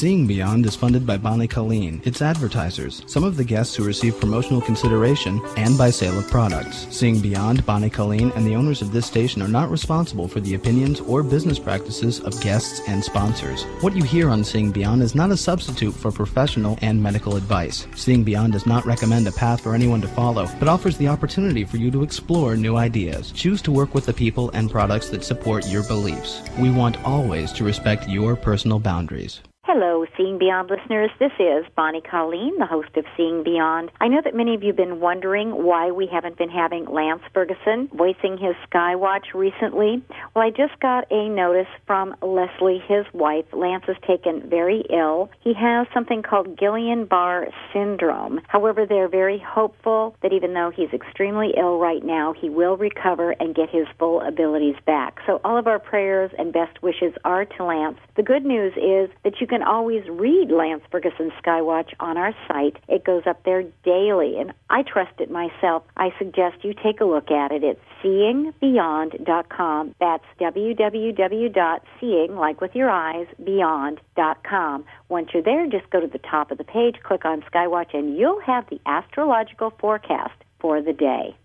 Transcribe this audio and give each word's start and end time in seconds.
Seeing 0.00 0.26
Beyond 0.26 0.64
is 0.64 0.74
funded 0.74 1.06
by 1.06 1.18
Bonnie 1.18 1.46
Colleen, 1.46 2.00
its 2.06 2.22
advertisers, 2.22 3.02
some 3.06 3.22
of 3.22 3.36
the 3.36 3.44
guests 3.44 3.76
who 3.76 3.84
receive 3.84 4.18
promotional 4.18 4.62
consideration, 4.62 5.42
and 5.58 5.76
by 5.76 5.90
sale 5.90 6.18
of 6.18 6.26
products. 6.30 6.86
Seeing 6.88 7.20
Beyond, 7.20 7.66
Bonnie 7.66 7.90
Colleen, 7.90 8.32
and 8.34 8.46
the 8.46 8.54
owners 8.54 8.80
of 8.80 8.92
this 8.92 9.04
station 9.04 9.42
are 9.42 9.46
not 9.46 9.70
responsible 9.70 10.26
for 10.26 10.40
the 10.40 10.54
opinions 10.54 11.00
or 11.00 11.22
business 11.22 11.58
practices 11.58 12.18
of 12.20 12.40
guests 12.40 12.80
and 12.88 13.04
sponsors. 13.04 13.64
What 13.82 13.94
you 13.94 14.02
hear 14.02 14.30
on 14.30 14.42
Seeing 14.42 14.72
Beyond 14.72 15.02
is 15.02 15.14
not 15.14 15.32
a 15.32 15.36
substitute 15.36 15.92
for 15.92 16.10
professional 16.10 16.78
and 16.80 17.02
medical 17.02 17.36
advice. 17.36 17.86
Seeing 17.94 18.24
Beyond 18.24 18.54
does 18.54 18.64
not 18.64 18.86
recommend 18.86 19.28
a 19.28 19.32
path 19.32 19.60
for 19.60 19.74
anyone 19.74 20.00
to 20.00 20.08
follow, 20.08 20.48
but 20.58 20.68
offers 20.68 20.96
the 20.96 21.08
opportunity 21.08 21.62
for 21.62 21.76
you 21.76 21.90
to 21.90 22.02
explore 22.02 22.56
new 22.56 22.76
ideas. 22.76 23.32
Choose 23.32 23.60
to 23.60 23.70
work 23.70 23.94
with 23.94 24.06
the 24.06 24.14
people 24.14 24.50
and 24.54 24.70
products 24.70 25.10
that 25.10 25.24
support 25.24 25.68
your 25.68 25.82
beliefs. 25.82 26.40
We 26.58 26.70
want 26.70 27.04
always 27.04 27.52
to 27.52 27.64
respect 27.64 28.08
your 28.08 28.34
personal 28.34 28.78
boundaries. 28.78 29.42
Hello, 29.72 30.04
Seeing 30.16 30.36
Beyond 30.36 30.68
listeners. 30.68 31.12
This 31.20 31.30
is 31.38 31.64
Bonnie 31.76 32.00
Colleen, 32.00 32.58
the 32.58 32.66
host 32.66 32.88
of 32.96 33.04
Seeing 33.16 33.44
Beyond. 33.44 33.92
I 34.00 34.08
know 34.08 34.20
that 34.24 34.34
many 34.34 34.56
of 34.56 34.64
you 34.64 34.70
have 34.70 34.76
been 34.76 34.98
wondering 34.98 35.62
why 35.62 35.92
we 35.92 36.08
haven't 36.10 36.36
been 36.36 36.50
having 36.50 36.86
Lance 36.86 37.22
Ferguson 37.32 37.88
voicing 37.94 38.36
his 38.36 38.56
Skywatch 38.68 39.32
recently. 39.32 40.02
Well, 40.34 40.44
I 40.44 40.50
just 40.50 40.80
got 40.80 41.04
a 41.12 41.28
notice 41.28 41.68
from 41.86 42.16
Leslie, 42.20 42.82
his 42.88 43.06
wife. 43.14 43.44
Lance 43.52 43.84
is 43.86 43.94
taken 44.04 44.42
very 44.50 44.82
ill. 44.90 45.30
He 45.38 45.54
has 45.54 45.86
something 45.94 46.24
called 46.24 46.56
Guillain-Barre 46.56 47.52
syndrome. 47.72 48.40
However, 48.48 48.86
they're 48.86 49.06
very 49.06 49.38
hopeful 49.38 50.16
that 50.22 50.32
even 50.32 50.52
though 50.52 50.72
he's 50.74 50.92
extremely 50.92 51.54
ill 51.56 51.78
right 51.78 52.04
now, 52.04 52.32
he 52.32 52.50
will 52.50 52.76
recover 52.76 53.36
and 53.38 53.54
get 53.54 53.70
his 53.70 53.86
full 54.00 54.20
abilities 54.22 54.74
back. 54.84 55.20
So 55.28 55.40
all 55.44 55.56
of 55.56 55.68
our 55.68 55.78
prayers 55.78 56.32
and 56.38 56.52
best 56.52 56.82
wishes 56.82 57.14
are 57.24 57.44
to 57.44 57.64
Lance. 57.64 57.98
The 58.16 58.24
good 58.24 58.44
news 58.44 58.72
is 58.72 59.08
that 59.22 59.40
you 59.40 59.46
can 59.46 59.59
always 59.62 60.08
read 60.08 60.50
Lance 60.50 60.82
Ferguson's 60.90 61.32
Skywatch 61.44 61.92
on 62.00 62.16
our 62.16 62.34
site. 62.48 62.76
It 62.88 63.04
goes 63.04 63.22
up 63.26 63.42
there 63.44 63.62
daily, 63.84 64.38
and 64.38 64.52
I 64.68 64.82
trust 64.82 65.20
it 65.20 65.30
myself. 65.30 65.82
I 65.96 66.12
suggest 66.18 66.64
you 66.64 66.74
take 66.74 67.00
a 67.00 67.04
look 67.04 67.30
at 67.30 67.52
it. 67.52 67.62
It's 67.64 67.80
seeingbeyond.com. 68.02 69.94
That's 70.00 70.24
www.seeing, 70.40 72.36
like 72.36 72.60
with 72.60 72.74
your 72.74 72.90
eyes, 72.90 73.26
beyond.com. 73.42 74.84
Once 75.08 75.30
you're 75.32 75.42
there, 75.42 75.66
just 75.66 75.90
go 75.90 76.00
to 76.00 76.06
the 76.06 76.18
top 76.18 76.50
of 76.50 76.58
the 76.58 76.64
page, 76.64 76.96
click 77.02 77.24
on 77.24 77.42
Skywatch, 77.42 77.94
and 77.94 78.16
you'll 78.16 78.40
have 78.40 78.68
the 78.70 78.80
astrological 78.86 79.70
forecast 79.78 80.34
for 80.60 80.82
the 80.82 80.92
day. 80.92 81.36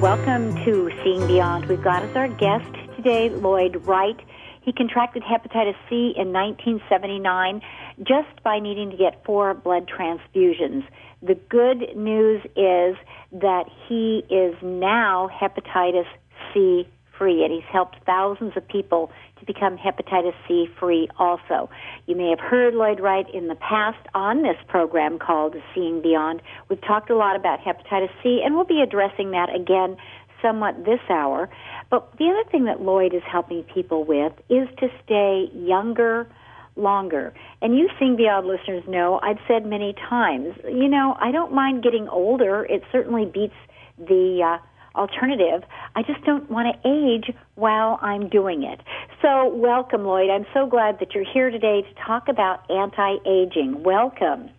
Welcome 0.00 0.56
to 0.64 0.90
Seeing 1.04 1.24
Beyond. 1.28 1.66
We've 1.66 1.80
got 1.80 2.02
as 2.02 2.16
our 2.16 2.26
guest 2.26 2.66
today 2.96 3.28
Lloyd 3.28 3.86
Wright. 3.86 4.18
He 4.60 4.72
contracted 4.72 5.22
hepatitis 5.22 5.76
C 5.88 6.14
in 6.16 6.32
1979 6.32 7.62
just 7.98 8.42
by 8.42 8.58
needing 8.58 8.90
to 8.90 8.96
get 8.96 9.24
four 9.24 9.54
blood 9.54 9.88
transfusions. 9.88 10.82
The 11.22 11.36
good 11.48 11.96
news 11.96 12.42
is 12.56 12.96
that 13.30 13.66
he 13.86 14.24
is 14.30 14.56
now 14.62 15.30
hepatitis 15.32 16.08
C 16.52 16.88
free, 17.16 17.44
and 17.44 17.52
he's 17.52 17.70
helped 17.70 17.98
thousands 18.04 18.56
of 18.56 18.66
people 18.66 19.12
to 19.40 19.46
become 19.46 19.76
hepatitis 19.76 20.34
C 20.46 20.66
free 20.78 21.08
also. 21.18 21.70
You 22.06 22.16
may 22.16 22.30
have 22.30 22.40
heard 22.40 22.74
Lloyd 22.74 23.00
Wright 23.00 23.26
in 23.32 23.48
the 23.48 23.54
past 23.54 23.98
on 24.14 24.42
this 24.42 24.56
program 24.68 25.18
called 25.18 25.56
Seeing 25.74 26.02
Beyond. 26.02 26.42
We've 26.68 26.80
talked 26.80 27.10
a 27.10 27.16
lot 27.16 27.36
about 27.36 27.60
hepatitis 27.60 28.10
C, 28.22 28.40
and 28.44 28.54
we'll 28.54 28.64
be 28.64 28.82
addressing 28.82 29.30
that 29.32 29.54
again 29.54 29.96
somewhat 30.42 30.84
this 30.84 31.00
hour. 31.10 31.48
But 31.90 32.12
the 32.18 32.26
other 32.26 32.48
thing 32.50 32.64
that 32.66 32.80
Lloyd 32.80 33.14
is 33.14 33.22
helping 33.30 33.62
people 33.64 34.04
with 34.04 34.32
is 34.48 34.68
to 34.78 34.88
stay 35.04 35.50
younger 35.52 36.28
longer. 36.76 37.34
And 37.60 37.76
you 37.76 37.88
Seeing 37.98 38.16
Beyond 38.16 38.46
listeners 38.46 38.84
know 38.86 39.20
I've 39.22 39.38
said 39.48 39.66
many 39.66 39.94
times, 40.08 40.54
you 40.64 40.88
know, 40.88 41.16
I 41.20 41.32
don't 41.32 41.52
mind 41.52 41.82
getting 41.82 42.08
older. 42.08 42.64
It 42.64 42.82
certainly 42.92 43.24
beats 43.26 43.54
the 43.98 44.58
uh, 44.58 44.64
alternative. 44.98 45.62
I 45.94 46.02
just 46.02 46.24
don't 46.24 46.50
want 46.50 46.74
to 46.74 46.88
age 46.88 47.34
while 47.54 47.98
I'm 48.02 48.28
doing 48.28 48.64
it. 48.64 48.80
So, 49.22 49.48
welcome, 49.54 50.04
Lloyd. 50.04 50.30
I'm 50.30 50.46
so 50.52 50.66
glad 50.66 50.98
that 51.00 51.14
you're 51.14 51.30
here 51.30 51.50
today 51.50 51.82
to 51.82 51.94
talk 52.06 52.28
about 52.28 52.68
anti 52.70 53.16
aging. 53.26 53.82
Welcome. 53.82 54.50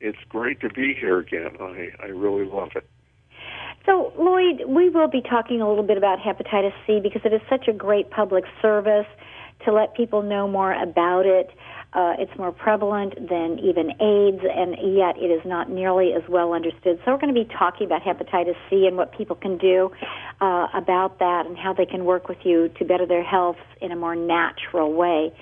It's 0.00 0.18
great 0.28 0.60
to 0.62 0.68
be 0.68 0.94
here 0.98 1.18
again. 1.18 1.56
I, 1.60 1.90
I 2.02 2.06
really 2.06 2.44
love 2.44 2.70
it. 2.74 2.88
So, 3.86 4.12
Lloyd, 4.18 4.62
we 4.66 4.90
will 4.90 5.08
be 5.08 5.22
talking 5.22 5.60
a 5.60 5.68
little 5.68 5.84
bit 5.84 5.96
about 5.96 6.18
hepatitis 6.18 6.72
C 6.86 7.00
because 7.00 7.22
it 7.24 7.32
is 7.32 7.40
such 7.50 7.68
a 7.68 7.72
great 7.72 8.10
public 8.10 8.44
service 8.60 9.06
to 9.64 9.72
let 9.72 9.94
people 9.94 10.22
know 10.22 10.48
more 10.48 10.72
about 10.72 11.26
it. 11.26 11.50
Uh, 11.92 12.14
it's 12.18 12.32
more 12.38 12.52
prevalent 12.52 13.14
than 13.28 13.58
even 13.58 13.90
AIDS, 14.00 14.42
and 14.42 14.96
yet 14.96 15.16
it 15.18 15.30
is 15.30 15.42
not 15.44 15.68
nearly 15.68 16.14
as 16.14 16.22
well 16.28 16.54
understood. 16.54 16.98
So 17.04 17.12
we're 17.12 17.18
going 17.18 17.34
to 17.34 17.38
be 17.38 17.48
talking 17.58 17.86
about 17.86 18.02
hepatitis 18.02 18.56
C 18.70 18.86
and 18.86 18.96
what 18.96 19.12
people 19.16 19.36
can 19.36 19.58
do 19.58 19.90
uh, 20.40 20.68
about 20.72 21.18
that 21.18 21.44
and 21.46 21.56
how 21.56 21.74
they 21.74 21.84
can 21.84 22.06
work 22.06 22.28
with 22.28 22.38
you 22.44 22.70
to 22.78 22.84
better 22.84 23.04
their 23.04 23.22
health 23.22 23.58
in 23.82 23.92
a 23.92 23.96
more 23.96 24.16
natural 24.16 24.92
way. 24.94 25.32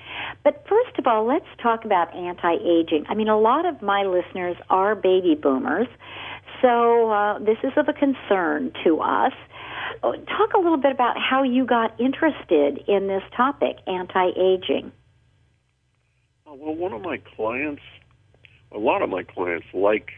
But 0.43 0.65
first 0.67 0.99
of 0.99 1.07
all, 1.07 1.25
let's 1.25 1.45
talk 1.63 1.85
about 1.85 2.13
anti-aging. 2.13 3.05
I 3.07 3.13
mean, 3.13 3.29
a 3.29 3.39
lot 3.39 3.65
of 3.65 3.81
my 3.81 4.03
listeners 4.03 4.57
are 4.69 4.93
baby 4.93 5.35
boomers, 5.41 5.87
so 6.61 7.11
uh, 7.11 7.39
this 7.39 7.57
is 7.63 7.71
of 7.77 7.87
a 7.87 7.93
concern 7.93 8.71
to 8.83 8.99
us 8.99 9.33
uh, 10.03 10.11
talk 10.11 10.53
a 10.53 10.59
little 10.59 10.77
bit 10.77 10.91
about 10.91 11.15
how 11.17 11.43
you 11.43 11.65
got 11.65 11.99
interested 11.99 12.83
in 12.87 13.07
this 13.07 13.23
topic, 13.35 13.77
anti-aging. 13.87 14.91
Uh, 16.51 16.55
well, 16.55 16.75
one 16.75 16.93
of 16.93 17.01
my 17.01 17.17
clients, 17.35 17.81
a 18.73 18.77
lot 18.77 19.01
of 19.01 19.09
my 19.09 19.23
clients 19.23 19.67
like 19.73 20.11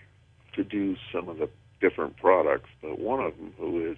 to 0.56 0.64
do 0.64 0.96
some 1.14 1.30
of 1.30 1.38
the 1.38 1.50
different 1.82 2.18
products, 2.18 2.70
but 2.82 3.00
one 3.00 3.20
of 3.20 3.36
them, 3.38 3.54
who 3.58 3.92
is 3.92 3.98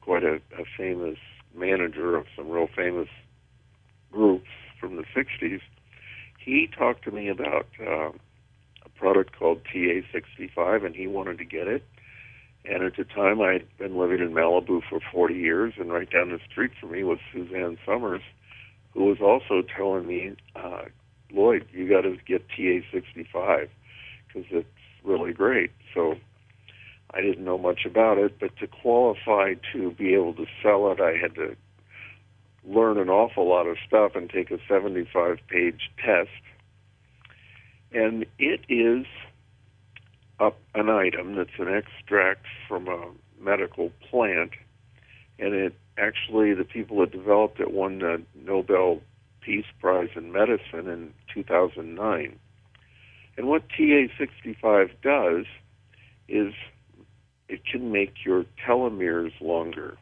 quite 0.00 0.22
a, 0.22 0.36
a 0.58 0.64
famous 0.76 1.18
manager 1.54 2.16
of 2.16 2.26
some 2.36 2.48
real 2.48 2.68
famous 2.76 3.08
groups 4.12 4.48
from 4.80 4.96
the 4.96 5.04
60s, 5.16 5.60
he 6.44 6.68
talked 6.76 7.04
to 7.04 7.10
me 7.10 7.28
about 7.28 7.66
uh, 7.80 8.10
a 8.84 8.88
product 8.94 9.36
called 9.36 9.60
TA65, 9.64 10.84
and 10.84 10.94
he 10.94 11.06
wanted 11.06 11.38
to 11.38 11.44
get 11.44 11.66
it. 11.66 11.84
And 12.64 12.82
at 12.82 12.96
the 12.96 13.04
time, 13.04 13.40
I'd 13.40 13.66
been 13.78 13.96
living 13.96 14.20
in 14.20 14.32
Malibu 14.32 14.82
for 14.88 15.00
40 15.12 15.34
years, 15.34 15.74
and 15.78 15.92
right 15.92 16.10
down 16.10 16.30
the 16.30 16.40
street 16.50 16.72
from 16.80 16.92
me 16.92 17.04
was 17.04 17.18
Suzanne 17.32 17.78
Somers, 17.86 18.22
who 18.92 19.04
was 19.04 19.18
also 19.20 19.66
telling 19.76 20.06
me, 20.06 20.36
uh, 20.56 20.82
Lloyd, 21.32 21.66
you 21.72 21.88
got 21.88 22.02
to 22.02 22.16
get 22.26 22.46
TA65 22.48 23.68
because 24.26 24.48
it's 24.50 24.68
really 25.04 25.32
great. 25.32 25.70
So 25.94 26.16
I 27.12 27.20
didn't 27.20 27.44
know 27.44 27.58
much 27.58 27.84
about 27.84 28.18
it, 28.18 28.38
but 28.38 28.56
to 28.58 28.66
qualify 28.66 29.54
to 29.72 29.90
be 29.92 30.14
able 30.14 30.34
to 30.34 30.46
sell 30.62 30.90
it, 30.92 31.00
I 31.00 31.16
had 31.16 31.34
to 31.36 31.56
learn 32.64 32.98
an 32.98 33.08
awful 33.08 33.48
lot 33.48 33.66
of 33.66 33.76
stuff 33.86 34.12
and 34.14 34.28
take 34.28 34.50
a 34.50 34.58
75 34.68 35.38
page 35.48 35.90
test. 36.04 36.30
And 37.92 38.26
it 38.38 38.60
is 38.68 39.06
a, 40.40 40.50
an 40.74 40.90
item 40.90 41.36
that's 41.36 41.58
an 41.58 41.68
extract 41.68 42.46
from 42.68 42.88
a 42.88 43.10
medical 43.40 43.92
plant, 44.10 44.52
and 45.38 45.54
it 45.54 45.74
actually, 45.98 46.54
the 46.54 46.64
people 46.64 47.00
that 47.00 47.12
developed 47.12 47.60
it 47.60 47.72
won 47.72 48.00
the 48.00 48.22
Nobel 48.34 49.00
Peace 49.46 49.64
Prize 49.80 50.08
in 50.16 50.32
Medicine 50.32 50.88
in 50.88 51.14
2009. 51.32 52.36
And 53.36 53.46
what 53.46 53.62
TA65 53.68 54.90
does 55.02 55.44
is 56.28 56.52
it 57.48 57.60
can 57.64 57.92
make 57.92 58.24
your 58.24 58.44
telomeres 58.66 59.30
longer. 59.40 59.96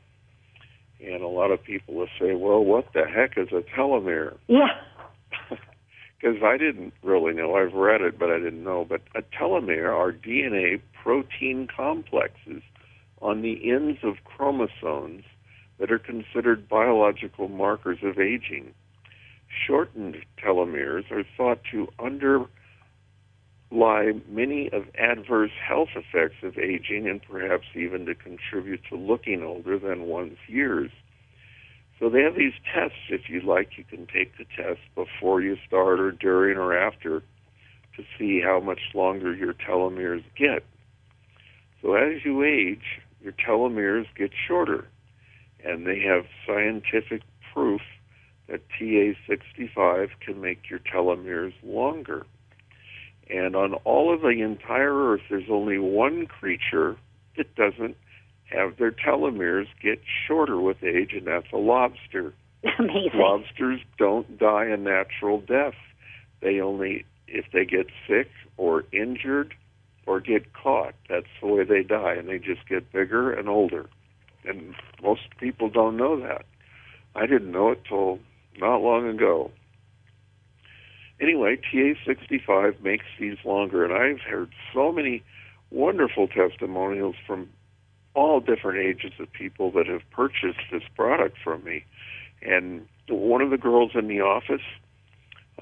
And 0.99 1.23
a 1.23 1.29
lot 1.29 1.51
of 1.51 1.63
people 1.63 1.95
will 1.95 2.09
say, 2.19 2.35
well, 2.35 2.65
what 2.65 2.87
the 2.95 3.05
heck 3.05 3.37
is 3.37 3.49
a 3.53 3.63
telomere? 3.79 4.37
Yeah. 4.49 4.69
Because 6.21 6.43
I 6.43 6.57
didn't 6.57 6.95
really 7.03 7.35
know. 7.35 7.55
I've 7.57 7.75
read 7.75 8.01
it, 8.01 8.19
but 8.19 8.31
I 8.31 8.39
didn't 8.39 8.65
know. 8.65 8.87
But 8.89 9.03
a 9.15 9.21
telomere 9.21 9.93
are 9.95 10.11
DNA 10.11 10.81
protein 11.03 11.69
complexes 11.77 12.63
on 13.21 13.43
the 13.43 13.71
ends 13.71 13.99
of 14.03 14.15
chromosomes 14.25 15.25
that 15.79 15.93
are 15.93 15.99
considered 15.99 16.67
biological 16.67 17.49
markers 17.49 17.99
of 18.03 18.19
aging 18.19 18.73
shortened 19.67 20.17
telomeres 20.43 21.11
are 21.11 21.25
thought 21.37 21.61
to 21.73 21.89
underlie 21.99 22.47
many 24.29 24.71
of 24.73 24.85
adverse 24.99 25.51
health 25.67 25.91
effects 25.95 26.43
of 26.43 26.59
aging 26.59 27.09
and 27.09 27.21
perhaps 27.23 27.67
even 27.75 28.07
to 28.07 28.15
contribute 28.15 28.81
to 28.91 28.97
looking 28.97 29.43
older 29.43 29.79
than 29.79 30.03
one's 30.03 30.39
years. 30.47 30.91
So 31.99 32.09
they 32.11 32.23
have 32.23 32.35
these 32.35 32.55
tests, 32.75 32.99
if 33.09 33.29
you 33.29 33.41
like, 33.41 33.79
you 33.79 33.85
can 33.85 34.07
take 34.07 34.37
the 34.37 34.45
test 34.57 34.81
before 34.95 35.41
you 35.41 35.57
start 35.67 36.01
or 36.01 36.11
during 36.11 36.59
or 36.59 36.77
after 36.77 37.23
to 37.97 38.05
see 38.19 38.41
how 38.41 38.61
much 38.61 38.81
longer 38.95 39.35
your 39.35 39.55
telomeres 39.55 40.25
get. 40.37 40.65
So 41.81 41.95
as 41.95 42.25
you 42.25 42.43
age, 42.43 43.01
your 43.21 43.33
telomeres 43.33 44.07
get 44.17 44.33
shorter, 44.49 44.89
and 45.65 45.87
they 45.87 46.01
have 46.01 46.25
scientific 46.47 47.23
proof 47.53 47.81
that 48.49 48.61
TA65 48.79 50.09
can 50.21 50.41
make 50.41 50.69
your 50.69 50.81
telomeres 50.81 51.55
longer. 51.63 52.27
And 53.31 53.57
on 53.57 53.75
all 53.85 54.13
of 54.13 54.21
the 54.21 54.43
entire 54.43 55.13
Earth, 55.13 55.23
there's 55.31 55.49
only 55.51 55.79
one 55.79 56.27
creature 56.27 56.97
that 57.37 57.55
doesn't 57.55 57.97
have 58.51 58.77
their 58.77 58.93
telomeres 58.93 59.67
get 59.83 60.01
shorter 60.27 60.61
with 60.61 60.83
age, 60.83 61.13
and 61.13 61.27
that's 61.27 61.51
a 61.53 61.57
lobster. 61.57 62.35
Amazing. 62.79 63.11
Lobsters 63.15 63.81
don't 63.99 64.39
die 64.39 64.67
a 64.67 64.77
natural 64.77 65.41
death. 65.41 65.75
They 66.41 66.61
only, 66.61 67.05
if 67.27 67.47
they 67.53 67.65
get 67.65 67.87
sick 68.07 68.29
or 68.57 68.85
injured 68.93 69.55
or 70.07 70.21
get 70.21 70.53
caught, 70.53 70.95
that's 71.09 71.27
the 71.41 71.47
way 71.47 71.65
they 71.65 71.83
die, 71.83 72.15
and 72.15 72.29
they 72.29 72.39
just 72.39 72.69
get 72.69 72.93
bigger 72.93 73.33
and 73.33 73.49
older. 73.49 73.89
And 74.45 74.75
most 75.03 75.23
people 75.41 75.71
don't 75.71 75.97
know 75.97 76.21
that. 76.21 76.45
I 77.17 77.27
didn't 77.27 77.53
know 77.53 77.71
it 77.71 77.83
till 77.89 78.19
not 78.59 78.79
long 78.79 79.09
ago. 79.09 79.51
Anyway, 81.21 81.59
TA65 81.73 82.83
makes 82.83 83.07
these 83.19 83.37
longer, 83.45 83.85
and 83.85 83.93
I've 83.93 84.21
heard 84.21 84.51
so 84.73 84.93
many 84.93 85.23
wonderful 85.71 86.29
testimonials 86.29 87.17
from 87.27 87.49
all 88.15 88.41
different 88.41 88.79
ages 88.79 89.13
of 89.19 89.33
people 89.33 89.71
that 89.73 89.87
have 89.87 90.03
purchased 90.11 90.61
this 90.71 90.83
product 90.97 91.37
from 91.43 91.65
me. 91.65 91.85
And 92.43 92.87
one 93.09 93.43
of 93.43 93.51
the 93.51 93.59
girls 93.59 93.93
in 93.95 94.09
the 94.09 94.21
office, 94.21 94.63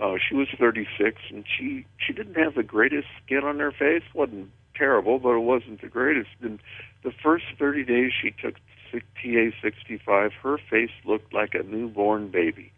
uh, 0.00 0.14
she 0.26 0.34
was 0.34 0.48
36, 0.58 1.20
and 1.30 1.44
she 1.46 1.86
she 1.98 2.12
didn't 2.12 2.34
have 2.34 2.54
the 2.54 2.62
greatest 2.62 3.08
skin 3.24 3.44
on 3.44 3.58
her 3.58 3.72
face. 3.72 4.02
wasn't 4.14 4.50
terrible, 4.74 5.18
but 5.18 5.36
it 5.36 5.40
wasn't 5.40 5.80
the 5.80 5.88
greatest. 5.88 6.30
And 6.40 6.58
the 7.02 7.12
first 7.22 7.44
30 7.58 7.84
days 7.84 8.12
she 8.20 8.30
took 8.30 8.54
TA65, 8.92 10.32
her 10.42 10.58
face 10.58 10.90
looked 11.04 11.32
like 11.32 11.54
a 11.54 11.62
newborn 11.62 12.28
baby. 12.28 12.72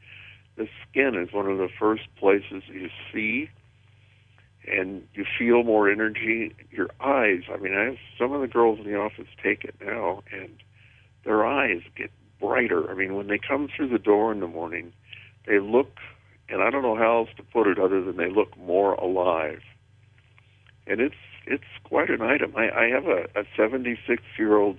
The 0.56 0.68
skin 0.88 1.14
is 1.16 1.32
one 1.32 1.50
of 1.50 1.58
the 1.58 1.68
first 1.78 2.02
places 2.16 2.62
you 2.68 2.88
see 3.12 3.50
and 4.66 5.06
you 5.14 5.24
feel 5.38 5.62
more 5.62 5.90
energy. 5.90 6.54
Your 6.70 6.88
eyes, 7.00 7.42
I 7.52 7.56
mean, 7.58 7.74
I 7.74 7.84
have 7.84 7.96
some 8.18 8.32
of 8.32 8.40
the 8.40 8.46
girls 8.46 8.78
in 8.78 8.84
the 8.84 8.96
office 8.96 9.26
take 9.42 9.64
it 9.64 9.74
now, 9.80 10.22
and 10.32 10.50
their 11.24 11.44
eyes 11.44 11.82
get 11.96 12.10
brighter. 12.40 12.90
I 12.90 12.94
mean, 12.94 13.14
when 13.14 13.26
they 13.26 13.38
come 13.38 13.68
through 13.74 13.88
the 13.88 13.98
door 13.98 14.32
in 14.32 14.40
the 14.40 14.46
morning, 14.46 14.92
they 15.46 15.58
look, 15.58 15.98
and 16.48 16.62
I 16.62 16.70
don't 16.70 16.82
know 16.82 16.96
how 16.96 17.18
else 17.18 17.30
to 17.36 17.42
put 17.42 17.66
it 17.66 17.78
other 17.78 18.02
than 18.02 18.16
they 18.16 18.30
look 18.30 18.56
more 18.56 18.94
alive. 18.94 19.60
And 20.86 21.00
it's 21.00 21.14
it's 21.46 21.64
quite 21.84 22.08
an 22.08 22.22
item. 22.22 22.54
I, 22.56 22.70
I 22.70 22.88
have 22.88 23.06
a, 23.06 23.24
a 23.38 23.44
76 23.54 24.22
year 24.38 24.56
old 24.56 24.78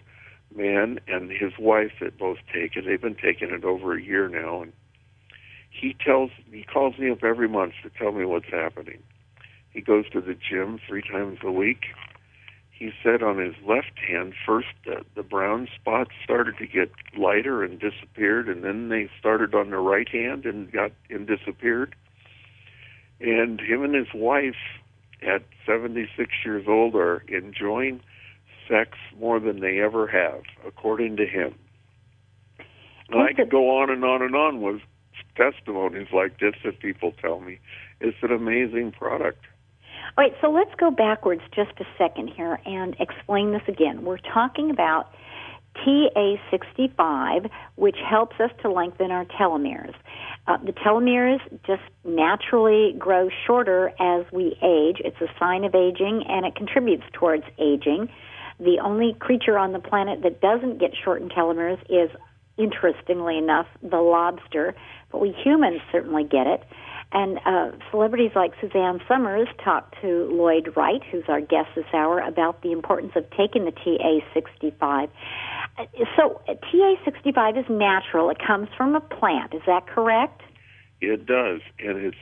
man 0.56 1.00
and 1.08 1.30
his 1.30 1.54
wife 1.60 1.92
that 2.02 2.18
both 2.18 2.38
take 2.52 2.76
it. 2.76 2.86
They've 2.86 3.02
been 3.02 3.16
taking 3.16 3.52
it 3.52 3.64
over 3.64 3.96
a 3.96 4.02
year 4.02 4.28
now, 4.28 4.64
and 4.64 4.74
he 5.80 5.96
tells 6.06 6.32
he 6.52 6.64
calls 6.64 6.98
me 6.98 7.12
up 7.12 7.24
every 7.24 7.48
month 7.48 7.74
to 7.84 7.90
tell 7.90 8.12
me 8.12 8.26
what's 8.26 8.50
happening 8.52 9.02
he 9.76 9.82
goes 9.82 10.10
to 10.12 10.22
the 10.22 10.36
gym 10.36 10.80
three 10.88 11.02
times 11.02 11.40
a 11.44 11.52
week. 11.52 11.84
He 12.72 12.92
said 13.04 13.22
on 13.22 13.38
his 13.38 13.56
left 13.68 14.00
hand, 14.08 14.34
first 14.46 14.68
uh, 14.90 15.02
the 15.16 15.24
brown 15.24 15.68
spots 15.76 16.12
started 16.24 16.58
to 16.60 16.66
get 16.66 16.92
lighter 17.18 17.64
and 17.64 17.80
disappeared, 17.80 18.48
and 18.48 18.64
then 18.64 18.88
they 18.88 19.10
started 19.20 19.54
on 19.54 19.70
the 19.70 19.78
right 19.78 20.08
hand 20.08 20.46
and 20.46 20.72
got 20.72 20.92
and 21.10 21.28
disappeared. 21.28 21.94
And 23.20 23.60
him 23.60 23.84
and 23.84 23.94
his 23.94 24.14
wife, 24.14 24.56
at 25.22 25.44
76 25.66 26.32
years 26.46 26.66
old, 26.68 26.96
are 26.96 27.24
enjoying 27.28 28.02
sex 28.70 28.98
more 29.20 29.42
than 29.42 29.60
they 29.60 29.80
ever 29.80 30.08
have, 30.08 30.42
according 30.66 31.18
to 31.18 31.26
him. 31.26 31.54
And 33.10 33.22
I 33.22 33.34
could 33.34 33.50
go 33.50 33.78
on 33.78 33.90
and 33.90 34.04
on 34.04 34.22
and 34.22 34.36
on 34.36 34.62
with 34.62 34.82
testimonies 35.36 36.08
like 36.14 36.40
this 36.40 36.54
that 36.64 36.80
people 36.80 37.14
tell 37.22 37.40
me. 37.40 37.60
It's 38.02 38.18
an 38.22 38.32
amazing 38.32 38.92
product. 38.92 39.46
All 40.18 40.24
right, 40.24 40.34
so 40.42 40.50
let's 40.50 40.74
go 40.78 40.92
backwards 40.92 41.42
just 41.54 41.72
a 41.80 41.86
second 41.98 42.30
here 42.30 42.60
and 42.66 42.96
explain 43.00 43.52
this 43.52 43.64
again. 43.68 44.06
We're 44.06 44.18
talking 44.18 44.70
about 44.70 45.12
TA65, 45.86 47.50
which 47.76 47.98
helps 48.08 48.40
us 48.40 48.52
to 48.62 48.72
lengthen 48.72 49.12
our 49.12 49.26
telomeres. 49.26 49.94
Uh, 50.48 50.58
the 50.58 50.72
telomeres 50.72 51.40
just 51.66 51.82
naturally 52.04 52.94
grow 52.98 53.30
shorter 53.46 53.92
as 54.00 54.26
we 54.32 54.58
age. 54.62 55.02
It's 55.04 55.20
a 55.20 55.28
sign 55.40 55.64
of 55.64 55.76
aging 55.76 56.24
and 56.28 56.46
it 56.46 56.56
contributes 56.56 57.04
towards 57.14 57.44
aging. 57.58 58.10
The 58.60 58.80
only 58.82 59.16
creature 59.20 59.58
on 59.58 59.74
the 59.74 59.80
planet 59.80 60.22
that 60.24 60.40
doesn't 60.40 60.80
get 60.80 60.92
shortened 61.04 61.32
telomeres 61.32 61.82
is, 61.90 62.10
interestingly 62.58 63.38
enough, 63.38 63.68
the 63.82 63.98
lobster, 63.98 64.76
but 65.16 65.22
we 65.22 65.32
humans 65.32 65.80
certainly 65.94 66.26
get 66.26 66.46
it. 66.46 66.62
And 67.14 67.40
uh, 67.46 67.72
celebrities 67.90 68.32
like 68.36 68.52
Suzanne 68.60 69.00
Somers 69.08 69.48
talked 69.64 69.96
to 70.02 70.30
Lloyd 70.30 70.76
Wright, 70.76 71.02
who's 71.10 71.24
our 71.30 71.40
guest 71.40 71.70
this 71.74 71.86
hour, 71.94 72.20
about 72.20 72.62
the 72.64 72.74
importance 72.74 73.14
of 73.16 73.24
taking 73.30 73.64
the 73.64 73.72
TA65. 73.72 75.08
Uh, 75.78 75.86
so 76.18 76.42
TA65 76.50 77.60
is 77.60 77.66
natural. 77.70 78.30
It 78.30 78.40
comes 78.46 78.68
from 78.76 78.94
a 78.94 79.00
plant. 79.00 79.54
Is 79.54 79.62
that 79.68 79.88
correct? 79.88 80.42
It 81.00 81.26
does, 81.26 81.62
and 81.80 81.98
it's 81.98 82.18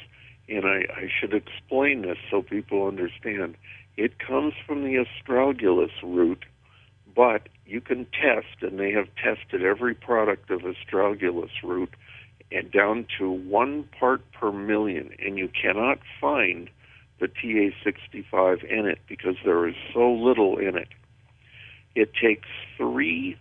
and 0.47 0.65
I, 0.65 0.85
I 0.95 1.09
should 1.19 1.33
explain 1.33 2.03
this 2.03 2.17
so 2.29 2.43
people 2.43 2.85
understand. 2.85 3.55
It 3.97 4.19
comes 4.19 4.53
from 4.67 4.83
the 4.83 5.03
astragalus 5.03 5.93
root, 6.03 6.45
but 7.15 7.49
you 7.65 7.81
can 7.81 8.05
test, 8.05 8.61
and 8.61 8.79
they 8.79 8.91
have 8.91 9.07
tested 9.15 9.63
every 9.63 9.95
product 9.95 10.51
of 10.51 10.61
astragalus 10.61 11.49
root 11.63 11.89
and 12.53 12.71
down 12.71 13.05
to 13.17 13.31
one 13.31 13.87
part 13.99 14.21
per 14.31 14.51
million, 14.51 15.09
and 15.19 15.37
you 15.37 15.49
cannot 15.49 15.99
find 16.21 16.69
the 17.19 17.27
TA65 17.27 18.63
in 18.63 18.85
it 18.85 18.99
because 19.07 19.35
there 19.43 19.67
is 19.67 19.75
so 19.93 20.11
little 20.11 20.57
in 20.57 20.77
it. 20.77 20.89
It 21.95 22.11
takes 22.13 22.47
three 22.77 23.37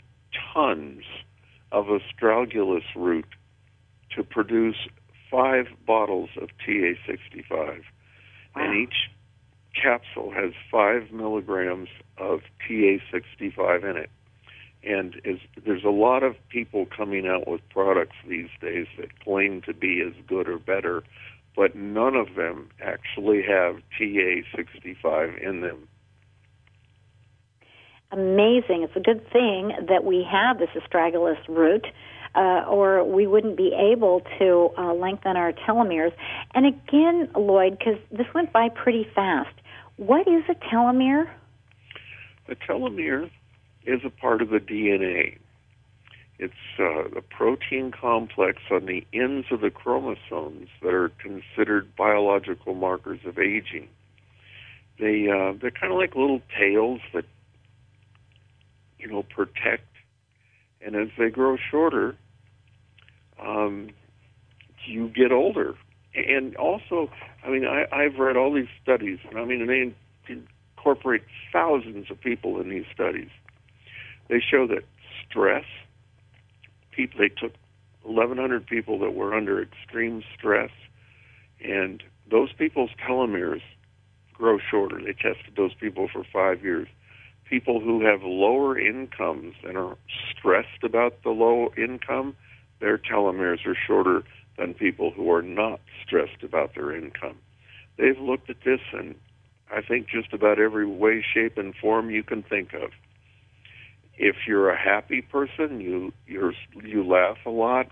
tons 0.54 1.04
of 1.70 1.86
astragalus 1.86 2.84
root 2.94 3.26
to 4.16 4.22
produce 4.22 4.76
five 5.30 5.66
bottles 5.86 6.30
of 6.40 6.48
TA65, 6.66 7.50
wow. 7.50 7.74
and 8.54 8.76
each 8.76 9.10
capsule 9.80 10.30
has 10.32 10.52
five 10.70 11.10
milligrams 11.10 11.88
of 12.18 12.40
TA65 12.68 13.90
in 13.90 13.96
it. 13.96 14.10
And 14.84 15.20
is, 15.24 15.38
there's 15.64 15.84
a 15.84 15.90
lot 15.90 16.22
of 16.22 16.34
people 16.48 16.86
coming 16.86 17.26
out 17.28 17.46
with 17.46 17.60
products 17.70 18.16
these 18.28 18.48
days 18.60 18.86
that 18.98 19.20
claim 19.20 19.62
to 19.62 19.74
be 19.74 20.02
as 20.02 20.12
good 20.26 20.48
or 20.48 20.58
better, 20.58 21.04
but 21.54 21.76
none 21.76 22.16
of 22.16 22.34
them 22.34 22.68
actually 22.82 23.42
have 23.42 23.76
TA65 23.98 25.40
in 25.40 25.60
them. 25.60 25.88
Amazing. 28.10 28.82
It's 28.82 28.96
a 28.96 29.00
good 29.00 29.24
thing 29.32 29.72
that 29.88 30.04
we 30.04 30.26
have 30.30 30.58
this 30.58 30.70
astragalus 30.70 31.38
root. 31.48 31.86
Uh, 32.34 32.64
or 32.66 33.04
we 33.04 33.26
wouldn't 33.26 33.58
be 33.58 33.74
able 33.74 34.22
to 34.38 34.70
uh, 34.78 34.94
lengthen 34.94 35.36
our 35.36 35.52
telomeres. 35.52 36.14
And 36.54 36.64
again, 36.64 37.28
Lloyd, 37.36 37.78
because 37.78 37.98
this 38.10 38.26
went 38.34 38.54
by 38.54 38.70
pretty 38.70 39.06
fast, 39.14 39.54
what 39.96 40.26
is 40.26 40.42
a 40.48 40.54
telomere? 40.54 41.28
A 42.48 42.54
telomere 42.54 43.30
is 43.84 44.00
a 44.04 44.10
part 44.10 44.42
of 44.42 44.50
the 44.50 44.58
DNA. 44.58 45.38
It's 46.38 46.54
uh, 46.78 47.04
a 47.16 47.22
protein 47.22 47.92
complex 47.92 48.58
on 48.70 48.86
the 48.86 49.06
ends 49.12 49.46
of 49.50 49.60
the 49.60 49.70
chromosomes 49.70 50.68
that 50.82 50.92
are 50.92 51.10
considered 51.20 51.94
biological 51.96 52.74
markers 52.74 53.20
of 53.24 53.38
aging. 53.38 53.88
They 54.98 55.28
uh, 55.28 55.54
they're 55.60 55.70
kind 55.70 55.92
of 55.92 55.98
like 55.98 56.14
little 56.14 56.42
tails 56.58 57.00
that 57.14 57.24
you 58.98 59.08
know 59.08 59.22
protect, 59.22 59.86
and 60.84 60.96
as 60.96 61.08
they 61.18 61.30
grow 61.30 61.56
shorter, 61.70 62.16
um, 63.40 63.90
you 64.84 65.08
get 65.08 65.32
older. 65.32 65.74
And 66.14 66.56
also, 66.56 67.10
I 67.44 67.48
mean, 67.48 67.64
I, 67.64 67.86
I've 67.90 68.18
read 68.18 68.36
all 68.36 68.52
these 68.52 68.68
studies, 68.82 69.18
and 69.28 69.38
I 69.38 69.44
mean, 69.44 69.66
they 69.66 69.94
incorporate 70.76 71.22
thousands 71.52 72.10
of 72.10 72.20
people 72.20 72.60
in 72.60 72.68
these 72.68 72.84
studies 72.92 73.30
they 74.28 74.40
show 74.40 74.66
that 74.66 74.84
stress, 75.28 75.64
people, 76.92 77.18
they 77.18 77.28
took 77.28 77.52
1,100 78.02 78.66
people 78.66 78.98
that 79.00 79.14
were 79.14 79.34
under 79.34 79.62
extreme 79.62 80.22
stress, 80.36 80.70
and 81.64 82.02
those 82.30 82.52
people's 82.52 82.90
telomeres 83.06 83.62
grow 84.32 84.58
shorter. 84.70 85.00
They 85.00 85.12
tested 85.12 85.54
those 85.56 85.74
people 85.74 86.08
for 86.12 86.24
five 86.32 86.62
years. 86.62 86.88
People 87.48 87.80
who 87.80 88.04
have 88.04 88.22
lower 88.22 88.78
incomes 88.78 89.54
and 89.62 89.76
are 89.76 89.96
stressed 90.30 90.82
about 90.82 91.22
the 91.22 91.30
low 91.30 91.72
income, 91.76 92.34
their 92.80 92.98
telomeres 92.98 93.66
are 93.66 93.76
shorter 93.86 94.24
than 94.58 94.74
people 94.74 95.10
who 95.10 95.30
are 95.30 95.42
not 95.42 95.80
stressed 96.04 96.42
about 96.42 96.74
their 96.74 96.94
income. 96.94 97.36
They've 97.98 98.18
looked 98.18 98.50
at 98.50 98.64
this 98.64 98.80
in, 98.92 99.14
I 99.70 99.82
think, 99.82 100.08
just 100.08 100.32
about 100.32 100.58
every 100.58 100.86
way, 100.86 101.22
shape, 101.22 101.58
and 101.58 101.74
form 101.74 102.10
you 102.10 102.22
can 102.22 102.42
think 102.42 102.72
of. 102.72 102.90
If 104.16 104.36
you're 104.46 104.70
a 104.70 104.78
happy 104.78 105.22
person, 105.22 105.80
you 105.80 106.12
you're, 106.26 106.52
you 106.82 107.02
laugh 107.04 107.38
a 107.46 107.50
lot, 107.50 107.86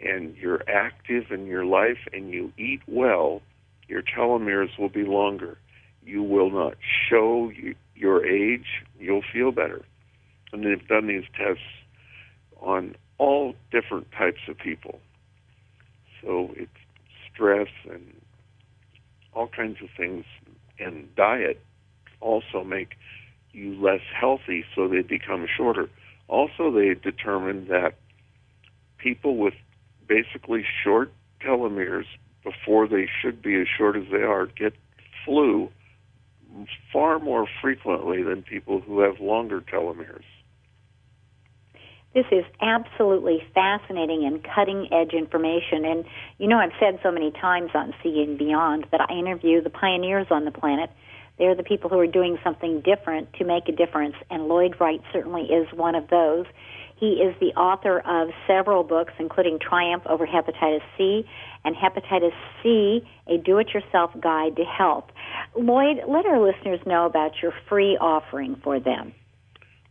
and 0.00 0.36
you're 0.36 0.62
active 0.68 1.30
in 1.30 1.46
your 1.46 1.64
life, 1.64 1.98
and 2.12 2.30
you 2.30 2.52
eat 2.58 2.82
well, 2.86 3.42
your 3.88 4.02
telomeres 4.02 4.78
will 4.78 4.88
be 4.88 5.04
longer. 5.04 5.58
You 6.04 6.22
will 6.22 6.50
not 6.50 6.74
show 7.08 7.50
you, 7.50 7.74
your 7.94 8.24
age. 8.24 8.84
You'll 8.98 9.24
feel 9.32 9.50
better. 9.50 9.84
And 10.52 10.64
they've 10.64 10.86
done 10.86 11.08
these 11.08 11.24
tests 11.36 11.62
on 12.60 12.94
all 13.18 13.54
different 13.72 14.12
types 14.12 14.40
of 14.48 14.56
people. 14.58 15.00
So 16.22 16.50
it's 16.56 16.70
stress 17.32 17.68
and 17.90 18.14
all 19.32 19.48
kinds 19.48 19.78
of 19.82 19.88
things, 19.96 20.24
and 20.78 21.14
diet 21.14 21.60
also 22.20 22.64
make 22.64 22.96
you 23.56 23.74
less 23.82 24.02
healthy, 24.14 24.64
so 24.74 24.86
they 24.86 25.02
become 25.02 25.46
shorter. 25.56 25.88
Also, 26.28 26.70
they 26.70 26.94
determined 26.94 27.68
that 27.68 27.94
people 28.98 29.36
with 29.36 29.54
basically 30.06 30.64
short 30.84 31.12
telomeres 31.40 32.04
before 32.44 32.86
they 32.86 33.08
should 33.20 33.42
be 33.42 33.60
as 33.60 33.66
short 33.76 33.96
as 33.96 34.04
they 34.10 34.22
are 34.22 34.46
get 34.46 34.74
flu 35.24 35.70
far 36.92 37.18
more 37.18 37.46
frequently 37.60 38.22
than 38.22 38.42
people 38.42 38.80
who 38.80 39.00
have 39.00 39.20
longer 39.20 39.60
telomeres. 39.60 40.24
This 42.14 42.24
is 42.32 42.44
absolutely 42.62 43.42
fascinating 43.52 44.24
and 44.24 44.42
cutting 44.54 44.88
edge 44.90 45.12
information. 45.12 45.84
And 45.84 46.04
you 46.38 46.48
know, 46.48 46.58
I've 46.58 46.72
said 46.80 46.98
so 47.02 47.10
many 47.10 47.30
times 47.30 47.70
on 47.74 47.92
Seeing 48.02 48.38
Beyond 48.38 48.86
that 48.90 49.02
I 49.08 49.12
interview 49.12 49.62
the 49.62 49.70
pioneers 49.70 50.26
on 50.30 50.44
the 50.44 50.50
planet. 50.50 50.90
They're 51.38 51.54
the 51.54 51.62
people 51.62 51.90
who 51.90 51.98
are 51.98 52.06
doing 52.06 52.38
something 52.42 52.80
different 52.80 53.32
to 53.34 53.44
make 53.44 53.68
a 53.68 53.72
difference, 53.72 54.14
and 54.30 54.48
Lloyd 54.48 54.76
Wright 54.80 55.00
certainly 55.12 55.42
is 55.42 55.66
one 55.74 55.94
of 55.94 56.08
those. 56.08 56.46
He 56.98 57.20
is 57.20 57.34
the 57.40 57.52
author 57.60 58.00
of 58.00 58.30
several 58.46 58.82
books, 58.82 59.12
including 59.18 59.58
Triumph 59.58 60.04
Over 60.06 60.26
Hepatitis 60.26 60.80
C 60.96 61.28
and 61.62 61.76
Hepatitis 61.76 62.32
C, 62.62 63.06
a 63.26 63.36
do 63.36 63.58
it 63.58 63.74
yourself 63.74 64.12
guide 64.20 64.56
to 64.56 64.64
health. 64.64 65.04
Lloyd, 65.54 65.98
let 66.08 66.24
our 66.24 66.40
listeners 66.40 66.80
know 66.86 67.04
about 67.04 67.42
your 67.42 67.52
free 67.68 67.98
offering 68.00 68.56
for 68.62 68.80
them. 68.80 69.12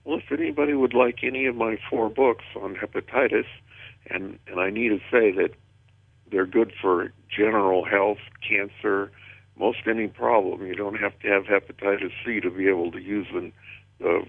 Well, 0.04 0.18
if 0.18 0.32
anybody 0.32 0.74
would 0.74 0.94
like 0.94 1.20
any 1.24 1.46
of 1.46 1.56
my 1.56 1.78
four 1.90 2.10
books 2.10 2.46
on 2.56 2.76
hepatitis, 2.76 3.46
and, 4.10 4.40
and 4.48 4.60
I 4.60 4.70
need 4.70 4.90
to 4.90 5.00
say 5.12 5.32
that 5.32 5.50
they're 6.32 6.46
good 6.46 6.72
for 6.82 7.12
general 7.30 7.86
health, 7.86 8.20
cancer, 8.48 9.12
most 9.58 9.80
any 9.88 10.08
problem. 10.08 10.66
You 10.66 10.76
don't 10.76 11.00
have 11.00 11.18
to 11.20 11.28
have 11.28 11.44
hepatitis 11.44 12.12
C 12.26 12.40
to 12.42 12.50
be 12.50 12.68
able 12.68 12.92
to 12.92 13.00
use 13.00 13.28
the, 13.34 13.52
the, 14.00 14.26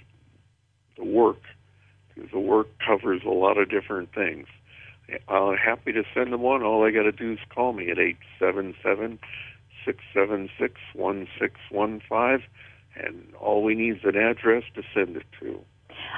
the 0.97 1.05
work 1.05 1.39
the 2.33 2.39
work 2.41 2.69
covers 2.85 3.23
a 3.27 3.31
lot 3.31 3.59
of 3.59 3.69
different 3.69 4.13
things. 4.15 4.47
I'm 5.29 5.55
uh, 5.55 5.57
happy 5.57 5.93
to 5.93 6.03
send 6.15 6.33
them 6.33 6.43
one. 6.43 6.63
All 6.63 6.85
I 6.85 6.91
got 6.91 7.03
to 7.03 7.13
do 7.13 7.33
is 7.33 7.39
call 7.55 7.73
me 7.73 7.91
at 7.91 7.99
eight 7.99 8.19
seven 8.39 8.75
seven 8.83 9.19
six 9.85 9.99
seven 10.13 10.49
six 10.59 10.75
one 10.95 11.29
six 11.39 11.55
one 11.71 12.01
five, 12.09 12.41
and 12.97 13.23
all 13.41 13.63
we 13.63 13.75
need 13.75 13.97
is 13.97 14.05
an 14.05 14.17
address 14.17 14.65
to 14.75 14.83
send 14.95 15.17
it 15.17 15.27
to. 15.41 15.61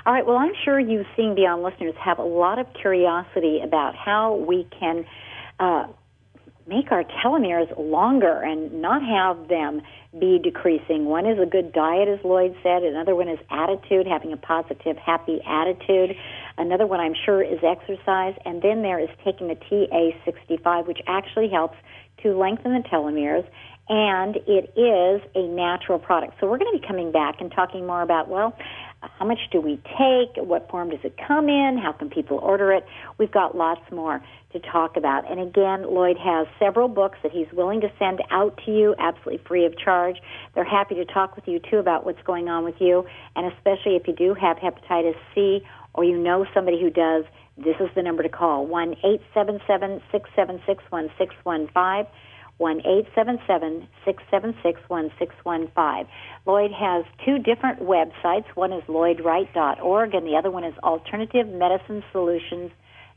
All 0.07 0.13
right. 0.13 0.27
Well, 0.27 0.39
I'm 0.39 0.55
sure 0.65 0.81
you, 0.81 1.05
Seeing 1.17 1.35
Beyond 1.35 1.63
listeners, 1.63 1.95
have 2.03 2.19
a 2.19 2.25
lot 2.25 2.59
of 2.59 2.67
curiosity 2.81 3.61
about 3.63 3.95
how 3.95 4.37
we 4.37 4.67
can 4.79 5.05
uh, 5.61 5.87
make 6.69 6.93
our 6.93 7.03
telomeres 7.03 7.73
longer 7.79 8.43
and 8.43 8.83
not 8.83 9.03
have 9.03 9.49
them 9.49 9.81
be 10.19 10.39
decreasing. 10.39 11.07
One 11.07 11.27
is 11.27 11.39
a 11.39 11.47
good 11.47 11.73
diet, 11.73 12.09
as 12.09 12.19
Lloyd 12.25 12.55
said. 12.63 12.83
Another 12.83 13.15
one 13.15 13.29
is 13.29 13.39
attitude, 13.51 14.07
having 14.07 14.33
a 14.33 14.37
positive, 14.37 14.97
happy 14.97 15.41
attitude. 15.47 16.15
Another 16.59 16.87
one, 16.87 17.01
I'm 17.01 17.15
sure, 17.25 17.43
is 17.43 17.59
exercise. 17.63 18.35
And 18.45 18.61
then 18.61 18.83
there 18.83 18.99
is 18.99 19.09
taking 19.25 19.49
the 19.49 19.57
TA65, 19.57 20.87
which 20.87 21.01
actually 21.07 21.49
helps 21.49 21.77
to 22.23 22.37
lengthen 22.37 22.73
the 22.73 22.87
telomeres. 22.89 23.47
And 23.89 24.37
it 24.47 24.73
is 24.77 25.23
a 25.35 25.49
natural 25.49 25.99
product. 25.99 26.35
So 26.41 26.49
we're 26.49 26.59
going 26.59 26.73
to 26.75 26.79
be 26.79 26.87
coming 26.87 27.11
back 27.11 27.41
and 27.41 27.51
talking 27.51 27.87
more 27.87 28.03
about, 28.03 28.29
well, 28.29 28.55
how 29.01 29.25
much 29.25 29.39
do 29.53 29.61
we 29.61 29.77
take? 29.77 30.37
What 30.37 30.69
form 30.71 30.91
does 30.91 31.01
it 31.05 31.17
come 31.27 31.49
in? 31.49 31.79
How 31.83 31.93
can 31.93 32.11
people 32.11 32.39
order 32.39 32.73
it? 32.73 32.85
We've 33.17 33.31
got 33.31 33.57
lots 33.57 33.81
more 33.93 34.23
to 34.53 34.59
talk 34.61 34.97
about. 34.97 35.31
And 35.31 35.41
again, 35.41 35.83
Lloyd 35.83 36.17
has 36.19 36.47
several 36.59 36.89
books 36.89 37.19
that 37.23 37.31
he's 37.31 37.47
willing 37.53 37.81
to 37.83 37.93
send 37.99 38.23
out 38.31 38.59
to 38.65 38.73
you 38.73 38.95
absolutely 38.99 39.45
free 39.47 39.67
of 39.67 39.79
charge. 39.79 40.17
They're 40.55 40.65
happy 40.65 40.95
to 40.97 41.05
talk 41.05 41.37
with 41.37 41.47
you 41.47 41.61
too 41.71 41.79
about 41.79 42.05
what's 42.05 42.23
going 42.23 42.49
on 42.49 42.65
with 42.65 42.81
you, 42.81 43.05
and 43.37 43.53
especially 43.53 43.97
if 43.97 44.09
you 44.09 44.15
do 44.15 44.35
have 44.35 44.57
hepatitis 44.57 45.17
C 45.35 45.61
or 45.95 46.05
you 46.05 46.17
know 46.17 46.47
somebody 46.55 46.81
who 46.81 46.91
does, 46.91 47.25
this 47.57 47.77
is 47.81 47.89
the 47.95 48.03
number 48.03 48.23
to 48.23 48.29
call 48.29 48.67
one 48.67 48.95
eight 49.05 49.21
seven 49.35 49.61
seven 49.67 50.01
six 50.11 50.31
seven 50.35 50.61
six 50.67 50.83
one 50.91 51.11
six 51.19 51.35
one 51.43 51.69
five. 51.75 52.07
1 52.59 52.81
877 52.81 53.89
676 54.05 54.81
1615. 54.89 56.13
Lloyd 56.45 56.73
has 56.73 57.05
two 57.25 57.39
different 57.39 57.81
websites. 57.81 58.47
One 58.55 58.73
is 58.73 58.83
lloydwright.org, 58.85 60.15
and 60.15 60.27
the 60.27 60.37
other 60.37 60.51
one 60.51 60.65
is 60.65 60.75
Alternative 60.83 61.47
Medicine 61.49 62.03
Solutions, 62.13 62.71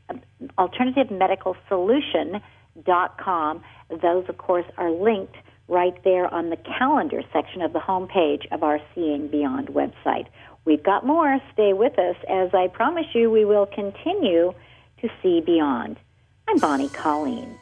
uh, 0.08 0.14
Alternative 0.58 1.10
Medical 1.10 1.56
Solution.com. 1.68 3.62
Those, 4.00 4.24
of 4.28 4.38
course, 4.38 4.66
are 4.78 4.90
linked 4.90 5.36
right 5.68 5.94
there 6.04 6.32
on 6.32 6.50
the 6.50 6.56
calendar 6.56 7.22
section 7.32 7.62
of 7.62 7.72
the 7.72 7.80
homepage 7.80 8.46
of 8.52 8.62
our 8.62 8.78
Seeing 8.94 9.28
Beyond 9.28 9.68
website. 9.68 10.26
We've 10.64 10.82
got 10.82 11.04
more. 11.04 11.40
Stay 11.52 11.72
with 11.72 11.98
us 11.98 12.16
as 12.28 12.50
I 12.54 12.68
promise 12.68 13.06
you 13.14 13.30
we 13.30 13.44
will 13.44 13.66
continue 13.66 14.54
to 15.00 15.08
see 15.20 15.40
beyond. 15.40 15.96
I'm 16.48 16.58
Bonnie 16.58 16.88
Colleen. 16.88 17.58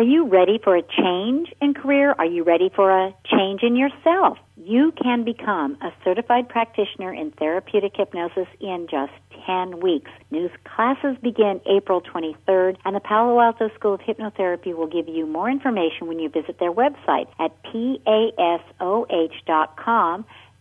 Are 0.00 0.02
you 0.02 0.28
ready 0.28 0.58
for 0.64 0.76
a 0.76 0.82
change 0.82 1.52
in 1.60 1.74
career? 1.74 2.14
Are 2.18 2.24
you 2.24 2.42
ready 2.42 2.70
for 2.74 2.90
a 2.90 3.14
change 3.26 3.62
in 3.62 3.76
yourself? 3.76 4.38
You 4.56 4.92
can 4.92 5.24
become 5.24 5.76
a 5.82 5.92
certified 6.02 6.48
practitioner 6.48 7.12
in 7.12 7.32
therapeutic 7.32 7.98
hypnosis 7.98 8.46
in 8.60 8.86
just 8.90 9.12
10 9.44 9.80
weeks. 9.80 10.10
New 10.30 10.48
classes 10.64 11.18
begin 11.22 11.60
April 11.66 12.00
23rd, 12.00 12.78
and 12.86 12.96
the 12.96 13.00
Palo 13.00 13.38
Alto 13.42 13.68
School 13.74 13.92
of 13.92 14.00
Hypnotherapy 14.00 14.74
will 14.74 14.86
give 14.86 15.06
you 15.06 15.26
more 15.26 15.50
information 15.50 16.06
when 16.06 16.18
you 16.18 16.30
visit 16.30 16.58
their 16.58 16.72
website 16.72 17.28
at 17.38 17.62
pasoh.com. 17.64 18.64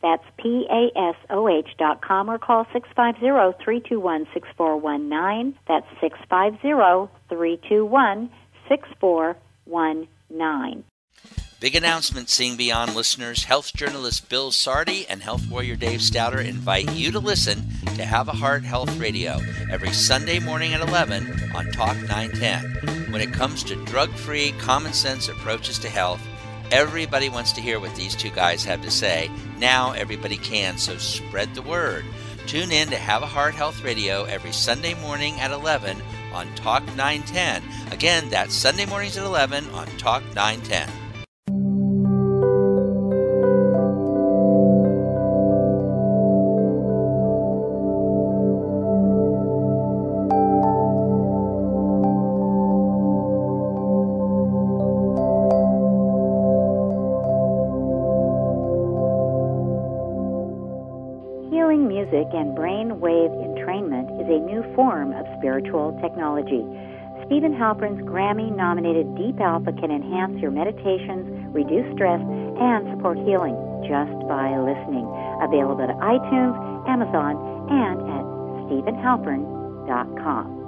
That's 0.02 0.24
pasoh.com 0.38 2.30
or 2.30 2.38
call 2.40 2.66
650-321-6419. 2.66 5.54
That's 5.66 5.88
650-321 6.04 8.30
6419. 8.70 10.84
Big 11.60 11.76
announcement, 11.76 12.30
Seeing 12.30 12.56
Beyond 12.56 12.96
listeners. 12.96 13.44
Health 13.44 13.76
journalist 13.76 14.30
Bill 14.30 14.50
Sardi 14.50 15.06
and 15.08 15.22
health 15.22 15.50
warrior 15.50 15.76
Dave 15.76 16.00
Stouter 16.00 16.40
invite 16.40 16.94
you 16.94 17.12
to 17.12 17.20
listen 17.20 17.68
to 17.98 18.06
Have 18.06 18.30
a 18.30 18.32
Heart 18.32 18.64
Health 18.64 18.98
Radio 18.98 19.40
every 19.70 19.92
Sunday 19.92 20.40
morning 20.40 20.74
at 20.74 20.80
11 20.80 21.52
on 21.54 21.70
Talk 21.72 21.98
910. 22.08 23.12
When 23.12 23.20
it 23.20 23.34
comes 23.34 23.62
to 23.66 23.76
drug 23.84 24.10
free, 24.12 24.54
common 24.54 24.94
sense 24.94 25.28
approaches 25.28 25.78
to 25.80 25.90
health, 25.90 26.26
everybody 26.72 27.28
wants 27.28 27.52
to 27.54 27.62
hear 27.62 27.82
what 27.82 27.94
these 27.96 28.16
two 28.16 28.30
guys 28.30 28.64
have 28.64 28.82
to 28.84 28.92
say. 28.92 29.30
Now 29.58 29.92
everybody 29.92 30.38
can, 30.38 30.78
so 30.78 30.98
spread 30.98 31.56
the 31.56 31.62
word. 31.62 32.06
Tune 32.48 32.72
in 32.72 32.88
to 32.90 32.96
Have 32.96 33.22
a 33.22 33.28
Heart 33.28 33.56
Health 33.56 33.84
Radio 33.84 34.24
every 34.24 34.54
Sunday 34.54 34.94
morning 34.94 35.38
at 35.42 35.52
11 35.52 35.98
on 36.40 36.48
Talk 36.56 36.86
910. 36.96 37.62
Again, 37.92 38.30
that's 38.30 38.54
Sunday 38.54 38.86
mornings 38.86 39.18
at 39.18 39.26
11 39.26 39.70
on 39.72 39.88
Talk 39.98 40.24
910. 40.34 40.99
Form 64.80 65.12
of 65.12 65.28
spiritual 65.38 65.92
technology. 66.00 66.64
Steven 67.28 67.52
Halpern's 67.52 68.00
Grammy 68.08 68.48
nominated 68.56 69.14
Deep 69.20 69.36
Alpha 69.42 69.74
can 69.74 69.92
enhance 69.92 70.40
your 70.40 70.52
meditations, 70.52 71.28
reduce 71.54 71.84
stress, 72.00 72.22
and 72.24 72.88
support 72.96 73.18
healing 73.28 73.60
just 73.84 74.16
by 74.32 74.56
listening. 74.56 75.04
Available 75.44 75.84
at 75.84 75.92
iTunes, 76.00 76.56
Amazon, 76.88 77.36
and 77.68 78.00
at 78.08 78.24
StevenHalpern.com. 78.72 80.59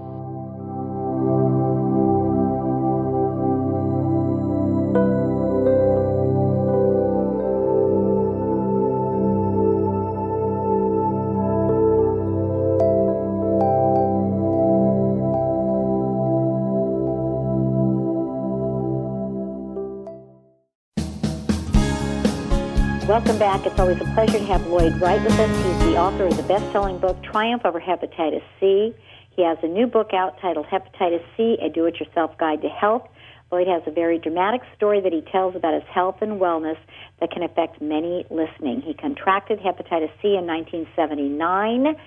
back. 23.51 23.65
It's 23.65 23.79
always 23.79 23.99
a 23.99 24.05
pleasure 24.13 24.39
to 24.39 24.45
have 24.45 24.65
Lloyd 24.67 25.01
Wright 25.01 25.21
with 25.21 25.37
us. 25.37 25.49
He's 25.65 25.91
the 25.91 25.97
author 25.97 26.25
of 26.25 26.37
the 26.37 26.43
best-selling 26.43 26.99
book 26.99 27.21
Triumph 27.21 27.63
Over 27.65 27.81
Hepatitis 27.81 28.43
C. 28.61 28.95
He 29.35 29.43
has 29.43 29.57
a 29.61 29.67
new 29.67 29.87
book 29.87 30.13
out 30.13 30.39
titled 30.39 30.67
Hepatitis 30.67 31.23
C: 31.35 31.57
A 31.61 31.67
Do-It-Yourself 31.67 32.37
Guide 32.37 32.61
to 32.61 32.69
Health. 32.69 33.09
Lloyd 33.51 33.67
has 33.67 33.83
a 33.87 33.91
very 33.91 34.19
dramatic 34.19 34.61
story 34.77 35.01
that 35.01 35.11
he 35.11 35.19
tells 35.33 35.57
about 35.57 35.73
his 35.73 35.83
health 35.93 36.21
and 36.21 36.39
wellness 36.39 36.77
that 37.19 37.31
can 37.31 37.43
affect 37.43 37.81
many 37.81 38.25
listening. 38.29 38.81
He 38.81 38.93
contracted 38.93 39.59
hepatitis 39.59 40.11
C 40.21 40.37
in 40.39 40.47
1979 40.47 41.97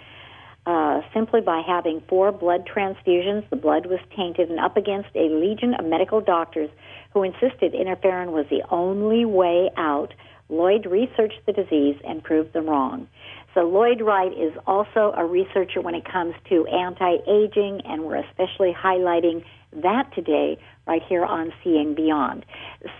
uh, 0.67 1.03
simply 1.13 1.43
by 1.43 1.61
having 1.61 2.01
four 2.09 2.33
blood 2.33 2.67
transfusions. 2.67 3.49
The 3.51 3.57
blood 3.57 3.85
was 3.85 4.01
tainted 4.17 4.49
and 4.49 4.59
up 4.59 4.79
against 4.79 5.11
a 5.15 5.29
legion 5.29 5.75
of 5.75 5.85
medical 5.85 6.23
doctors 6.23 6.71
who 7.13 7.23
insisted 7.23 7.75
interferon 7.75 8.33
was 8.33 8.47
the 8.49 8.63
only 8.71 9.27
way 9.27 9.71
out 9.77 10.15
Lloyd 10.49 10.87
researched 10.87 11.41
the 11.47 11.53
disease 11.53 11.97
and 12.07 12.23
proved 12.23 12.53
them 12.53 12.67
wrong. 12.69 13.09
So 13.55 13.61
Lloyd 13.61 14.01
Wright 14.01 14.33
is 14.33 14.53
also 14.67 15.15
a 15.17 15.25
researcher 15.25 15.81
when 15.81 15.95
it 15.95 16.05
comes 16.05 16.35
to 16.49 16.67
anti-aging, 16.67 17.83
and 17.85 18.05
we're 18.05 18.17
especially 18.17 18.73
highlighting 18.75 19.45
that 19.83 20.13
today 20.15 20.59
right 20.87 21.03
here 21.09 21.25
on 21.25 21.53
Seeing 21.63 21.95
Beyond. 21.95 22.45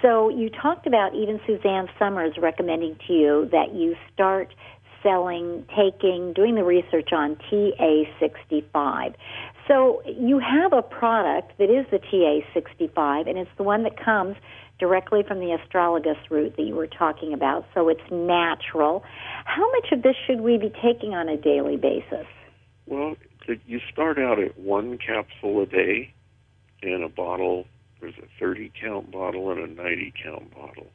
So 0.01 0.29
you 0.29 0.51
talked 0.51 0.87
about 0.87 1.15
even 1.15 1.41
Suzanne 1.47 1.89
Somers 1.99 2.35
recommending 2.39 2.97
to 3.07 3.13
you 3.13 3.49
that 3.53 3.75
you 3.75 3.97
start 4.13 4.55
selling, 5.03 5.67
taking, 5.77 6.33
doing 6.33 6.55
the 6.55 6.65
research 6.65 7.13
on 7.13 7.37
TA65. 7.51 9.15
So 9.69 10.03
you 10.07 10.39
have 10.39 10.73
a 10.73 10.83
product 10.83 11.59
that 11.59 11.71
is 11.71 11.87
the 11.91 11.99
TA65, 11.99 13.29
and 13.29 13.39
it's 13.39 13.51
the 13.57 13.63
one 13.63 13.83
that 13.85 14.03
comes 14.03 14.37
directly 14.79 15.23
from 15.27 15.39
the 15.39 15.57
astragalus 15.57 16.19
root 16.31 16.55
that 16.57 16.63
you 16.63 16.75
were 16.75 16.87
talking 16.87 17.33
about, 17.33 17.65
so 17.75 17.89
it's 17.89 18.03
natural. 18.11 19.03
How 19.45 19.71
much 19.73 19.93
of 19.93 20.03
this 20.03 20.17
should 20.27 20.41
we 20.41 20.59
be 20.59 20.73
taking 20.83 21.15
on 21.15 21.29
a 21.29 21.37
daily 21.37 21.77
basis? 21.77 22.27
Well, 22.87 23.17
you 23.67 23.81
start 23.93 24.19
out 24.19 24.39
at 24.39 24.59
one 24.59 24.99
capsule 24.99 25.63
a 25.63 25.67
day 25.67 26.13
in 26.83 27.03
a 27.03 27.09
bottle. 27.09 27.67
There's 28.01 28.15
a 28.19 28.27
30 28.39 28.73
count 28.81 29.11
bottle 29.11 29.51
and 29.51 29.61
a 29.61 29.83
90 29.83 30.13
count 30.23 30.55
bottle. 30.55 30.89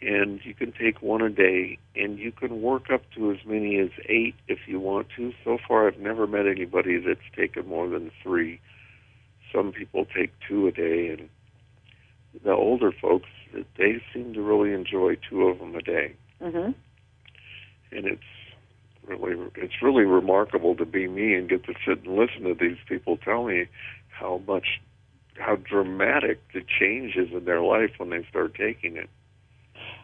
And 0.00 0.40
you 0.44 0.54
can 0.54 0.72
take 0.72 1.00
one 1.02 1.22
a 1.22 1.30
day, 1.30 1.78
and 1.96 2.18
you 2.18 2.30
can 2.32 2.60
work 2.60 2.90
up 2.92 3.02
to 3.16 3.30
as 3.30 3.38
many 3.46 3.78
as 3.78 3.90
eight 4.06 4.34
if 4.48 4.60
you 4.66 4.80
want 4.80 5.08
to. 5.16 5.32
So 5.44 5.58
far, 5.66 5.86
I've 5.86 5.98
never 5.98 6.26
met 6.26 6.46
anybody 6.46 6.98
that's 6.98 7.20
taken 7.34 7.66
more 7.68 7.88
than 7.88 8.10
three. 8.22 8.60
Some 9.52 9.72
people 9.72 10.04
take 10.04 10.32
two 10.46 10.66
a 10.66 10.72
day, 10.72 11.08
and 11.08 11.30
the 12.42 12.52
older 12.52 12.92
folks, 12.92 13.28
they 13.76 14.02
seem 14.12 14.34
to 14.34 14.42
really 14.42 14.72
enjoy 14.72 15.16
two 15.28 15.42
of 15.44 15.58
them 15.58 15.74
a 15.74 15.82
day. 15.82 16.14
Mm-hmm. 16.42 16.72
And 17.96 18.06
it's 18.06 18.22
really 19.06 19.50
it's 19.56 19.82
really 19.82 20.04
remarkable 20.04 20.74
to 20.76 20.84
be 20.84 21.06
me 21.06 21.34
and 21.34 21.48
get 21.48 21.64
to 21.64 21.74
sit 21.86 22.04
and 22.04 22.16
listen 22.16 22.42
to 22.44 22.54
these 22.54 22.78
people 22.88 23.16
tell 23.18 23.44
me 23.44 23.66
how 24.08 24.40
much 24.46 24.80
how 25.38 25.56
dramatic 25.56 26.40
the 26.52 26.62
change 26.80 27.16
is 27.16 27.28
in 27.32 27.44
their 27.44 27.60
life 27.60 27.90
when 27.98 28.10
they 28.10 28.26
start 28.28 28.54
taking 28.54 28.96
it. 28.96 29.08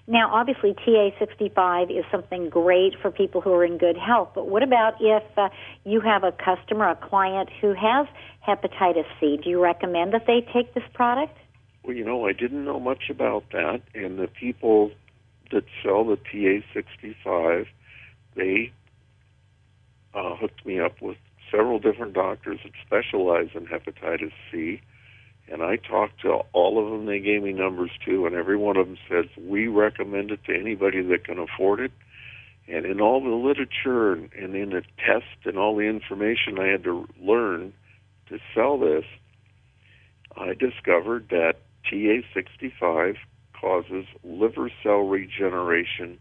Now, 0.06 0.34
obviously, 0.34 0.74
TA65 0.74 1.96
is 1.96 2.04
something 2.10 2.48
great 2.48 2.94
for 3.00 3.12
people 3.12 3.40
who 3.40 3.52
are 3.52 3.64
in 3.64 3.78
good 3.78 3.96
health, 3.96 4.30
but 4.34 4.48
what 4.48 4.64
about 4.64 4.94
if 5.00 5.22
uh, 5.36 5.50
you 5.84 6.00
have 6.00 6.24
a 6.24 6.32
customer, 6.32 6.88
a 6.88 6.96
client 6.96 7.48
who 7.60 7.74
has 7.74 8.08
hepatitis 8.46 9.04
C? 9.20 9.38
Do 9.42 9.48
you 9.48 9.62
recommend 9.62 10.12
that 10.12 10.26
they 10.26 10.40
take 10.52 10.74
this 10.74 10.82
product? 10.94 11.36
Well, 11.82 11.96
you 11.96 12.04
know, 12.04 12.26
I 12.26 12.32
didn't 12.32 12.64
know 12.64 12.78
much 12.78 13.08
about 13.10 13.44
that, 13.52 13.82
and 13.94 14.18
the 14.18 14.28
people 14.28 14.92
that 15.50 15.64
sell 15.82 16.04
the 16.04 16.16
TA65, 16.16 17.66
they 18.36 18.72
uh, 20.14 20.36
hooked 20.36 20.64
me 20.66 20.78
up 20.78 21.00
with 21.00 21.16
several 21.50 21.78
different 21.78 22.12
doctors 22.12 22.60
that 22.64 22.72
specialize 22.86 23.48
in 23.54 23.66
hepatitis 23.66 24.32
C, 24.50 24.80
and 25.48 25.62
I 25.62 25.76
talked 25.76 26.20
to 26.22 26.40
all 26.52 26.84
of 26.84 26.90
them. 26.92 27.06
They 27.06 27.18
gave 27.18 27.42
me 27.42 27.52
numbers 27.52 27.90
too, 28.04 28.26
and 28.26 28.34
every 28.34 28.56
one 28.56 28.76
of 28.76 28.86
them 28.86 28.98
says 29.08 29.24
we 29.36 29.66
recommend 29.66 30.30
it 30.30 30.44
to 30.44 30.54
anybody 30.54 31.02
that 31.02 31.24
can 31.24 31.38
afford 31.38 31.80
it. 31.80 31.92
And 32.68 32.86
in 32.86 33.00
all 33.00 33.20
the 33.20 33.30
literature 33.30 34.12
and, 34.12 34.32
and 34.32 34.54
in 34.54 34.70
the 34.70 34.82
test 35.04 35.44
and 35.44 35.58
all 35.58 35.74
the 35.74 35.82
information 35.82 36.58
I 36.60 36.68
had 36.68 36.84
to 36.84 37.08
learn 37.20 37.72
to 38.28 38.38
sell 38.54 38.78
this, 38.78 39.04
I 40.36 40.54
discovered 40.54 41.30
that 41.30 41.56
TA65 41.90 43.16
causes 43.58 44.06
liver 44.24 44.70
cell 44.82 45.00
regeneration 45.00 46.18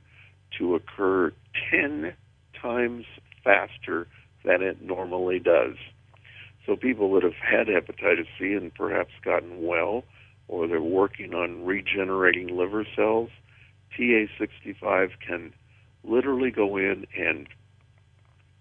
to 0.57 0.75
occur 0.75 1.31
10 1.71 2.13
times 2.61 3.05
faster 3.43 4.07
than 4.43 4.61
it 4.61 4.81
normally 4.81 5.39
does. 5.39 5.75
So 6.65 6.75
people 6.75 7.13
that 7.13 7.23
have 7.23 7.33
had 7.33 7.67
hepatitis 7.67 8.27
C 8.37 8.53
and 8.53 8.73
perhaps 8.73 9.11
gotten 9.23 9.65
well, 9.65 10.03
or 10.47 10.67
they're 10.67 10.81
working 10.81 11.33
on 11.33 11.65
regenerating 11.65 12.55
liver 12.55 12.85
cells, 12.95 13.29
TA65 13.97 15.11
can 15.25 15.53
literally 16.03 16.51
go 16.51 16.77
in 16.77 17.05
and 17.17 17.47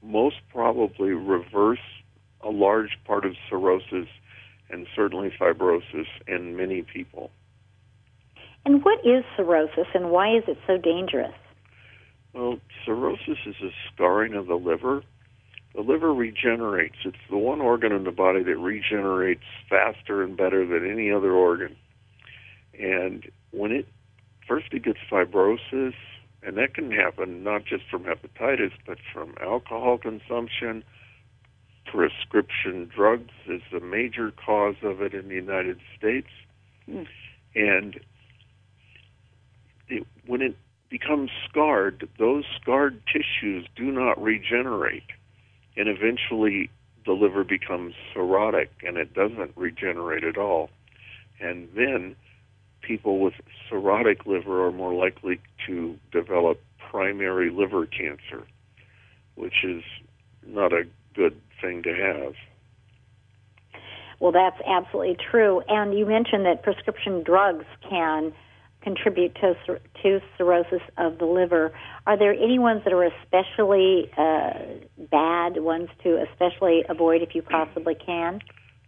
most 0.02 0.36
probably 0.52 1.10
reverse 1.10 1.78
a 2.42 2.50
large 2.50 2.98
part 3.04 3.24
of 3.24 3.34
cirrhosis 3.48 4.08
and 4.70 4.86
certainly 4.94 5.30
fibrosis 5.40 6.06
in 6.26 6.56
many 6.56 6.82
people. 6.82 7.30
And 8.64 8.84
what 8.84 8.98
is 9.00 9.24
cirrhosis 9.36 9.86
and 9.94 10.10
why 10.10 10.36
is 10.36 10.44
it 10.46 10.58
so 10.66 10.76
dangerous? 10.76 11.34
Well, 12.34 12.58
cirrhosis 12.84 13.38
is 13.46 13.54
a 13.62 13.70
scarring 13.92 14.34
of 14.34 14.46
the 14.46 14.56
liver. 14.56 15.02
The 15.74 15.80
liver 15.80 16.12
regenerates. 16.12 16.96
It's 17.04 17.16
the 17.30 17.38
one 17.38 17.60
organ 17.60 17.92
in 17.92 18.04
the 18.04 18.10
body 18.10 18.42
that 18.42 18.56
regenerates 18.56 19.44
faster 19.70 20.22
and 20.22 20.36
better 20.36 20.66
than 20.66 20.90
any 20.90 21.10
other 21.10 21.32
organ. 21.32 21.76
And 22.78 23.30
when 23.50 23.72
it 23.72 23.86
first 24.46 24.66
it 24.72 24.84
gets 24.84 24.98
fibrosis, 25.10 25.94
and 26.42 26.56
that 26.56 26.74
can 26.74 26.90
happen 26.90 27.42
not 27.42 27.64
just 27.64 27.84
from 27.90 28.04
hepatitis, 28.04 28.72
but 28.86 28.98
from 29.12 29.34
alcohol 29.40 29.98
consumption, 29.98 30.84
prescription 31.90 32.90
drugs 32.94 33.32
is 33.46 33.62
the 33.72 33.80
major 33.80 34.32
cause 34.32 34.76
of 34.82 35.00
it 35.00 35.14
in 35.14 35.28
the 35.28 35.34
United 35.34 35.78
States. 35.96 36.28
Mm. 36.88 37.06
And 37.54 38.00
it, 39.88 40.06
when 40.26 40.42
it 40.42 40.56
becomes 40.90 41.30
scarred, 41.48 42.08
those 42.18 42.44
scarred 42.60 43.00
tissues 43.06 43.66
do 43.76 43.84
not 43.90 44.20
regenerate. 44.20 45.04
And 45.76 45.88
eventually 45.88 46.70
the 47.06 47.12
liver 47.12 47.44
becomes 47.44 47.94
cirrhotic 48.14 48.68
and 48.82 48.96
it 48.96 49.14
doesn't 49.14 49.52
regenerate 49.56 50.24
at 50.24 50.36
all. 50.36 50.70
And 51.40 51.68
then 51.74 52.16
people 52.82 53.20
with 53.20 53.34
cirrhotic 53.70 54.26
liver 54.26 54.66
are 54.66 54.72
more 54.72 54.94
likely 54.94 55.40
to 55.66 55.96
develop 56.12 56.60
primary 56.90 57.50
liver 57.50 57.86
cancer, 57.86 58.46
which 59.34 59.64
is 59.64 59.82
not 60.46 60.72
a 60.72 60.84
good 61.14 61.40
thing 61.60 61.82
to 61.82 61.94
have. 61.94 62.34
Well, 64.20 64.32
that's 64.32 64.60
absolutely 64.66 65.16
true. 65.30 65.62
And 65.68 65.96
you 65.96 66.04
mentioned 66.04 66.44
that 66.46 66.62
prescription 66.62 67.22
drugs 67.22 67.64
can 67.88 68.32
contribute 68.82 69.34
to, 69.36 69.54
to 70.02 70.20
cirrhosis 70.36 70.82
of 70.96 71.18
the 71.18 71.24
liver. 71.24 71.72
Are 72.06 72.18
there 72.18 72.32
any 72.32 72.58
ones 72.58 72.82
that 72.84 72.92
are 72.92 73.04
especially 73.04 74.10
uh, 74.16 74.52
bad, 75.10 75.62
ones 75.62 75.88
to 76.02 76.24
especially 76.30 76.84
avoid 76.88 77.22
if 77.22 77.34
you 77.34 77.42
possibly 77.42 77.94
can? 77.94 78.40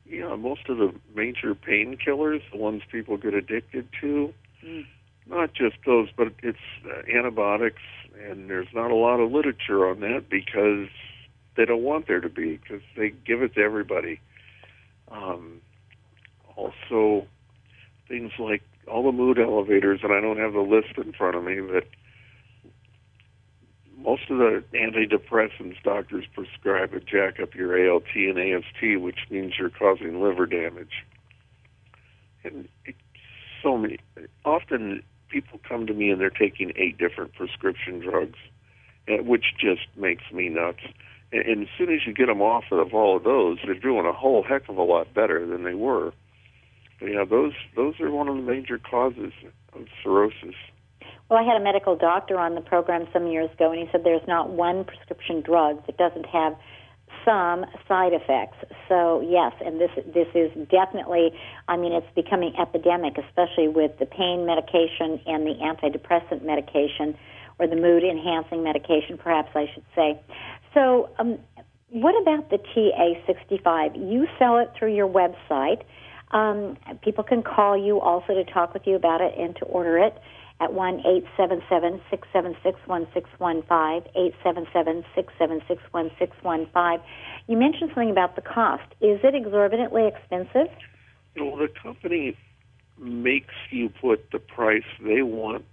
Yeah, 0.06 0.34
most 0.36 0.68
of 0.68 0.78
the 0.78 0.92
major 1.14 1.54
painkillers, 1.54 2.40
the 2.50 2.58
ones 2.58 2.82
people 2.90 3.16
get 3.16 3.34
addicted 3.34 3.88
to, 4.00 4.32
mm. 4.64 4.84
not 5.28 5.54
just 5.54 5.76
those, 5.86 6.08
but 6.16 6.32
it's 6.42 6.58
uh, 6.84 7.02
antibiotics, 7.16 7.82
and 8.28 8.50
there's 8.50 8.68
not 8.74 8.90
a 8.90 8.96
lot 8.96 9.20
of 9.20 9.30
literature 9.30 9.88
on 9.88 10.00
that 10.00 10.24
because 10.28 10.88
they 11.60 11.66
don't 11.66 11.82
want 11.82 12.06
there 12.06 12.20
to 12.20 12.28
be 12.30 12.56
because 12.56 12.80
they 12.96 13.10
give 13.10 13.42
it 13.42 13.54
to 13.54 13.60
everybody. 13.60 14.18
Um, 15.10 15.60
also, 16.56 17.26
things 18.08 18.32
like 18.38 18.62
all 18.88 19.02
the 19.02 19.12
mood 19.12 19.38
elevators, 19.38 20.00
and 20.02 20.10
I 20.10 20.22
don't 20.22 20.38
have 20.38 20.54
the 20.54 20.60
list 20.60 20.96
in 20.96 21.12
front 21.12 21.36
of 21.36 21.44
me, 21.44 21.60
but 21.60 21.84
most 23.98 24.22
of 24.30 24.38
the 24.38 24.64
antidepressants 24.72 25.82
doctors 25.82 26.24
prescribe 26.34 26.94
would 26.94 27.06
jack 27.06 27.38
up 27.40 27.54
your 27.54 27.90
ALT 27.90 28.08
and 28.14 28.38
AST, 28.38 28.98
which 28.98 29.18
means 29.28 29.52
you're 29.58 29.68
causing 29.68 30.22
liver 30.22 30.46
damage. 30.46 31.04
And 32.42 32.70
it, 32.86 32.94
so 33.62 33.76
many, 33.76 33.98
often 34.46 35.02
people 35.28 35.60
come 35.68 35.86
to 35.86 35.92
me 35.92 36.08
and 36.08 36.18
they're 36.18 36.30
taking 36.30 36.72
eight 36.76 36.96
different 36.96 37.34
prescription 37.34 37.98
drugs, 37.98 38.38
which 39.06 39.44
just 39.58 39.82
makes 39.94 40.24
me 40.32 40.48
nuts. 40.48 40.80
And, 41.32 41.62
as 41.62 41.68
soon 41.78 41.92
as 41.92 42.00
you 42.06 42.12
get 42.12 42.26
them 42.26 42.42
off 42.42 42.64
of 42.72 42.92
all 42.92 43.16
of 43.16 43.24
those, 43.24 43.58
they're 43.64 43.74
doing 43.74 44.06
a 44.06 44.12
whole 44.12 44.42
heck 44.42 44.68
of 44.68 44.76
a 44.76 44.82
lot 44.82 45.12
better 45.14 45.46
than 45.46 45.62
they 45.62 45.74
were. 45.74 46.12
But 46.98 47.06
yeah, 47.06 47.24
those 47.24 47.52
those 47.76 47.98
are 48.00 48.10
one 48.10 48.28
of 48.28 48.36
the 48.36 48.42
major 48.42 48.78
causes 48.78 49.32
of 49.72 49.86
cirrhosis. 50.02 50.54
Well, 51.28 51.38
I 51.38 51.44
had 51.44 51.56
a 51.56 51.64
medical 51.64 51.94
doctor 51.96 52.38
on 52.38 52.56
the 52.56 52.60
program 52.60 53.06
some 53.12 53.28
years 53.28 53.50
ago, 53.52 53.70
and 53.70 53.80
he 53.80 53.88
said 53.92 54.02
there's 54.04 54.26
not 54.26 54.50
one 54.50 54.84
prescription 54.84 55.40
drug 55.40 55.86
that 55.86 55.96
doesn't 55.96 56.26
have 56.26 56.56
some 57.24 57.64
side 57.86 58.12
effects. 58.12 58.58
So 58.88 59.20
yes, 59.20 59.52
and 59.64 59.80
this 59.80 59.90
this 60.12 60.28
is 60.34 60.50
definitely. 60.68 61.30
I 61.68 61.76
mean, 61.76 61.92
it's 61.92 62.06
becoming 62.14 62.54
epidemic, 62.60 63.16
especially 63.16 63.68
with 63.68 63.98
the 63.98 64.06
pain 64.06 64.44
medication 64.44 65.20
and 65.26 65.46
the 65.46 65.54
antidepressant 65.62 66.44
medication, 66.44 67.16
or 67.58 67.66
the 67.66 67.76
mood 67.76 68.02
enhancing 68.02 68.62
medication, 68.62 69.16
perhaps 69.16 69.50
I 69.54 69.66
should 69.72 69.84
say. 69.94 70.20
So, 70.74 71.10
um, 71.18 71.38
what 71.90 72.20
about 72.22 72.50
the 72.50 72.58
TA65? 72.58 73.96
You 74.10 74.26
sell 74.38 74.58
it 74.58 74.70
through 74.78 74.94
your 74.94 75.08
website. 75.08 75.82
Um, 76.30 76.76
people 77.02 77.24
can 77.24 77.42
call 77.42 77.76
you 77.76 78.00
also 78.00 78.34
to 78.34 78.44
talk 78.44 78.72
with 78.72 78.86
you 78.86 78.94
about 78.94 79.20
it 79.20 79.34
and 79.36 79.56
to 79.56 79.64
order 79.64 79.98
it 79.98 80.14
at 80.60 80.72
one 80.72 81.02
eight 81.06 81.24
seven 81.36 81.62
seven 81.68 82.00
six 82.10 82.28
seven 82.32 82.54
six 82.62 82.78
one 82.86 83.08
six 83.12 83.28
one 83.38 83.62
five 83.62 84.04
eight 84.14 84.34
seven 84.44 84.66
seven 84.72 85.04
six 85.14 85.32
seven 85.38 85.60
six 85.66 85.82
one 85.90 86.10
six 86.18 86.36
one 86.42 86.66
five. 86.72 87.00
You 87.48 87.56
mentioned 87.56 87.90
something 87.90 88.10
about 88.10 88.36
the 88.36 88.42
cost. 88.42 88.84
Is 89.00 89.20
it 89.24 89.34
exorbitantly 89.34 90.06
expensive? 90.06 90.68
Well, 91.36 91.56
the 91.56 91.68
company 91.82 92.36
makes 92.98 93.54
you 93.70 93.88
put 93.88 94.30
the 94.30 94.38
price 94.38 94.84
they 95.02 95.22
want 95.22 95.64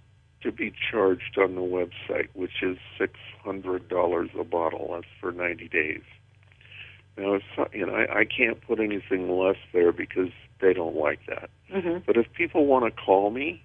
to 0.42 0.52
be 0.52 0.72
charged 0.90 1.36
on 1.38 1.54
the 1.54 1.60
website, 1.60 2.28
which 2.34 2.62
is 2.62 2.78
six 2.98 3.14
hundred 3.42 3.88
dollars 3.88 4.30
a 4.38 4.44
bottle. 4.44 4.90
That's 4.92 5.06
for 5.20 5.32
ninety 5.32 5.68
days. 5.68 6.02
Now, 7.16 7.34
it's, 7.34 7.74
you 7.74 7.84
know, 7.84 7.94
I, 7.94 8.20
I 8.20 8.24
can't 8.24 8.60
put 8.60 8.78
anything 8.78 9.28
less 9.28 9.56
there 9.72 9.90
because 9.90 10.30
they 10.60 10.72
don't 10.72 10.94
like 10.94 11.18
that. 11.26 11.50
Mm-hmm. 11.72 11.98
But 12.06 12.16
if 12.16 12.32
people 12.32 12.66
want 12.66 12.84
to 12.84 13.02
call 13.02 13.30
me, 13.30 13.60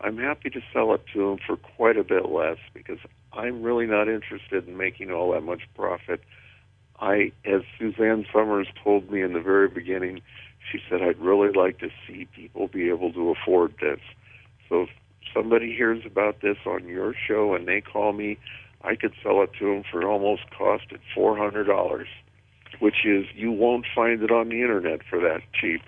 I'm 0.00 0.16
happy 0.16 0.48
to 0.50 0.60
sell 0.72 0.94
it 0.94 1.02
to 1.12 1.18
them 1.28 1.38
for 1.46 1.56
quite 1.56 1.98
a 1.98 2.04
bit 2.04 2.30
less 2.30 2.56
because 2.72 2.98
I'm 3.34 3.62
really 3.62 3.86
not 3.86 4.08
interested 4.08 4.66
in 4.66 4.78
making 4.78 5.10
all 5.10 5.32
that 5.32 5.42
much 5.42 5.62
profit. 5.76 6.22
I, 6.98 7.32
as 7.44 7.60
Suzanne 7.78 8.24
Somers 8.32 8.68
told 8.82 9.10
me 9.10 9.22
in 9.22 9.34
the 9.34 9.40
very 9.40 9.68
beginning, 9.68 10.22
she 10.72 10.78
said, 10.88 11.02
I'd 11.02 11.18
really 11.18 11.52
like 11.52 11.78
to 11.80 11.90
see 12.06 12.26
people 12.34 12.68
be 12.68 12.88
able 12.88 13.12
to 13.12 13.30
afford 13.30 13.74
this. 13.80 14.00
So 14.68 14.82
if 14.82 14.88
somebody 15.38 15.74
hears 15.74 16.02
about 16.04 16.40
this 16.42 16.56
on 16.66 16.88
your 16.88 17.14
show 17.26 17.54
and 17.54 17.66
they 17.68 17.80
call 17.80 18.12
me, 18.12 18.38
I 18.82 18.96
could 18.96 19.12
sell 19.22 19.42
it 19.42 19.50
to 19.58 19.66
them 19.66 19.82
for 19.90 20.08
almost 20.08 20.42
cost 20.56 20.84
at 20.92 21.00
$400, 21.16 22.04
which 22.80 23.04
is, 23.04 23.26
you 23.34 23.52
won't 23.52 23.86
find 23.94 24.22
it 24.22 24.30
on 24.30 24.48
the 24.48 24.60
internet 24.62 25.00
for 25.08 25.20
that 25.20 25.40
cheap. 25.60 25.80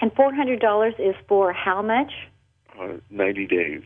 And 0.00 0.10
$400 0.14 0.88
is 0.98 1.14
for 1.28 1.52
how 1.52 1.82
much? 1.82 2.12
Uh, 2.78 2.98
90 3.10 3.46
days. 3.46 3.82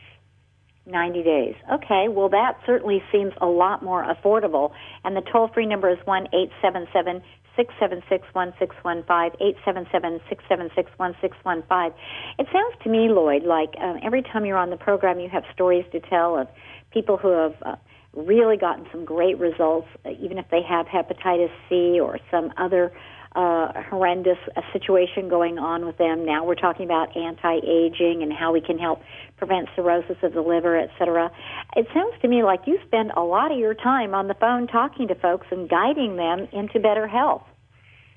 90 0.86 1.22
days. 1.22 1.54
Okay, 1.72 2.06
well, 2.08 2.28
that 2.28 2.58
certainly 2.64 3.02
seems 3.10 3.32
a 3.40 3.46
lot 3.46 3.82
more 3.82 4.04
affordable. 4.04 4.70
And 5.04 5.16
the 5.16 5.20
toll 5.20 5.50
free 5.52 5.66
number 5.66 5.90
is 5.90 5.98
1 6.04 6.28
877 6.32 7.22
676 7.56 8.22
1615, 8.32 9.40
877 9.40 10.20
676 10.28 10.90
1615. 10.96 11.96
It 12.38 12.46
sounds 12.52 12.74
to 12.84 12.88
me, 12.88 13.08
Lloyd, 13.08 13.44
like 13.44 13.74
um, 13.80 13.98
every 14.02 14.22
time 14.22 14.44
you're 14.44 14.60
on 14.60 14.70
the 14.70 14.76
program, 14.76 15.18
you 15.20 15.28
have 15.28 15.44
stories 15.52 15.84
to 15.92 16.00
tell 16.00 16.38
of 16.38 16.48
people 16.92 17.16
who 17.16 17.30
have 17.32 17.54
uh, 17.64 17.76
really 18.14 18.56
gotten 18.56 18.86
some 18.92 19.04
great 19.04 19.38
results, 19.38 19.88
uh, 20.04 20.10
even 20.20 20.38
if 20.38 20.46
they 20.50 20.62
have 20.62 20.86
hepatitis 20.86 21.52
C 21.68 22.00
or 22.00 22.18
some 22.30 22.52
other 22.56 22.92
uh, 23.36 23.82
horrendous 23.90 24.38
situation 24.72 25.28
going 25.28 25.58
on 25.58 25.84
with 25.84 25.98
them. 25.98 26.24
Now 26.24 26.44
we're 26.44 26.54
talking 26.54 26.86
about 26.86 27.14
anti-aging 27.16 28.22
and 28.22 28.32
how 28.32 28.52
we 28.52 28.62
can 28.62 28.78
help 28.78 29.02
prevent 29.36 29.68
cirrhosis 29.76 30.16
of 30.22 30.32
the 30.32 30.40
liver, 30.40 30.78
et 30.78 30.88
cetera. 30.98 31.30
It 31.76 31.86
sounds 31.92 32.14
to 32.22 32.28
me 32.28 32.42
like 32.42 32.60
you 32.66 32.78
spend 32.86 33.12
a 33.14 33.20
lot 33.20 33.52
of 33.52 33.58
your 33.58 33.74
time 33.74 34.14
on 34.14 34.28
the 34.28 34.34
phone 34.34 34.66
talking 34.66 35.08
to 35.08 35.14
folks 35.14 35.46
and 35.50 35.68
guiding 35.68 36.16
them 36.16 36.48
into 36.52 36.80
better 36.80 37.06
health. 37.06 37.44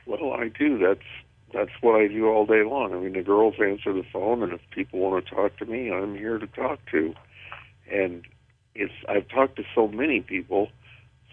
Well, 0.05 0.31
I 0.31 0.47
do. 0.47 0.77
That's 0.77 1.05
that's 1.53 1.71
what 1.81 1.99
I 1.99 2.07
do 2.07 2.27
all 2.27 2.45
day 2.45 2.63
long. 2.63 2.93
I 2.93 2.97
mean, 2.97 3.13
the 3.13 3.23
girls 3.23 3.55
answer 3.59 3.91
the 3.91 4.05
phone, 4.13 4.43
and 4.43 4.53
if 4.53 4.61
people 4.71 4.99
want 4.99 5.25
to 5.25 5.35
talk 5.35 5.57
to 5.57 5.65
me, 5.65 5.91
I'm 5.91 6.15
here 6.15 6.37
to 6.37 6.47
talk 6.47 6.79
to. 6.91 7.13
And 7.91 8.23
it's 8.73 8.93
I've 9.09 9.27
talked 9.27 9.57
to 9.57 9.63
so 9.75 9.87
many 9.87 10.21
people 10.21 10.69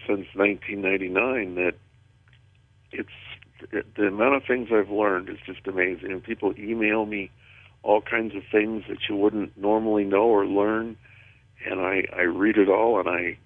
since 0.06 0.26
1999 0.34 1.54
that 1.56 1.74
it's 2.92 3.08
the 3.70 4.06
amount 4.06 4.34
of 4.34 4.42
things 4.46 4.68
I've 4.72 4.90
learned 4.90 5.28
is 5.28 5.38
just 5.44 5.66
amazing. 5.66 6.12
And 6.12 6.22
people 6.22 6.54
email 6.58 7.06
me 7.06 7.30
all 7.82 8.00
kinds 8.00 8.34
of 8.34 8.42
things 8.50 8.84
that 8.88 8.98
you 9.08 9.16
wouldn't 9.16 9.56
normally 9.56 10.04
know 10.04 10.24
or 10.24 10.46
learn, 10.46 10.96
and 11.64 11.80
I 11.80 12.04
I 12.14 12.22
read 12.22 12.56
it 12.56 12.68
all 12.68 12.98
and 12.98 13.08
I 13.08 13.38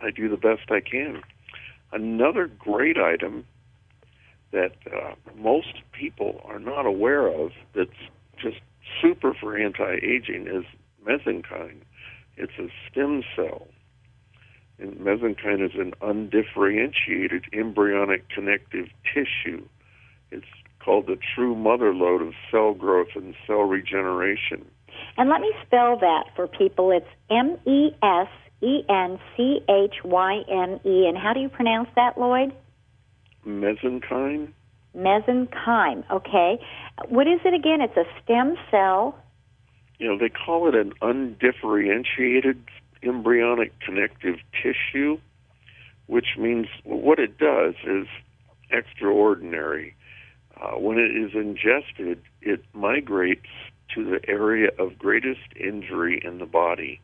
I 0.00 0.10
do 0.10 0.28
the 0.28 0.36
best 0.36 0.70
I 0.70 0.80
can. 0.80 1.22
Another 1.92 2.46
great 2.46 2.96
item 2.98 3.44
that 4.52 4.72
uh, 4.86 5.14
most 5.36 5.82
people 5.92 6.40
are 6.44 6.58
not 6.58 6.86
aware 6.86 7.26
of 7.26 7.52
that's 7.74 7.90
just 8.40 8.60
super 9.00 9.34
for 9.34 9.56
anti-aging 9.56 10.46
is 10.46 10.64
mesenchyme. 11.06 11.80
It's 12.36 12.52
a 12.58 12.68
stem 12.90 13.22
cell 13.34 13.66
and 14.82 14.98
mesenchyme 14.98 15.64
is 15.64 15.72
an 15.78 15.94
undifferentiated 16.02 17.44
embryonic 17.52 18.28
connective 18.28 18.86
tissue. 19.14 19.64
It's 20.30 20.44
called 20.84 21.06
the 21.06 21.16
true 21.34 21.54
mother 21.54 21.94
lode 21.94 22.22
of 22.22 22.34
cell 22.50 22.74
growth 22.74 23.14
and 23.14 23.34
cell 23.46 23.62
regeneration. 23.62 24.66
And 25.16 25.30
let 25.30 25.40
me 25.40 25.52
spell 25.64 25.98
that 26.00 26.24
for 26.34 26.48
people. 26.48 26.90
It's 26.90 27.06
M 27.30 27.56
E 27.66 27.90
S 28.02 28.28
E 28.60 28.82
N 28.88 29.18
C 29.36 29.60
H 29.68 29.94
Y 30.04 30.42
M 30.50 30.80
E. 30.84 31.06
And 31.06 31.16
how 31.16 31.32
do 31.32 31.40
you 31.40 31.48
pronounce 31.48 31.88
that, 31.94 32.18
Lloyd? 32.18 32.52
Mesenchyme. 33.46 34.52
Mesenchyme. 34.96 36.04
Okay. 36.10 36.58
What 37.08 37.26
is 37.26 37.40
it 37.44 37.54
again? 37.54 37.80
It's 37.80 37.96
a 37.96 38.04
stem 38.22 38.56
cell. 38.70 39.16
You 39.98 40.08
know, 40.08 40.18
they 40.18 40.28
call 40.28 40.68
it 40.68 40.74
an 40.74 40.92
undifferentiated 41.00 42.62
embryonic 43.02 43.78
connective 43.80 44.36
tissue, 44.62 45.18
which 46.06 46.36
means 46.38 46.66
what 46.84 47.18
it 47.18 47.38
does 47.38 47.74
is 47.84 48.06
extraordinary. 48.70 49.94
Uh, 50.60 50.78
when 50.78 50.98
it 50.98 51.10
is 51.10 51.32
ingested, 51.34 52.22
it 52.40 52.64
migrates 52.72 53.48
to 53.94 54.04
the 54.04 54.20
area 54.28 54.70
of 54.78 54.98
greatest 54.98 55.40
injury 55.58 56.20
in 56.24 56.38
the 56.38 56.46
body. 56.46 57.00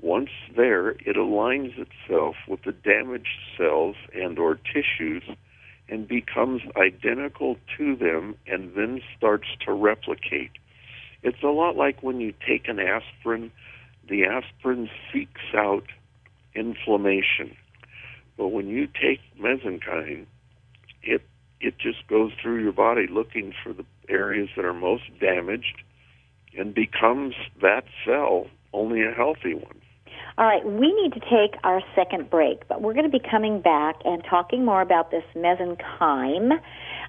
Once 0.00 0.30
there, 0.56 0.90
it 0.90 1.16
aligns 1.16 1.72
itself 1.76 2.36
with 2.46 2.62
the 2.62 2.72
damaged 2.72 3.38
cells 3.56 3.96
and 4.14 4.38
or 4.38 4.54
tissues 4.54 5.24
and 5.88 6.06
becomes 6.06 6.62
identical 6.76 7.56
to 7.76 7.96
them 7.96 8.36
and 8.46 8.74
then 8.76 9.00
starts 9.16 9.48
to 9.64 9.72
replicate. 9.72 10.52
It's 11.22 11.42
a 11.42 11.48
lot 11.48 11.76
like 11.76 12.02
when 12.02 12.20
you 12.20 12.32
take 12.46 12.68
an 12.68 12.78
aspirin 12.78 13.50
the 14.08 14.24
aspirin 14.24 14.88
seeks 15.12 15.40
out 15.54 15.84
inflammation. 16.54 17.56
But 18.36 18.48
when 18.48 18.68
you 18.68 18.86
take 18.86 19.20
mesenchyme, 19.40 20.26
it 21.02 21.22
it 21.60 21.78
just 21.78 22.06
goes 22.08 22.32
through 22.40 22.62
your 22.62 22.72
body 22.72 23.06
looking 23.10 23.52
for 23.64 23.72
the 23.72 23.84
areas 24.08 24.48
that 24.56 24.64
are 24.64 24.74
most 24.74 25.04
damaged 25.20 25.82
and 26.56 26.72
becomes 26.74 27.34
that 27.60 27.84
cell, 28.04 28.46
only 28.72 29.02
a 29.02 29.10
healthy 29.10 29.54
one. 29.54 29.80
All 30.38 30.46
right, 30.46 30.64
we 30.64 30.92
need 30.92 31.12
to 31.14 31.20
take 31.20 31.58
our 31.64 31.82
second 31.96 32.30
break, 32.30 32.68
but 32.68 32.80
we're 32.80 32.94
going 32.94 33.10
to 33.10 33.18
be 33.18 33.24
coming 33.28 33.60
back 33.60 33.96
and 34.04 34.22
talking 34.30 34.64
more 34.64 34.80
about 34.80 35.10
this 35.10 35.24
mesenchyme. 35.34 36.60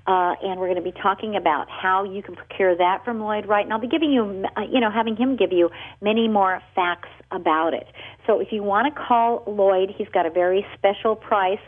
Uh, 0.09 0.33
and 0.41 0.59
we're 0.59 0.65
going 0.65 0.75
to 0.75 0.81
be 0.81 0.99
talking 1.03 1.35
about 1.35 1.67
how 1.69 2.03
you 2.03 2.23
can 2.23 2.35
procure 2.35 2.75
that 2.75 3.05
from 3.05 3.19
Lloyd 3.19 3.45
Wright, 3.45 3.63
and 3.63 3.71
I'll 3.71 3.79
be 3.79 3.87
giving 3.87 4.11
you, 4.11 4.43
uh, 4.57 4.61
you 4.61 4.79
know, 4.79 4.89
having 4.89 5.15
him 5.15 5.35
give 5.35 5.51
you 5.51 5.69
many 6.01 6.27
more 6.27 6.63
facts 6.73 7.09
about 7.29 7.75
it. 7.75 7.85
So 8.25 8.39
if 8.39 8.47
you 8.51 8.63
want 8.63 8.91
to 8.91 8.99
call 8.99 9.43
Lloyd, 9.45 9.93
he's 9.95 10.09
got 10.09 10.25
a 10.25 10.31
very 10.31 10.65
special 10.75 11.15
price 11.15 11.59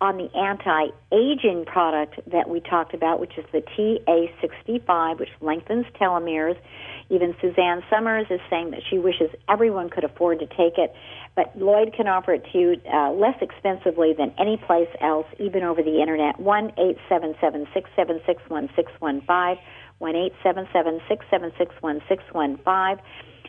on 0.00 0.16
the 0.16 0.32
anti-aging 0.36 1.64
product 1.64 2.20
that 2.30 2.48
we 2.48 2.60
talked 2.60 2.94
about, 2.94 3.18
which 3.18 3.36
is 3.36 3.44
the 3.50 3.62
TA65, 3.76 5.18
which 5.18 5.30
lengthens 5.40 5.86
telomeres. 6.00 6.56
Even 7.10 7.34
Suzanne 7.40 7.82
Somers 7.90 8.26
is 8.30 8.38
saying 8.48 8.70
that 8.70 8.80
she 8.88 8.98
wishes 8.98 9.28
everyone 9.48 9.90
could 9.90 10.04
afford 10.04 10.38
to 10.38 10.46
take 10.46 10.78
it, 10.78 10.94
but 11.38 11.56
Lloyd 11.56 11.94
can 11.96 12.08
offer 12.08 12.32
it 12.32 12.42
to 12.50 12.58
you 12.58 12.80
uh, 12.92 13.12
less 13.12 13.36
expensively 13.40 14.12
than 14.12 14.34
any 14.40 14.56
place 14.56 14.88
else, 15.00 15.26
even 15.38 15.62
over 15.62 15.84
the 15.84 16.00
internet. 16.02 16.40
One 16.40 16.72
eight 16.76 16.96
seven 17.08 17.36
seven 17.40 17.64
six 17.72 17.88
seven 17.94 18.20
six 18.26 18.42
one 18.48 18.68
six 18.74 18.90
one 18.98 19.20
five. 19.20 19.56
One 19.98 20.16
eight 20.16 20.32
seven 20.42 20.66
seven 20.72 21.00
six 21.08 21.24
seven 21.30 21.52
six 21.56 21.72
one 21.80 22.02
six 22.08 22.24
one 22.32 22.58
five. 22.64 22.98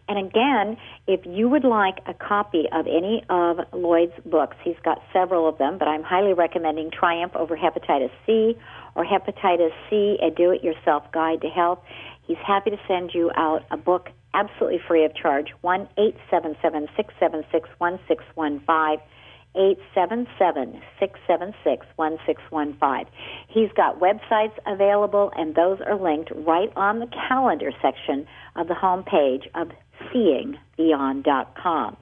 And 0.08 0.19
again, 0.19 0.78
if 1.08 1.21
you 1.25 1.49
would 1.49 1.63
like 1.63 1.97
a 2.06 2.13
copy 2.13 2.65
of 2.71 2.86
any 2.86 3.23
of 3.28 3.58
Lloyd's 3.73 4.13
books, 4.23 4.58
he's 4.63 4.78
got 4.86 5.02
several 5.12 5.49
of 5.49 5.58
them, 5.58 5.80
but 5.80 5.88
I'm 5.88 6.04
highly 6.04 6.34
recommending 6.34 6.91
Triumph 6.91 7.36
over 7.36 7.58
Hepatitis 7.58 8.12
C 8.28 8.56
or 8.93 9.04
Hepatitis 9.04 9.73
C, 9.89 10.19
a 10.21 10.30
do 10.30 10.52
it 10.52 10.63
yourself 10.63 11.12
guide 11.12 11.41
to 11.41 11.47
health. 11.47 11.80
He's 12.28 12.38
happy 12.45 12.69
to 12.69 12.78
send 12.88 13.15
you 13.15 13.32
out 13.36 13.65
a 13.71 13.78
book 13.78 14.10
absolutely 14.34 14.80
free 14.88 15.06
of 15.06 15.15
charge. 15.15 15.48
1 15.62 15.82
877 15.98 16.88
676 16.96 17.70
1615. 17.78 19.06
877 19.56 20.80
676 21.00 21.86
1615. 21.96 23.12
He's 23.48 23.72
got 23.76 24.00
websites 24.00 24.54
available, 24.68 25.32
and 25.36 25.56
those 25.56 25.80
are 25.82 25.96
linked 25.96 26.32
right 26.36 26.72
on 26.76 27.00
the 27.00 27.08
calendar 27.08 27.72
section 27.82 28.28
of 28.56 28.68
the 28.68 28.76
home 28.76 29.04
page 29.04 29.50
of 29.56 29.72
seeingbeyond.com. 30.13 31.98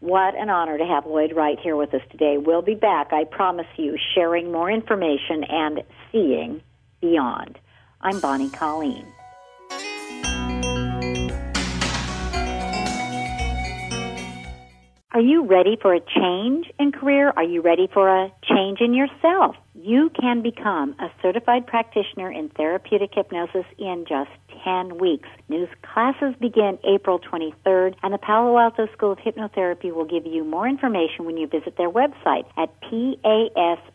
What 0.00 0.34
an 0.36 0.50
honor 0.50 0.78
to 0.78 0.84
have 0.84 1.06
Lloyd 1.06 1.32
Wright 1.34 1.58
here 1.62 1.76
with 1.76 1.94
us 1.94 2.02
today. 2.10 2.36
We'll 2.36 2.62
be 2.62 2.74
back, 2.74 3.12
I 3.12 3.24
promise 3.24 3.66
you, 3.76 3.96
sharing 4.14 4.50
more 4.50 4.70
information 4.70 5.44
and 5.48 5.82
seeing 6.10 6.60
beyond. 7.00 7.58
I'm 8.00 8.20
Bonnie 8.20 8.50
Colleen. 8.50 9.06
Are 15.14 15.20
you 15.20 15.44
ready 15.44 15.76
for 15.76 15.94
a 15.94 16.00
change 16.00 16.72
in 16.78 16.90
career? 16.90 17.34
Are 17.36 17.44
you 17.44 17.60
ready 17.60 17.86
for 17.92 18.08
a 18.08 18.32
change 18.48 18.80
in 18.80 18.94
yourself? 18.94 19.56
You 19.74 20.08
can 20.18 20.40
become 20.40 20.96
a 20.98 21.10
certified 21.20 21.66
practitioner 21.66 22.32
in 22.32 22.48
therapeutic 22.48 23.10
hypnosis 23.12 23.66
in 23.78 24.06
just 24.08 24.30
10 24.64 24.96
weeks. 24.96 25.28
New 25.50 25.68
classes 25.82 26.34
begin 26.40 26.78
April 26.84 27.18
23rd, 27.18 27.94
and 28.02 28.14
the 28.14 28.18
Palo 28.18 28.56
Alto 28.56 28.86
School 28.94 29.12
of 29.12 29.18
Hypnotherapy 29.18 29.92
will 29.92 30.06
give 30.06 30.24
you 30.24 30.44
more 30.44 30.66
information 30.66 31.26
when 31.26 31.36
you 31.36 31.46
visit 31.46 31.76
their 31.76 31.90
website 31.90 32.46
at 32.56 32.70
pasoh.com. 32.80 33.92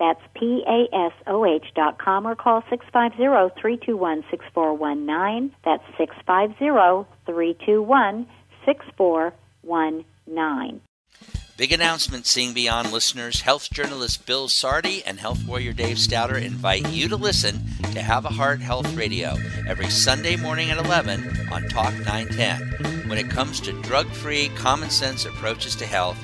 That's 0.00 0.20
pasoh.com 0.34 2.26
or 2.26 2.34
call 2.34 2.62
650-321-6419. 2.62 5.52
That's 5.64 5.84
650-321-6419. 8.66 10.80
Big 11.60 11.72
announcement 11.72 12.24
seeing 12.24 12.54
beyond 12.54 12.90
listeners. 12.90 13.42
Health 13.42 13.70
journalist 13.70 14.24
Bill 14.24 14.48
Sardi 14.48 15.04
and 15.04 15.20
health 15.20 15.46
warrior 15.46 15.74
Dave 15.74 15.98
Stouter 15.98 16.42
invite 16.42 16.88
you 16.88 17.06
to 17.08 17.16
listen 17.16 17.60
to 17.92 18.00
Have 18.00 18.24
a 18.24 18.30
Heart 18.30 18.62
Health 18.62 18.96
Radio 18.96 19.36
every 19.68 19.90
Sunday 19.90 20.36
morning 20.36 20.70
at 20.70 20.78
11 20.78 21.50
on 21.52 21.68
Talk 21.68 21.92
910. 22.06 23.10
When 23.10 23.18
it 23.18 23.28
comes 23.28 23.60
to 23.60 23.78
drug 23.82 24.08
free, 24.08 24.48
common 24.56 24.88
sense 24.88 25.26
approaches 25.26 25.76
to 25.76 25.86
health, 25.86 26.16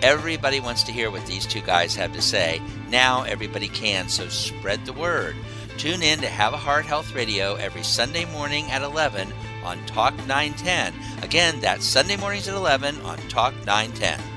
everybody 0.00 0.60
wants 0.60 0.84
to 0.84 0.92
hear 0.92 1.10
what 1.10 1.26
these 1.26 1.44
two 1.44 1.62
guys 1.62 1.96
have 1.96 2.12
to 2.12 2.22
say. 2.22 2.62
Now 2.88 3.24
everybody 3.24 3.66
can, 3.66 4.08
so 4.08 4.28
spread 4.28 4.86
the 4.86 4.92
word. 4.92 5.34
Tune 5.76 6.04
in 6.04 6.20
to 6.20 6.28
Have 6.28 6.52
a 6.52 6.58
Heart 6.58 6.86
Health 6.86 7.12
Radio 7.16 7.56
every 7.56 7.82
Sunday 7.82 8.26
morning 8.26 8.70
at 8.70 8.82
11 8.82 9.26
on 9.64 9.84
Talk 9.86 10.14
910. 10.26 10.94
Again, 11.22 11.60
that's 11.60 11.84
Sunday 11.84 12.16
mornings 12.16 12.48
at 12.48 12.54
11 12.54 13.00
on 13.02 13.18
Talk 13.28 13.54
910. 13.66 14.33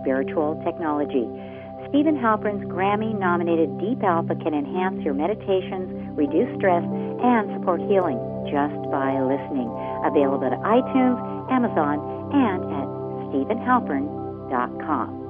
Spiritual 0.00 0.60
technology. 0.64 1.28
Steven 1.88 2.16
Halpern's 2.16 2.64
Grammy 2.64 3.16
nominated 3.18 3.78
Deep 3.78 4.02
Alpha 4.02 4.34
can 4.36 4.54
enhance 4.54 5.04
your 5.04 5.14
meditations, 5.14 6.16
reduce 6.16 6.48
stress, 6.56 6.82
and 6.82 7.52
support 7.58 7.80
healing 7.80 8.18
just 8.50 8.78
by 8.90 9.18
listening. 9.20 9.68
Available 10.04 10.46
at 10.46 10.58
iTunes, 10.64 11.20
Amazon, 11.50 12.00
and 12.32 12.62
at 12.64 12.88
StevenHalpern.com. 13.30 15.25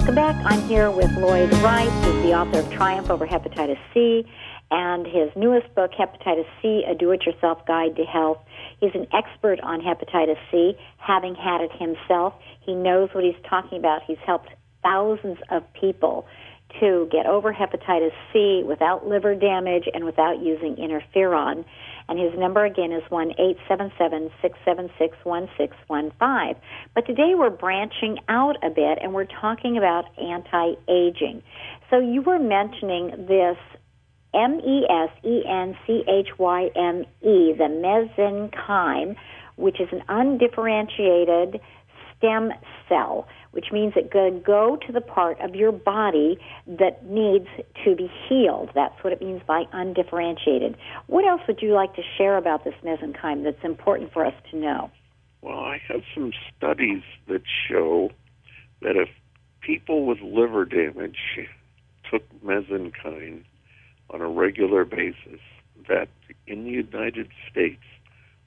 Welcome 0.00 0.14
back. 0.14 0.42
I'm 0.46 0.62
here 0.62 0.90
with 0.90 1.14
Lloyd 1.18 1.52
Wright, 1.56 1.90
who's 1.90 2.22
the 2.22 2.32
author 2.32 2.60
of 2.60 2.72
Triumph 2.72 3.10
Over 3.10 3.26
Hepatitis 3.26 3.78
C 3.92 4.24
and 4.70 5.06
his 5.06 5.28
newest 5.36 5.74
book, 5.74 5.90
Hepatitis 5.92 6.46
C, 6.62 6.82
A 6.88 6.94
Do-It-Yourself 6.94 7.66
Guide 7.66 7.96
to 7.96 8.04
Health. 8.04 8.38
He's 8.80 8.94
an 8.94 9.06
expert 9.12 9.60
on 9.60 9.82
hepatitis 9.82 10.38
C, 10.50 10.72
having 10.96 11.34
had 11.34 11.60
it 11.60 11.70
himself. 11.72 12.32
He 12.62 12.74
knows 12.74 13.10
what 13.12 13.24
he's 13.24 13.34
talking 13.46 13.76
about. 13.76 14.00
He's 14.06 14.16
helped 14.24 14.48
thousands 14.82 15.36
of 15.50 15.70
people 15.74 16.26
to 16.80 17.06
get 17.12 17.26
over 17.26 17.52
hepatitis 17.52 18.14
C 18.32 18.62
without 18.66 19.06
liver 19.06 19.34
damage 19.34 19.84
and 19.92 20.06
without 20.06 20.40
using 20.40 20.76
interferon 20.76 21.66
and 22.10 22.18
his 22.18 22.36
number 22.38 22.64
again 22.64 22.90
is 22.90 23.04
one 23.08 23.30
eight 23.38 23.56
seven 23.68 23.92
seven 23.96 24.30
six 24.42 24.58
seven 24.64 24.90
six 24.98 25.16
one 25.22 25.48
six 25.56 25.76
one 25.86 26.10
five. 26.18 26.56
But 26.94 27.06
today 27.06 27.34
we're 27.36 27.50
branching 27.50 28.18
out 28.28 28.56
a 28.64 28.68
bit 28.68 28.98
and 29.00 29.14
we're 29.14 29.28
talking 29.40 29.78
about 29.78 30.06
anti-aging. 30.18 31.42
So 31.88 32.00
you 32.00 32.20
were 32.20 32.40
mentioning 32.40 33.26
this 33.28 33.56
M 34.34 34.60
E 34.60 34.86
S 34.90 35.10
E 35.24 35.42
N 35.48 35.76
C 35.86 36.02
H 36.08 36.36
Y 36.36 36.70
M 36.74 37.04
E, 37.22 37.52
the 37.52 37.70
mesenchyme, 38.18 39.14
which 39.54 39.80
is 39.80 39.88
an 39.92 40.02
undifferentiated 40.08 41.60
stem 42.16 42.52
cell 42.88 43.28
which 43.52 43.66
means 43.72 43.94
it 43.96 44.10
could 44.10 44.44
go 44.44 44.78
to 44.86 44.92
the 44.92 45.00
part 45.00 45.40
of 45.40 45.54
your 45.54 45.72
body 45.72 46.38
that 46.66 47.04
needs 47.06 47.48
to 47.84 47.96
be 47.96 48.10
healed. 48.28 48.70
That's 48.74 49.02
what 49.02 49.12
it 49.12 49.20
means 49.20 49.42
by 49.46 49.64
undifferentiated. 49.72 50.76
What 51.06 51.24
else 51.24 51.40
would 51.48 51.60
you 51.60 51.74
like 51.74 51.94
to 51.96 52.02
share 52.16 52.36
about 52.36 52.64
this 52.64 52.74
mesenchyme 52.84 53.44
that's 53.44 53.64
important 53.64 54.12
for 54.12 54.24
us 54.24 54.34
to 54.50 54.56
know? 54.56 54.90
Well, 55.42 55.58
I 55.58 55.80
have 55.88 56.02
some 56.14 56.32
studies 56.56 57.02
that 57.28 57.42
show 57.68 58.10
that 58.82 58.96
if 58.96 59.08
people 59.60 60.06
with 60.06 60.20
liver 60.20 60.64
damage 60.64 61.18
took 62.10 62.22
mesenchyme 62.42 63.44
on 64.10 64.20
a 64.20 64.28
regular 64.28 64.84
basis, 64.84 65.40
that 65.88 66.08
in 66.46 66.64
the 66.64 66.70
United 66.70 67.28
States 67.50 67.82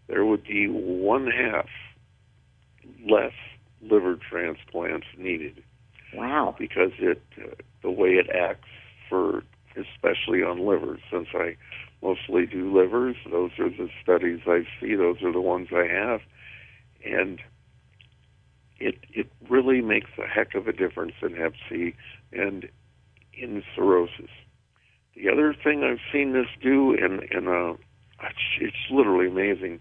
there 0.08 0.26
would 0.26 0.44
be 0.44 0.68
one 0.68 1.28
half 1.28 1.68
less 3.10 3.34
liver 3.90 4.18
transplants 4.30 5.08
needed. 5.18 5.64
Wow! 6.14 6.56
Because 6.58 6.92
it 7.00 7.22
uh, 7.38 7.56
the 7.82 7.92
way 7.92 8.12
it 8.12 8.30
acts 8.30 8.70
for 9.10 9.44
especially 9.76 10.44
on 10.44 10.66
livers, 10.66 11.00
since 11.12 11.28
I 11.34 11.58
mostly 12.02 12.46
do 12.46 12.76
livers, 12.76 13.16
those 13.30 13.52
are 13.60 13.70
the 13.70 13.90
studies 14.02 14.42
I 14.46 14.64
see. 14.80 14.96
Those 14.96 15.22
are 15.24 15.32
the 15.32 15.42
ones 15.42 15.70
I 15.74 15.88
have, 15.88 16.22
and 17.04 17.40
it 18.80 19.00
it 19.14 19.32
really 19.50 19.82
makes 19.82 20.12
a 20.18 20.28
heck 20.28 20.56
of 20.56 20.68
a 20.68 20.74
difference 20.74 21.14
in 21.22 21.36
Hep 21.36 21.54
C 21.70 21.96
and 22.32 22.68
in 23.34 23.64
cirrhosis. 23.76 24.30
The 25.16 25.30
other 25.30 25.56
thing 25.64 25.84
I've 25.84 26.02
seen 26.12 26.34
this 26.34 26.48
do, 26.62 26.96
and 26.96 27.24
and 27.32 27.48
uh, 27.48 27.74
it's, 28.22 28.38
it's 28.60 28.92
literally 28.92 29.28
amazing. 29.28 29.80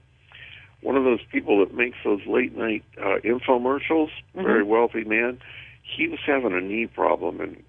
One 0.82 0.96
of 0.96 1.04
those 1.04 1.20
people 1.30 1.58
that 1.60 1.74
makes 1.74 1.96
those 2.04 2.20
late 2.26 2.56
night 2.56 2.84
uh, 2.98 3.18
infomercials. 3.24 4.10
Mhm. 4.34 4.42
Very 4.44 4.62
wealthy 4.62 5.04
man. 5.04 5.38
He 5.82 6.08
was 6.08 6.20
having 6.26 6.52
a 6.52 6.60
knee 6.60 6.86
problem, 6.86 7.40
and 7.40 7.62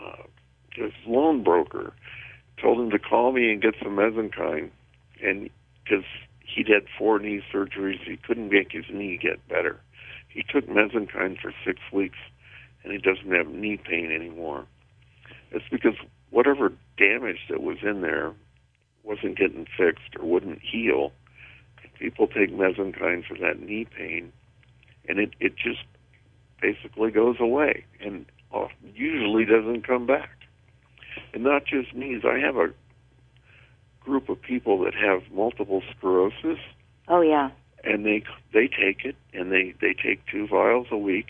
uh, 0.00 0.22
his 0.72 0.92
loan 1.06 1.42
broker 1.42 1.92
told 2.60 2.80
him 2.80 2.90
to 2.90 2.98
call 2.98 3.32
me 3.32 3.50
and 3.50 3.60
get 3.60 3.74
some 3.82 3.96
mesenchyme, 3.96 4.70
and 5.22 5.50
because 5.84 6.04
he'd 6.40 6.68
had 6.68 6.86
four 6.98 7.18
knee 7.18 7.42
surgeries, 7.52 8.00
he 8.04 8.16
couldn't 8.16 8.50
make 8.50 8.72
his 8.72 8.84
knee 8.90 9.18
get 9.20 9.46
better. 9.48 9.78
He 10.28 10.42
took 10.42 10.66
mesenchyme 10.68 11.38
for 11.40 11.52
six 11.64 11.80
weeks, 11.92 12.18
and 12.82 12.92
he 12.92 12.98
doesn't 12.98 13.32
have 13.32 13.48
knee 13.48 13.76
pain 13.76 14.10
anymore. 14.12 14.66
It's 15.50 15.68
because 15.70 15.94
whatever 16.30 16.72
damage 16.98 17.46
that 17.48 17.62
was 17.62 17.78
in 17.82 18.00
there 18.02 18.32
wasn't 19.04 19.38
getting 19.38 19.66
fixed 19.76 20.16
or 20.18 20.26
wouldn't 20.26 20.60
heal. 20.60 21.12
People 21.98 22.26
take 22.26 22.52
mesenchyme 22.52 23.24
for 23.26 23.36
that 23.38 23.60
knee 23.60 23.86
pain, 23.96 24.32
and 25.08 25.18
it 25.18 25.30
it 25.40 25.56
just 25.56 25.84
basically 26.60 27.10
goes 27.10 27.36
away, 27.40 27.84
and 28.00 28.26
usually 28.94 29.44
doesn't 29.44 29.86
come 29.86 30.06
back. 30.06 30.30
And 31.32 31.42
not 31.42 31.64
just 31.64 31.94
knees. 31.94 32.22
I 32.24 32.38
have 32.38 32.56
a 32.56 32.68
group 34.00 34.28
of 34.28 34.40
people 34.40 34.78
that 34.84 34.94
have 34.94 35.22
multiple 35.32 35.82
sclerosis, 35.96 36.58
Oh 37.08 37.20
yeah. 37.20 37.50
and 37.84 38.04
they 38.04 38.22
they 38.52 38.68
take 38.68 39.04
it, 39.04 39.16
and 39.32 39.50
they 39.50 39.74
they 39.80 39.94
take 39.94 40.24
two 40.26 40.46
vials 40.46 40.88
a 40.90 40.96
week. 40.98 41.26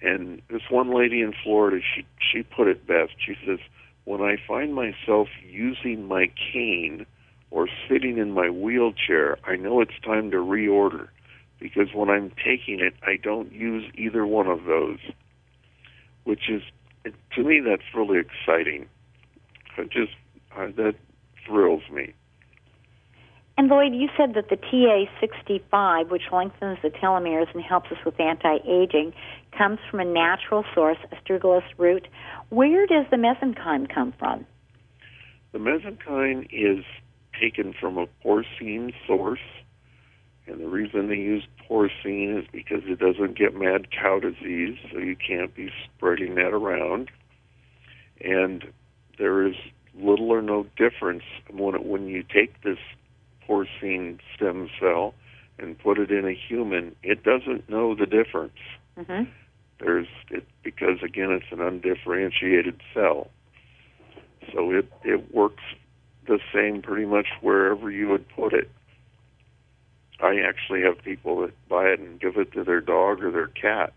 And 0.00 0.40
this 0.48 0.62
one 0.70 0.94
lady 0.94 1.20
in 1.20 1.34
Florida, 1.42 1.80
she 1.94 2.06
she 2.18 2.42
put 2.42 2.68
it 2.68 2.86
best. 2.86 3.12
She 3.24 3.34
says, 3.44 3.58
"When 4.04 4.20
I 4.20 4.36
find 4.46 4.74
myself 4.74 5.28
using 5.44 6.06
my 6.06 6.30
cane 6.52 7.04
or 7.50 7.68
sitting 7.88 8.18
in 8.18 8.32
my 8.32 8.50
wheelchair, 8.50 9.38
I 9.44 9.56
know 9.56 9.80
it's 9.80 9.98
time 10.04 10.30
to 10.30 10.36
reorder, 10.36 11.08
because 11.58 11.88
when 11.94 12.10
I'm 12.10 12.30
taking 12.30 12.80
it, 12.80 12.94
I 13.02 13.16
don't 13.16 13.52
use 13.52 13.84
either 13.94 14.26
one 14.26 14.46
of 14.46 14.64
those." 14.64 14.98
Which 16.24 16.50
is, 16.50 16.62
to 17.04 17.42
me, 17.42 17.60
that's 17.60 17.94
really 17.94 18.18
exciting. 18.18 18.86
It 19.78 19.90
just 19.90 20.12
uh, 20.56 20.66
that 20.76 20.94
thrills 21.46 21.82
me. 21.90 22.12
And 23.58 23.66
Lloyd, 23.66 23.92
you 23.92 24.08
said 24.16 24.34
that 24.34 24.50
the 24.50 24.56
TA65, 24.56 26.10
which 26.10 26.22
lengthens 26.32 26.78
the 26.80 26.90
telomeres 26.90 27.52
and 27.52 27.62
helps 27.62 27.90
us 27.90 27.98
with 28.06 28.18
anti-aging, 28.20 29.12
comes 29.56 29.80
from 29.90 29.98
a 29.98 30.04
natural 30.04 30.64
source, 30.76 30.98
astragalus 31.12 31.64
root. 31.76 32.06
Where 32.50 32.86
does 32.86 33.06
the 33.10 33.16
mesenchyme 33.16 33.92
come 33.92 34.14
from? 34.16 34.46
The 35.50 35.58
mesenchyme 35.58 36.46
is 36.52 36.84
taken 37.40 37.72
from 37.78 37.98
a 37.98 38.06
porcine 38.24 38.92
source, 39.06 39.40
and 40.46 40.60
the 40.60 40.68
reason 40.68 41.08
they 41.08 41.16
use 41.16 41.44
porcine 41.68 42.38
is 42.38 42.46
because 42.50 42.82
it 42.86 42.98
doesn't 42.98 43.36
get 43.36 43.54
mad 43.54 43.88
cow 43.90 44.18
disease, 44.18 44.78
so 44.90 44.98
you 44.98 45.16
can't 45.16 45.54
be 45.54 45.70
spreading 45.84 46.34
that 46.36 46.52
around. 46.52 47.10
And 48.24 48.64
there 49.18 49.46
is 49.46 49.54
little 49.94 50.30
or 50.30 50.42
no 50.42 50.66
difference 50.76 51.24
when 51.50 51.74
it, 51.74 51.84
when 51.84 52.06
you 52.06 52.22
take 52.22 52.62
this 52.62 52.78
porcine 53.46 54.18
stem 54.34 54.68
cell 54.80 55.14
and 55.58 55.78
put 55.78 55.98
it 55.98 56.10
in 56.10 56.26
a 56.26 56.34
human. 56.34 56.94
It 57.02 57.22
doesn't 57.22 57.68
know 57.68 57.94
the 57.94 58.06
difference. 58.06 58.58
hmm 58.96 59.24
There's 59.80 60.06
it 60.30 60.46
because 60.62 61.02
again, 61.02 61.30
it's 61.30 61.50
an 61.50 61.60
undifferentiated 61.60 62.80
cell, 62.94 63.28
so 64.52 64.70
it 64.70 64.90
it 65.04 65.34
works 65.34 65.62
the 66.28 66.38
same 66.54 66.82
pretty 66.82 67.06
much 67.06 67.26
wherever 67.40 67.90
you 67.90 68.08
would 68.08 68.28
put 68.28 68.52
it. 68.52 68.70
I 70.20 70.36
actually 70.46 70.82
have 70.82 71.02
people 71.02 71.40
that 71.42 71.52
buy 71.68 71.86
it 71.86 72.00
and 72.00 72.20
give 72.20 72.36
it 72.36 72.52
to 72.52 72.64
their 72.64 72.80
dog 72.80 73.22
or 73.22 73.30
their 73.30 73.46
cat. 73.48 73.92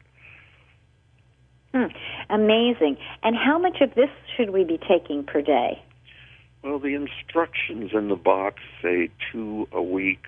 Hmm. 1.73 1.87
Amazing. 2.29 2.97
And 3.23 3.35
how 3.35 3.57
much 3.57 3.81
of 3.81 3.95
this 3.95 4.09
should 4.35 4.51
we 4.51 4.63
be 4.63 4.77
taking 4.77 5.23
per 5.23 5.41
day? 5.41 5.81
Well, 6.63 6.79
the 6.79 6.93
instructions 6.93 7.91
in 7.93 8.09
the 8.09 8.15
box 8.15 8.57
say 8.83 9.09
two 9.31 9.67
a 9.71 9.81
week, 9.81 10.25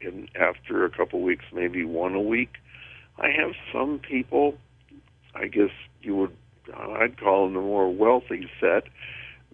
and 0.00 0.28
after 0.34 0.84
a 0.84 0.90
couple 0.90 1.20
weeks, 1.22 1.44
maybe 1.52 1.84
one 1.84 2.14
a 2.14 2.20
week. 2.20 2.54
I 3.18 3.28
have 3.28 3.52
some 3.72 4.00
people, 4.00 4.56
I 5.34 5.46
guess 5.46 5.70
you 6.00 6.16
would, 6.16 6.36
I'd 6.74 7.20
call 7.20 7.44
them 7.44 7.54
the 7.54 7.60
more 7.60 7.92
wealthy 7.92 8.50
set. 8.58 8.84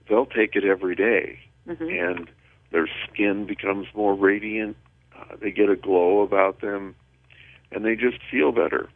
They'll 0.08 0.24
take 0.24 0.56
it 0.56 0.64
every 0.64 0.94
day, 0.94 1.40
hmm 1.68 1.84
and 1.84 2.30
their 2.70 2.88
skin 3.06 3.46
becomes 3.46 3.86
more 3.94 4.14
radiant. 4.14 4.76
Uh, 5.18 5.36
they 5.40 5.50
get 5.50 5.70
a 5.70 5.76
glow 5.76 6.20
about 6.20 6.60
them, 6.60 6.94
and 7.72 7.84
they 7.84 7.96
just 7.96 8.18
feel 8.30 8.52
better. 8.52 8.88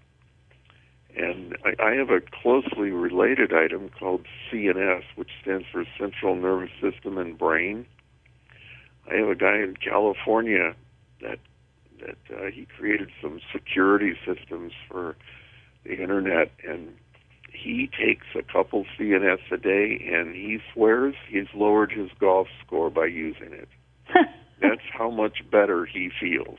And 1.16 1.56
I, 1.64 1.82
I 1.82 1.94
have 1.94 2.10
a 2.10 2.20
closely 2.20 2.90
related 2.90 3.52
item 3.52 3.90
called 3.98 4.26
CNS, 4.50 5.02
which 5.16 5.30
stands 5.42 5.66
for 5.70 5.84
Central 5.98 6.34
Nervous 6.36 6.70
System 6.80 7.18
and 7.18 7.36
Brain. 7.36 7.86
I 9.10 9.16
have 9.16 9.28
a 9.28 9.34
guy 9.34 9.56
in 9.56 9.76
California 9.76 10.74
that 11.20 11.38
that 12.00 12.36
uh, 12.36 12.50
he 12.52 12.66
created 12.76 13.10
some 13.20 13.40
security 13.52 14.14
systems 14.26 14.72
for 14.88 15.16
the 15.84 16.00
internet, 16.00 16.50
and 16.66 16.94
he 17.52 17.88
takes 17.98 18.26
a 18.34 18.42
couple 18.42 18.84
CNS 18.98 19.40
a 19.50 19.56
day, 19.56 20.10
and 20.12 20.34
he 20.34 20.58
swears 20.72 21.14
he's 21.28 21.46
lowered 21.54 21.92
his 21.92 22.10
golf 22.18 22.48
score 22.66 22.90
by 22.90 23.06
using 23.06 23.52
it. 23.52 23.68
That's 24.60 24.82
how 24.96 25.10
much 25.10 25.42
better 25.50 25.84
he 25.86 26.10
feels. 26.20 26.58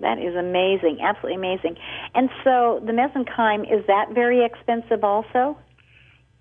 that 0.00 0.18
is 0.18 0.34
amazing. 0.34 0.98
Absolutely 1.02 1.36
amazing. 1.36 1.76
And 2.14 2.28
so 2.44 2.80
the 2.84 2.92
mesenchyme, 2.92 3.62
is 3.62 3.86
that 3.86 4.06
very 4.14 4.44
expensive 4.44 5.04
also? 5.04 5.56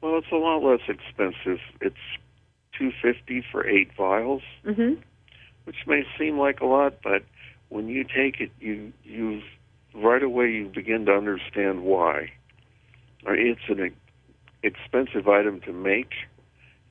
Well, 0.02 0.18
it's 0.18 0.32
a 0.32 0.36
lot 0.36 0.64
less 0.64 0.82
expensive. 0.88 1.60
It's 1.82 1.96
two 2.78 2.92
fifty 3.02 3.44
for 3.52 3.68
eight 3.68 3.90
vials, 3.98 4.42
hmm 4.64 4.94
which 5.66 5.86
may 5.86 6.04
seem 6.18 6.40
like 6.40 6.62
a 6.62 6.66
lot, 6.66 6.96
but 7.04 7.22
when 7.68 7.88
you 7.90 8.04
take 8.04 8.40
it, 8.42 8.50
you 8.60 8.92
you 9.04 9.42
right 9.94 10.24
away 10.24 10.50
you 10.52 10.72
begin 10.74 11.06
to 11.06 11.12
understand 11.12 11.84
why. 11.84 12.32
It's 13.26 13.62
an 13.68 13.94
expensive 14.64 15.28
item 15.28 15.62
to 15.62 15.74
make. 15.74 16.12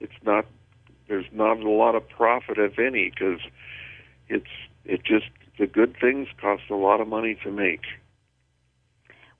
It's 0.00 0.12
not. 0.24 0.46
There's 1.08 1.26
not 1.32 1.58
a 1.58 1.70
lot 1.70 1.94
of 1.94 2.06
profit, 2.08 2.58
if 2.58 2.78
any, 2.78 3.10
because 3.10 3.40
it's 4.28 4.50
it 4.84 5.02
just 5.04 5.26
the 5.58 5.66
good 5.66 5.96
things 6.00 6.28
cost 6.40 6.64
a 6.70 6.74
lot 6.74 7.00
of 7.00 7.08
money 7.08 7.36
to 7.42 7.50
make. 7.50 7.82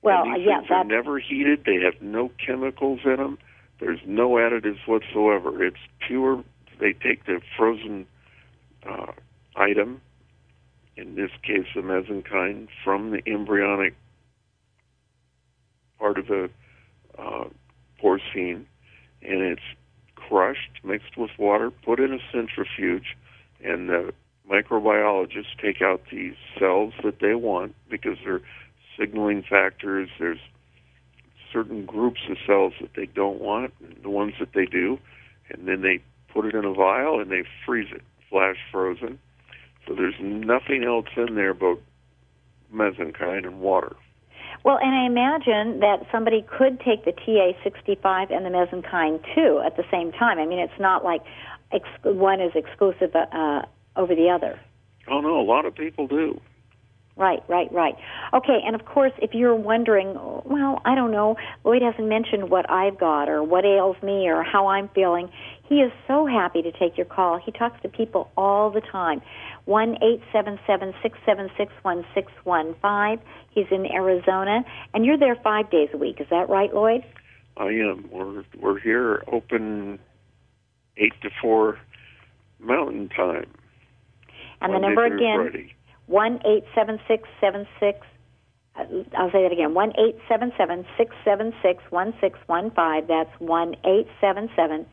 Well, 0.01 0.23
and 0.23 0.35
these 0.35 0.47
yeah, 0.47 0.59
things 0.59 0.71
are 0.71 0.83
never 0.83 1.19
heated. 1.19 1.63
They 1.65 1.79
have 1.83 2.01
no 2.01 2.31
chemicals 2.43 3.01
in 3.05 3.17
them. 3.17 3.37
There's 3.79 3.99
no 4.05 4.31
additives 4.31 4.85
whatsoever. 4.87 5.63
It's 5.63 5.77
pure. 6.05 6.43
They 6.79 6.93
take 6.93 7.25
the 7.25 7.41
frozen 7.57 8.05
uh, 8.89 9.11
item, 9.55 10.01
in 10.95 11.15
this 11.15 11.31
case 11.43 11.67
the 11.75 11.81
mesenchyme, 11.81 12.67
from 12.83 13.11
the 13.11 13.21
embryonic 13.27 13.95
part 15.97 16.17
of 16.17 16.27
the 16.27 16.49
uh, 17.19 17.45
porcine, 18.01 18.65
and 19.21 19.41
it's 19.41 19.61
crushed, 20.15 20.83
mixed 20.83 21.17
with 21.17 21.31
water, 21.37 21.71
put 21.71 21.99
in 21.99 22.13
a 22.13 22.19
centrifuge, 22.31 23.17
and 23.63 23.89
the 23.89 24.13
microbiologists 24.49 25.57
take 25.61 25.81
out 25.81 26.01
the 26.11 26.33
cells 26.57 26.93
that 27.03 27.19
they 27.19 27.35
want 27.35 27.75
because 27.89 28.17
they're 28.23 28.41
signaling 28.97 29.43
factors. 29.47 30.09
There's 30.19 30.39
certain 31.51 31.85
groups 31.85 32.21
of 32.29 32.37
cells 32.45 32.73
that 32.81 32.91
they 32.95 33.05
don't 33.07 33.39
want, 33.39 33.73
the 34.01 34.09
ones 34.09 34.33
that 34.39 34.53
they 34.53 34.65
do, 34.65 34.99
and 35.49 35.67
then 35.67 35.81
they 35.81 36.01
put 36.33 36.45
it 36.45 36.55
in 36.55 36.65
a 36.65 36.73
vial 36.73 37.19
and 37.19 37.31
they 37.31 37.43
freeze 37.65 37.89
it, 37.91 38.03
flash 38.29 38.57
frozen. 38.71 39.19
So 39.87 39.95
there's 39.95 40.15
nothing 40.19 40.83
else 40.83 41.07
in 41.17 41.35
there 41.35 41.53
but 41.53 41.79
mesenchyme 42.73 43.45
and 43.45 43.59
water. 43.59 43.95
Well, 44.63 44.77
and 44.81 44.93
I 44.93 45.05
imagine 45.05 45.79
that 45.79 46.05
somebody 46.11 46.41
could 46.41 46.79
take 46.81 47.05
the 47.05 47.13
TA65 47.13 48.31
and 48.31 48.45
the 48.45 48.49
mesenchyme 48.49 49.23
too 49.33 49.61
at 49.65 49.77
the 49.77 49.85
same 49.89 50.11
time. 50.11 50.37
I 50.37 50.45
mean, 50.45 50.59
it's 50.59 50.79
not 50.79 51.03
like 51.03 51.21
ex- 51.71 51.87
one 52.03 52.41
is 52.41 52.51
exclusive 52.55 53.15
uh, 53.15 53.61
over 53.95 54.15
the 54.15 54.29
other. 54.29 54.59
Oh 55.07 55.21
no, 55.21 55.39
a 55.39 55.43
lot 55.43 55.65
of 55.65 55.75
people 55.75 56.07
do. 56.07 56.39
Right, 57.19 57.43
right, 57.49 57.69
right. 57.73 57.95
Okay, 58.33 58.59
and 58.65 58.75
of 58.75 58.85
course, 58.85 59.11
if 59.21 59.33
you're 59.33 59.53
wondering, 59.53 60.13
well, 60.45 60.81
I 60.85 60.95
don't 60.95 61.11
know, 61.11 61.35
Lloyd 61.65 61.81
hasn't 61.81 62.07
mentioned 62.07 62.49
what 62.49 62.71
I've 62.71 62.97
got 62.97 63.27
or 63.27 63.43
what 63.43 63.65
ails 63.65 63.97
me 64.01 64.29
or 64.29 64.41
how 64.41 64.67
I'm 64.67 64.87
feeling. 64.95 65.29
He 65.67 65.81
is 65.81 65.91
so 66.07 66.25
happy 66.25 66.61
to 66.61 66.71
take 66.71 66.95
your 66.95 67.05
call. 67.05 67.37
He 67.37 67.51
talks 67.51 67.81
to 67.81 67.89
people 67.89 68.31
all 68.37 68.71
the 68.71 68.79
time. 68.79 69.21
One 69.65 69.97
eight 70.01 70.21
seven 70.31 70.59
seven 70.65 70.93
six 71.03 71.19
seven 71.25 71.49
six 71.57 71.73
one 71.81 72.05
six 72.15 72.31
one 72.45 72.73
five. 72.81 73.19
He's 73.51 73.67
in 73.69 73.85
Arizona, 73.85 74.63
and 74.93 75.05
you're 75.05 75.17
there 75.19 75.35
five 75.43 75.69
days 75.69 75.89
a 75.93 75.97
week. 75.97 76.21
Is 76.21 76.27
that 76.29 76.47
right, 76.47 76.73
Lloyd? 76.73 77.03
I 77.57 77.65
am. 77.65 78.09
We're 78.09 78.45
we're 78.57 78.79
here 78.79 79.23
open 79.27 79.99
eight 80.95 81.19
to 81.21 81.29
four 81.41 81.79
Mountain 82.59 83.09
Time. 83.09 83.51
And 84.61 84.71
Monday 84.71 84.87
the 84.87 84.95
number 84.95 85.05
again, 85.05 85.49
Friday. 85.51 85.75
One 86.09 86.39
eight 86.45 86.63
seven 86.73 86.99
six 87.07 87.29
seven 87.39 87.67
six. 87.79 87.99
Uh, 88.75 88.83
I'll 89.15 89.31
say 89.31 89.43
that 89.43 89.51
again. 89.51 89.73
One 89.73 89.93
eight 89.99 90.17
seven 90.27 90.51
seven 90.57 90.85
six 90.97 91.15
seven 91.23 91.53
six 91.61 91.83
one 91.91 92.13
six 92.19 92.39
one 92.47 92.71
five. 92.71 93.07
That's 93.07 93.31
one 93.39 93.75
eight 93.85 94.07
seven 94.19 94.49
seven 94.55 94.85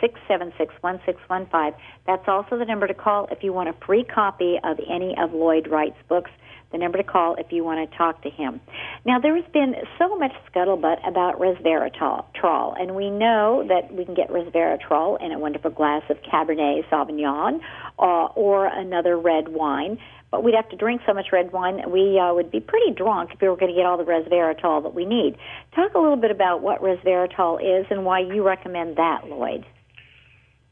six 0.00 0.18
seven 0.26 0.52
six 0.56 0.74
one 0.80 0.98
six 1.04 1.20
one 1.28 1.46
five. 1.52 1.74
That's 2.06 2.26
also 2.26 2.58
the 2.58 2.64
number 2.64 2.86
to 2.86 2.94
call 2.94 3.28
if 3.30 3.42
you 3.42 3.52
want 3.52 3.68
a 3.68 3.74
free 3.86 4.04
copy 4.04 4.58
of 4.64 4.78
any 4.88 5.14
of 5.22 5.34
Lloyd 5.34 5.68
Wright's 5.68 6.00
books 6.08 6.30
the 6.72 6.78
number 6.78 6.98
to 6.98 7.04
call 7.04 7.36
if 7.36 7.52
you 7.52 7.62
want 7.62 7.88
to 7.88 7.96
talk 7.96 8.22
to 8.22 8.30
him. 8.30 8.60
Now, 9.04 9.20
there 9.20 9.36
has 9.36 9.44
been 9.52 9.74
so 9.98 10.16
much 10.16 10.32
scuttlebutt 10.50 11.06
about 11.06 11.38
resveratrol, 11.38 12.80
and 12.80 12.96
we 12.96 13.10
know 13.10 13.64
that 13.68 13.92
we 13.92 14.04
can 14.04 14.14
get 14.14 14.30
resveratrol 14.30 15.22
in 15.22 15.32
a 15.32 15.38
wonderful 15.38 15.70
glass 15.70 16.02
of 16.08 16.16
Cabernet 16.22 16.88
Sauvignon 16.90 17.60
uh, 17.98 18.02
or 18.34 18.66
another 18.66 19.18
red 19.18 19.48
wine. 19.48 19.98
But 20.32 20.42
we'd 20.42 20.54
have 20.54 20.68
to 20.70 20.76
drink 20.76 21.02
so 21.06 21.12
much 21.12 21.26
red 21.30 21.52
wine 21.52 21.76
that 21.76 21.90
we 21.90 22.18
uh, 22.18 22.32
would 22.32 22.50
be 22.50 22.58
pretty 22.58 22.90
drunk 22.90 23.30
if 23.34 23.40
we 23.40 23.48
were 23.48 23.56
going 23.56 23.70
to 23.70 23.76
get 23.76 23.84
all 23.84 23.98
the 23.98 24.04
resveratrol 24.04 24.82
that 24.82 24.94
we 24.94 25.04
need. 25.04 25.36
Talk 25.76 25.94
a 25.94 25.98
little 25.98 26.16
bit 26.16 26.30
about 26.30 26.62
what 26.62 26.80
resveratrol 26.80 27.60
is 27.60 27.86
and 27.90 28.06
why 28.06 28.20
you 28.20 28.42
recommend 28.42 28.96
that, 28.96 29.28
Lloyd. 29.28 29.66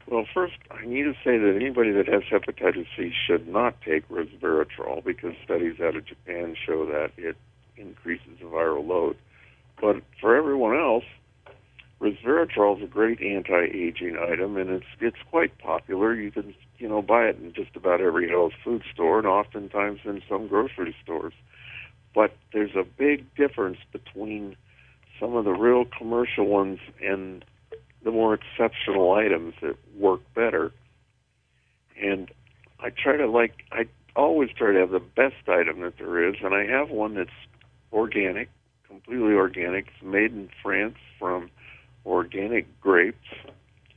Well, 0.07 0.25
first, 0.33 0.55
I 0.71 0.85
need 0.85 1.03
to 1.03 1.13
say 1.23 1.37
that 1.37 1.53
anybody 1.55 1.91
that 1.91 2.07
has 2.07 2.23
hepatitis 2.23 2.87
C 2.97 3.13
should 3.27 3.47
not 3.47 3.79
take 3.81 4.09
resveratrol 4.09 5.05
because 5.05 5.35
studies 5.45 5.79
out 5.79 5.95
of 5.95 6.05
Japan 6.05 6.55
show 6.65 6.85
that 6.87 7.11
it 7.15 7.37
increases 7.77 8.39
the 8.39 8.47
viral 8.47 8.85
load. 8.85 9.15
But 9.79 9.97
for 10.19 10.35
everyone 10.35 10.75
else, 10.75 11.05
resveratrol 12.01 12.77
is 12.77 12.83
a 12.83 12.87
great 12.87 13.21
anti-aging 13.21 14.17
item, 14.17 14.57
and 14.57 14.69
it's 14.71 14.85
it's 14.99 15.21
quite 15.29 15.57
popular. 15.59 16.13
You 16.15 16.31
can 16.31 16.55
you 16.79 16.89
know 16.89 17.01
buy 17.01 17.25
it 17.25 17.37
in 17.37 17.53
just 17.53 17.75
about 17.75 18.01
every 18.01 18.27
health 18.29 18.53
food 18.63 18.81
store, 18.91 19.19
and 19.19 19.27
oftentimes 19.27 19.99
in 20.03 20.21
some 20.27 20.47
grocery 20.47 20.95
stores. 21.03 21.33
But 22.13 22.35
there's 22.51 22.75
a 22.75 22.83
big 22.83 23.33
difference 23.35 23.77
between 23.91 24.57
some 25.19 25.35
of 25.35 25.45
the 25.45 25.51
real 25.51 25.85
commercial 25.85 26.45
ones 26.45 26.79
and 27.01 27.45
the 28.03 28.11
more 28.11 28.33
exceptional 28.33 29.13
items 29.13 29.53
that 29.61 29.77
work 29.95 30.21
better. 30.33 30.73
And 32.01 32.31
I 32.79 32.89
try 32.89 33.15
to 33.17 33.29
like 33.29 33.63
I 33.71 33.85
always 34.15 34.49
try 34.57 34.73
to 34.73 34.79
have 34.79 34.89
the 34.89 34.99
best 34.99 35.47
item 35.47 35.81
that 35.81 35.99
there 35.99 36.27
is, 36.27 36.35
and 36.43 36.55
I 36.55 36.65
have 36.65 36.89
one 36.89 37.13
that's 37.13 37.29
organic, 37.93 38.49
completely 38.87 39.33
organic. 39.33 39.87
It's 39.87 40.03
made 40.03 40.31
in 40.31 40.49
France 40.63 40.97
from 41.19 41.51
organic 42.05 42.79
grapes, 42.81 43.27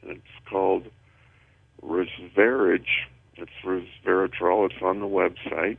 and 0.03 0.13
it's 0.13 0.49
called 0.49 0.85
Resverage. 1.83 3.09
It's 3.37 3.51
resveratrol. 3.65 4.71
It's 4.71 4.83
on 4.83 5.01
the 5.01 5.07
website, 5.07 5.79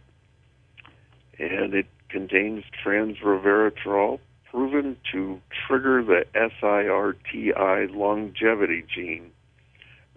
and 1.40 1.74
it 1.74 1.88
contains 2.10 2.64
transresveratrol, 2.86 4.20
proven 4.50 4.98
to 5.12 5.40
trigger 5.68 6.04
the 6.04 6.26
SIRT1 6.34 7.96
longevity 7.96 8.84
gene 8.94 9.32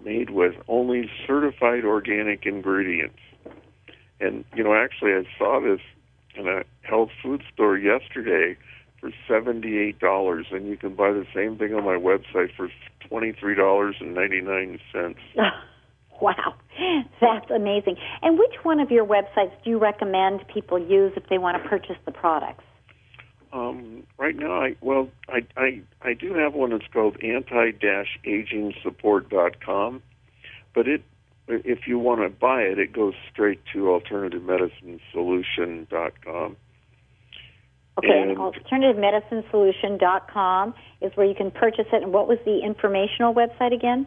made 0.04 0.30
with 0.30 0.54
only 0.68 1.10
certified 1.26 1.84
organic 1.84 2.46
ingredients. 2.46 3.18
And, 4.20 4.44
you 4.54 4.62
know, 4.62 4.74
actually, 4.74 5.12
I 5.12 5.24
saw 5.36 5.60
this 5.60 5.80
in 6.34 6.46
a 6.46 6.62
health 6.82 7.10
food 7.22 7.42
store 7.52 7.76
yesterday 7.76 8.56
for 9.00 9.10
$78, 9.28 10.52
and 10.52 10.66
you 10.66 10.76
can 10.76 10.94
buy 10.94 11.10
the 11.12 11.24
same 11.34 11.56
thing 11.56 11.72
on 11.74 11.84
my 11.84 11.96
website 11.96 12.54
for 12.56 12.68
$23.99. 13.10 15.14
wow, 16.20 16.54
that's 17.20 17.50
amazing. 17.50 17.96
And 18.22 18.38
which 18.38 18.54
one 18.62 18.80
of 18.80 18.90
your 18.90 19.04
websites 19.06 19.52
do 19.64 19.70
you 19.70 19.78
recommend 19.78 20.46
people 20.52 20.78
use 20.78 21.12
if 21.16 21.26
they 21.28 21.38
want 21.38 21.62
to 21.62 21.68
purchase 21.68 21.96
the 22.04 22.12
products? 22.12 22.64
Um, 23.52 24.04
right 24.18 24.36
now, 24.36 24.60
I 24.60 24.76
well, 24.82 25.08
I, 25.26 25.46
I 25.56 25.80
I 26.02 26.12
do 26.12 26.34
have 26.34 26.52
one 26.52 26.68
that's 26.70 26.86
called 26.92 27.16
anti-agingsupport.com, 27.22 30.02
but 30.74 30.86
it 30.86 31.02
if 31.48 31.86
you 31.86 31.98
want 31.98 32.20
to 32.20 32.28
buy 32.28 32.60
it, 32.60 32.78
it 32.78 32.92
goes 32.92 33.14
straight 33.32 33.62
to 33.72 33.84
alternativemedicinesolution.com. 33.84 36.56
Okay, 37.98 38.22
and 38.22 38.38
alternativemedicinesolution.com 38.38 40.74
is 41.00 41.10
where 41.16 41.26
you 41.26 41.34
can 41.34 41.50
purchase 41.50 41.86
it. 41.92 42.04
And 42.04 42.12
what 42.12 42.28
was 42.28 42.38
the 42.44 42.60
informational 42.64 43.34
website 43.34 43.74
again? 43.74 44.06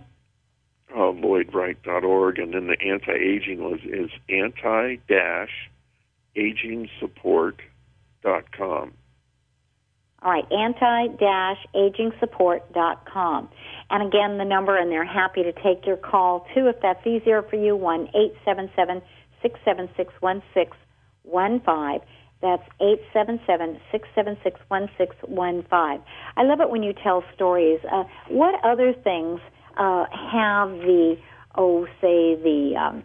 Uh, 0.94 1.12
LloydWright.org. 1.12 2.40
And 2.40 2.54
then 2.54 2.68
the 2.68 2.78
anti 2.82 3.12
aging 3.12 3.62
was 3.62 3.82
is 3.84 4.10
anti 4.30 4.96
agingsupport.com. 6.38 8.94
All 10.24 10.32
right, 10.32 10.46
anti 10.52 11.08
agingsupport.com. 11.76 13.50
And 13.90 14.08
again, 14.08 14.38
the 14.38 14.46
number, 14.46 14.78
and 14.78 14.92
they're 14.92 15.04
happy 15.04 15.42
to 15.44 15.52
take 15.52 15.86
your 15.86 15.98
call 15.98 16.48
too 16.54 16.68
if 16.68 16.80
that's 16.82 17.06
easier 17.06 17.42
for 17.42 17.58
you 17.58 17.76
1 17.76 18.08
877 18.14 19.02
676 19.42 20.14
1615. 20.22 22.08
That's 22.42 22.64
eight 22.82 23.02
seven 23.14 23.40
seven 23.46 23.80
six 23.92 24.08
seven 24.16 24.38
six 24.44 24.60
one 24.68 24.90
six 24.98 25.16
one 25.26 25.64
five. 25.70 26.02
I 26.36 26.44
love 26.44 26.60
it 26.60 26.70
when 26.70 26.82
you 26.84 26.94
tell 26.94 27.24
stories. 27.36 27.80
Uh, 27.92 28.04
what 28.30 28.56
other 28.64 28.94
things 28.94 29.40
uh, 29.78 30.06
have 30.12 30.70
the, 30.80 31.18
oh, 31.56 31.86
say, 32.02 32.36
the, 32.36 32.74
um, 32.80 33.04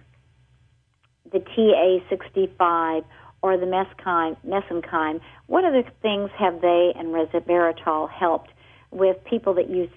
the 1.33 1.39
TA65 1.39 3.05
or 3.43 3.57
the 3.59 3.67
mesenchyme, 3.67 4.37
mesenchyme, 4.47 5.21
what 5.47 5.65
other 5.65 5.83
things 6.03 6.31
have 6.39 6.61
they 6.63 6.93
and 6.97 7.09
resveratrol 7.09 8.11
helped 8.11 8.51
with 8.91 9.17
people 9.25 9.55
that 9.55 9.69
you 9.69 9.89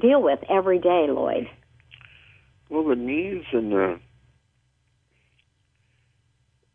deal 0.00 0.22
with 0.22 0.40
every 0.50 0.78
day, 0.78 1.06
Lloyd? 1.08 1.48
Well, 2.68 2.84
the 2.84 2.96
knees 2.96 3.44
and 3.52 3.72
the 3.72 4.00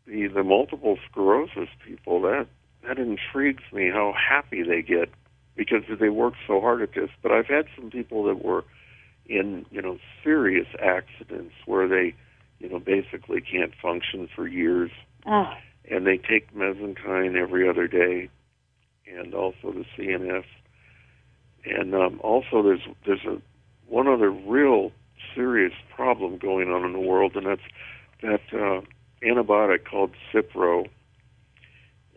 the, 0.08 0.26
the 0.28 0.42
multiple 0.42 0.98
sclerosis 1.10 1.68
people 1.84 2.20
that 2.22 2.46
that 2.86 2.98
intrigues 2.98 3.64
me 3.72 3.90
how 3.90 4.12
happy 4.12 4.62
they 4.62 4.82
get 4.82 5.10
because 5.56 5.82
they 6.00 6.08
work 6.08 6.34
so 6.46 6.60
hard 6.60 6.80
at 6.80 6.94
this. 6.94 7.10
But 7.22 7.32
I've 7.32 7.46
had 7.46 7.66
some 7.76 7.90
people 7.90 8.24
that 8.24 8.44
were 8.44 8.64
in 9.26 9.66
you 9.70 9.82
know 9.82 9.98
serious 10.24 10.68
accidents 10.82 11.54
where 11.66 11.86
they 11.86 12.14
you 12.58 12.68
know 12.68 12.78
basically 12.78 13.40
can't 13.40 13.72
function 13.82 14.28
for 14.34 14.46
years. 14.46 14.90
Oh 15.26 15.52
and 15.90 16.06
they 16.06 16.18
take 16.18 16.54
mesenchyme 16.54 17.36
every 17.36 17.68
other 17.68 17.86
day, 17.86 18.28
and 19.06 19.34
also 19.34 19.72
the 19.72 19.84
CNS. 19.96 20.44
And 21.64 21.94
um, 21.94 22.20
also, 22.22 22.62
there's 22.62 22.86
there's 23.06 23.24
a 23.24 23.40
one 23.88 24.06
other 24.06 24.30
real 24.30 24.92
serious 25.34 25.72
problem 25.94 26.38
going 26.38 26.70
on 26.70 26.84
in 26.84 26.92
the 26.92 27.00
world, 27.00 27.36
and 27.36 27.46
that's 27.46 27.62
that 28.22 28.40
uh, 28.52 28.80
antibiotic 29.22 29.84
called 29.84 30.12
Cipro. 30.32 30.86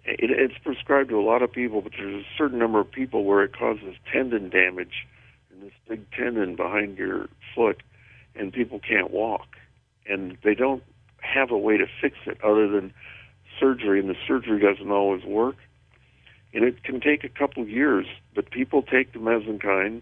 It, 0.04 0.32
it's 0.32 0.58
prescribed 0.64 1.10
to 1.10 1.20
a 1.20 1.22
lot 1.22 1.42
of 1.42 1.52
people, 1.52 1.82
but 1.82 1.94
there's 1.98 2.24
a 2.24 2.28
certain 2.38 2.60
number 2.60 2.80
of 2.80 2.92
people 2.92 3.24
where 3.24 3.44
it 3.44 3.56
causes 3.58 3.96
tendon 4.12 4.50
damage 4.50 5.08
in 5.52 5.62
this 5.62 5.74
big 5.88 6.10
tendon 6.12 6.56
behind 6.56 6.98
your 6.98 7.30
foot, 7.56 7.84
and 8.36 8.52
people 8.52 8.80
can't 8.80 9.12
walk, 9.12 9.48
and 10.08 10.38
they 10.44 10.56
don't 10.56 10.84
have 11.20 11.52
a 11.52 11.58
way 11.58 11.78
to 11.78 11.86
fix 12.02 12.18
it 12.26 12.38
other 12.44 12.68
than 12.68 12.94
surgery, 13.60 14.00
and 14.00 14.10
the 14.10 14.16
surgery 14.28 14.60
doesn't 14.60 14.92
always 14.92 15.24
work. 15.24 15.56
And 16.54 16.66
it 16.66 16.84
can 16.84 17.00
take 17.00 17.24
a 17.24 17.30
couple 17.30 17.66
years, 17.66 18.08
but 18.36 18.52
people 18.52 18.82
take 18.82 19.14
the 19.14 19.20
mesenchyme 19.20 20.02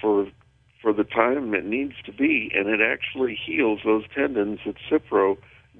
for 0.00 0.28
for 0.80 0.92
the 0.92 1.04
time 1.04 1.54
it 1.54 1.64
needs 1.64 1.94
to 2.04 2.12
be, 2.12 2.52
and 2.54 2.68
it 2.68 2.80
actually 2.80 3.34
heals 3.34 3.80
those 3.84 4.04
tendons 4.14 4.60
that 4.64 4.76
Cipro 4.88 5.36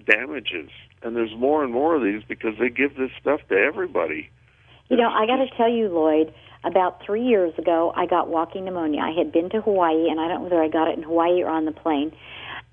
damages. 0.07 0.71
And 1.03 1.15
there's 1.15 1.35
more 1.37 1.63
and 1.63 1.73
more 1.73 1.97
of 1.97 2.03
these 2.03 2.23
because 2.27 2.55
they 2.59 2.69
give 2.69 2.97
this 2.97 3.11
stuff 3.21 3.41
to 3.49 3.57
everybody. 3.57 4.31
You 4.89 4.97
know, 4.97 5.09
I 5.09 5.27
got 5.27 5.37
to 5.37 5.47
tell 5.57 5.71
you, 5.71 5.89
Lloyd. 5.89 6.33
About 6.65 7.01
three 7.07 7.25
years 7.25 7.55
ago, 7.57 7.93
I 7.95 8.07
got 8.07 8.29
walking 8.29 8.65
pneumonia. 8.65 9.01
I 9.01 9.13
had 9.17 9.31
been 9.31 9.49
to 9.51 9.61
Hawaii, 9.61 10.11
and 10.11 10.19
I 10.19 10.27
don't 10.27 10.39
know 10.39 10.43
whether 10.45 10.63
I 10.63 10.69
got 10.69 10.89
it 10.89 10.99
in 10.99 11.05
Hawaii 11.05 11.41
or 11.41 11.49
on 11.49 11.67
the 11.67 11.73
plane. 11.73 12.11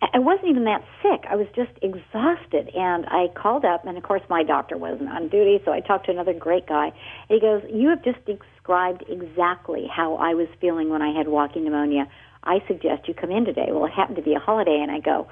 I 0.02 0.20
wasn't 0.20 0.50
even 0.50 0.66
that 0.66 0.84
sick. 1.02 1.26
I 1.30 1.36
was 1.36 1.48
just 1.56 1.72
exhausted. 1.82 2.70
And 2.76 3.06
I 3.08 3.28
called 3.36 3.64
up, 3.64 3.86
and 3.86 3.98
of 3.98 4.04
course, 4.04 4.24
my 4.30 4.44
doctor 4.44 4.78
wasn't 4.78 5.10
on 5.10 5.30
duty, 5.30 5.60
so 5.64 5.72
I 5.72 5.80
talked 5.82 6.08
to 6.08 6.12
another 6.12 6.34
great 6.34 6.68
guy. 6.68 6.92
He 7.30 7.40
goes, 7.40 7.62
You 7.72 7.90
have 7.90 8.04
just 8.04 8.20
described 8.26 9.04
exactly 9.08 9.88
how 9.88 10.16
I 10.16 10.34
was 10.34 10.48
feeling 10.60 10.90
when 10.90 11.02
I 11.02 11.16
had 11.16 11.28
walking 11.28 11.64
pneumonia. 11.64 12.08
I 12.44 12.60
suggest 12.68 13.08
you 13.08 13.14
come 13.14 13.32
in 13.32 13.46
today. 13.46 13.68
Well, 13.70 13.86
it 13.86 13.92
happened 13.92 14.18
to 14.18 14.24
be 14.24 14.34
a 14.34 14.40
holiday, 14.40 14.80
and 14.82 14.92
I 14.92 15.00
go, 15.00 15.28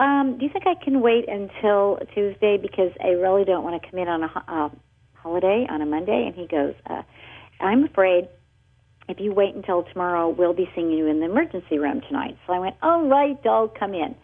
um, 0.00 0.36
Do 0.38 0.44
you 0.44 0.50
think 0.52 0.66
I 0.66 0.74
can 0.82 1.00
wait 1.00 1.28
until 1.28 1.98
Tuesday 2.14 2.58
because 2.60 2.92
I 3.02 3.08
really 3.08 3.44
don't 3.44 3.64
want 3.64 3.80
to 3.80 3.90
come 3.90 3.98
in 4.00 4.08
on 4.08 4.22
a 4.22 4.44
uh, 4.48 4.68
holiday 5.14 5.66
on 5.68 5.82
a 5.82 5.86
Monday? 5.86 6.24
And 6.26 6.34
he 6.34 6.46
goes, 6.46 6.74
uh, 6.88 7.02
I'm 7.60 7.84
afraid 7.84 8.28
if 9.08 9.20
you 9.20 9.32
wait 9.32 9.54
until 9.54 9.82
tomorrow, 9.82 10.30
we'll 10.30 10.54
be 10.54 10.68
seeing 10.74 10.90
you 10.90 11.06
in 11.06 11.20
the 11.20 11.26
emergency 11.26 11.78
room 11.78 12.00
tonight. 12.08 12.36
So 12.46 12.52
I 12.54 12.58
went, 12.58 12.76
all 12.82 13.06
right, 13.06 13.38
I'll 13.44 13.68
come 13.68 13.94
in. 13.94 14.14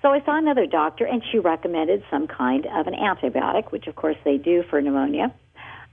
So 0.00 0.08
I 0.08 0.24
saw 0.24 0.36
another 0.36 0.66
doctor, 0.66 1.04
and 1.04 1.22
she 1.30 1.38
recommended 1.38 2.02
some 2.10 2.26
kind 2.26 2.66
of 2.66 2.86
an 2.86 2.94
antibiotic, 2.94 3.70
which 3.70 3.86
of 3.86 3.96
course 3.96 4.16
they 4.24 4.36
do 4.36 4.64
for 4.68 4.80
pneumonia. 4.80 5.34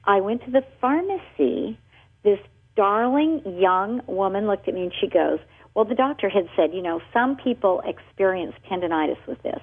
I 0.03 0.21
went 0.21 0.43
to 0.45 0.51
the 0.51 0.63
pharmacy. 0.81 1.77
This 2.23 2.39
darling 2.79 3.41
young 3.59 4.01
woman 4.07 4.47
looked 4.47 4.69
at 4.69 4.73
me 4.73 4.83
and 4.83 4.93
she 5.01 5.07
goes, 5.07 5.39
Well, 5.75 5.83
the 5.83 5.95
doctor 5.95 6.29
had 6.29 6.47
said, 6.55 6.73
you 6.73 6.81
know, 6.81 7.01
some 7.11 7.35
people 7.35 7.81
experience 7.83 8.55
tendonitis 8.71 9.17
with 9.27 9.43
this. 9.43 9.59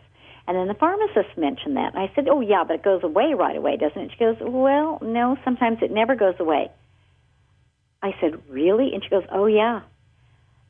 And 0.47 0.55
then 0.55 0.69
the 0.69 0.75
pharmacist 0.75 1.39
mentioned 1.39 1.79
that. 1.79 1.95
And 1.95 2.03
I 2.03 2.13
said, 2.15 2.29
Oh, 2.29 2.43
yeah, 2.43 2.63
but 2.63 2.75
it 2.75 2.83
goes 2.83 3.03
away 3.03 3.33
right 3.33 3.57
away, 3.57 3.79
doesn't 3.79 3.99
it? 3.99 4.11
She 4.13 4.19
goes, 4.19 4.37
Well, 4.39 4.99
no, 5.01 5.39
sometimes 5.45 5.79
it 5.81 5.91
never 5.91 6.15
goes 6.15 6.35
away. 6.39 6.71
I 8.03 8.13
said, 8.21 8.35
Really? 8.51 8.93
And 8.93 9.03
she 9.03 9.09
goes, 9.09 9.25
Oh, 9.33 9.47
yeah. 9.47 9.81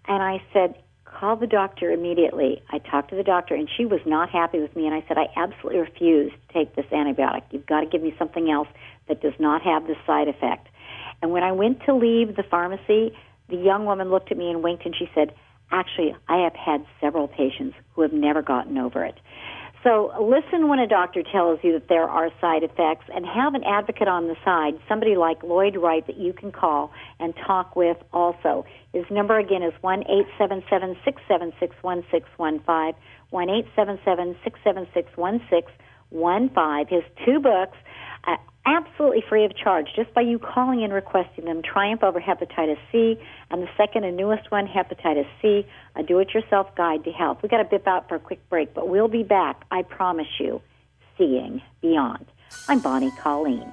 And 0.07 0.23
I 0.23 0.41
said, 0.53 0.77
Call 1.05 1.35
the 1.35 1.49
doctor 1.49 1.91
immediately. 1.91 2.63
I 2.71 2.79
talked 2.79 3.11
to 3.11 3.17
the 3.17 3.25
doctor, 3.25 3.57
and 3.57 3.69
she 3.77 3.87
was 3.87 4.01
not 4.07 4.31
happy 4.31 4.61
with 4.61 4.77
me. 4.77 4.87
And 4.87 4.95
I 4.95 5.03
said, 5.09 5.19
I 5.19 5.27
absolutely 5.35 5.81
refuse 5.81 6.31
to 6.31 6.55
take 6.55 6.77
this 6.77 6.87
antibiotic. 6.93 7.43
You've 7.51 7.67
got 7.67 7.81
to 7.81 7.87
give 7.87 8.03
me 8.03 8.15
something 8.17 8.49
else 8.51 8.69
that 9.09 9.21
does 9.21 9.33
not 9.41 9.63
have 9.63 9.89
this 9.89 9.97
side 10.07 10.29
effect. 10.29 10.69
And 11.23 11.31
when 11.31 11.43
I 11.43 11.53
went 11.53 11.85
to 11.87 11.95
leave 11.95 12.37
the 12.37 12.43
pharmacy, 12.43 13.17
the 13.49 13.57
young 13.57 13.87
woman 13.87 14.11
looked 14.11 14.31
at 14.31 14.39
me 14.39 14.51
and 14.51 14.63
winked, 14.63 14.85
and 14.85 14.95
she 14.97 15.09
said, 15.15 15.35
Actually, 15.73 16.15
I 16.29 16.39
have 16.45 16.55
had 16.55 16.87
several 17.01 17.27
patients 17.27 17.77
who 17.95 18.03
have 18.03 18.13
never 18.13 18.41
gotten 18.41 18.79
over 18.79 19.05
it. 19.05 19.19
So 19.87 20.13
listen 20.21 20.69
when 20.69 20.81
a 20.81 20.87
doctor 20.89 21.23
tells 21.23 21.61
you 21.63 21.73
that 21.75 21.89
there 21.89 22.09
are 22.09 22.31
side 22.41 22.65
effects 22.65 23.05
and 23.15 23.25
have 23.25 23.55
an 23.55 23.63
advocate 23.63 24.09
on 24.09 24.27
the 24.27 24.35
side, 24.45 24.75
somebody 24.89 25.15
like 25.15 25.45
Lloyd 25.45 25.77
Wright 25.77 26.05
that 26.09 26.17
you 26.17 26.33
can 26.33 26.51
call 26.51 26.91
and 27.21 27.35
talk 27.47 27.77
with 27.77 27.97
also. 28.13 28.65
His 28.93 29.05
number 29.11 29.39
again 29.39 29.63
is 29.63 29.73
one 29.83 30.03
eight 30.11 30.27
seven 30.39 30.65
seven 30.69 30.97
six 31.05 31.23
seven 31.29 31.53
six 31.61 31.77
one 31.83 32.05
six 32.11 32.29
one 32.37 32.59
five 32.67 32.95
one 33.31 33.49
eight 33.49 33.67
seven 33.77 33.99
seven 34.05 34.37
six 34.43 34.59
seven 34.65 34.89
six 34.93 35.09
one 35.17 35.41
six 35.49 35.71
one 36.09 36.49
five. 36.49 36.89
His 36.89 37.05
two 37.25 37.39
books, 37.39 37.79
uh, 38.27 38.37
absolutely 38.67 39.23
free 39.29 39.45
of 39.45 39.57
charge 39.57 39.87
just 39.95 40.13
by 40.13 40.21
you 40.21 40.39
calling 40.39 40.83
and 40.83 40.93
requesting 40.93 41.45
them 41.45 41.63
Triumph 41.63 42.03
over 42.03 42.21
Hepatitis 42.21 42.79
C, 42.91 43.19
and 43.51 43.63
the 43.63 43.69
second 43.77 44.05
and 44.05 44.17
newest 44.17 44.51
one, 44.51 44.67
Hepatitis 44.67 45.29
C, 45.41 45.67
a 45.95 46.03
do 46.03 46.19
it 46.19 46.35
yourself 46.35 46.75
guide 46.77 47.05
to 47.05 47.13
health. 47.13 47.39
We've 47.43 47.51
got 47.51 47.59
to 47.59 47.65
bip 47.65 47.87
out 47.87 48.09
for 48.09 48.17
a 48.17 48.21
quick 48.21 48.47
break, 48.51 48.75
but 48.75 48.89
we'll 48.89 49.09
be 49.09 49.23
back, 49.23 49.65
I 49.71 49.83
promise 49.83 50.41
you, 50.41 50.61
seeing 51.17 51.63
beyond. 51.81 52.27
I'm 52.69 52.81
Bonnie 52.81 53.13
Colleen. 53.23 53.73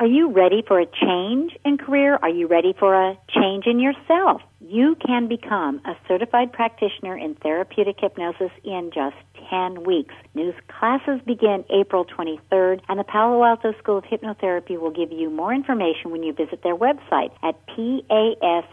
Are 0.00 0.06
you 0.06 0.32
ready 0.32 0.62
for 0.66 0.80
a 0.80 0.86
change 0.86 1.54
in 1.62 1.76
career? 1.76 2.18
Are 2.22 2.30
you 2.30 2.46
ready 2.46 2.74
for 2.78 2.94
a 2.94 3.18
change 3.28 3.66
in 3.66 3.78
yourself? 3.78 4.40
You 4.58 4.94
can 4.94 5.28
become 5.28 5.82
a 5.84 5.94
certified 6.08 6.54
practitioner 6.54 7.18
in 7.18 7.34
therapeutic 7.34 8.00
hypnosis 8.00 8.50
in 8.64 8.92
just 8.94 9.16
10 9.50 9.84
weeks. 9.84 10.14
New 10.32 10.54
classes 10.68 11.20
begin 11.26 11.66
April 11.68 12.06
23rd, 12.06 12.80
and 12.88 12.98
the 12.98 13.04
Palo 13.04 13.44
Alto 13.44 13.74
School 13.78 13.98
of 13.98 14.04
Hypnotherapy 14.04 14.80
will 14.80 14.90
give 14.90 15.12
you 15.12 15.28
more 15.28 15.52
information 15.52 16.10
when 16.10 16.22
you 16.22 16.32
visit 16.32 16.62
their 16.62 16.76
website 16.76 17.32
at 17.42 17.56
pasoh.com. 17.66 18.70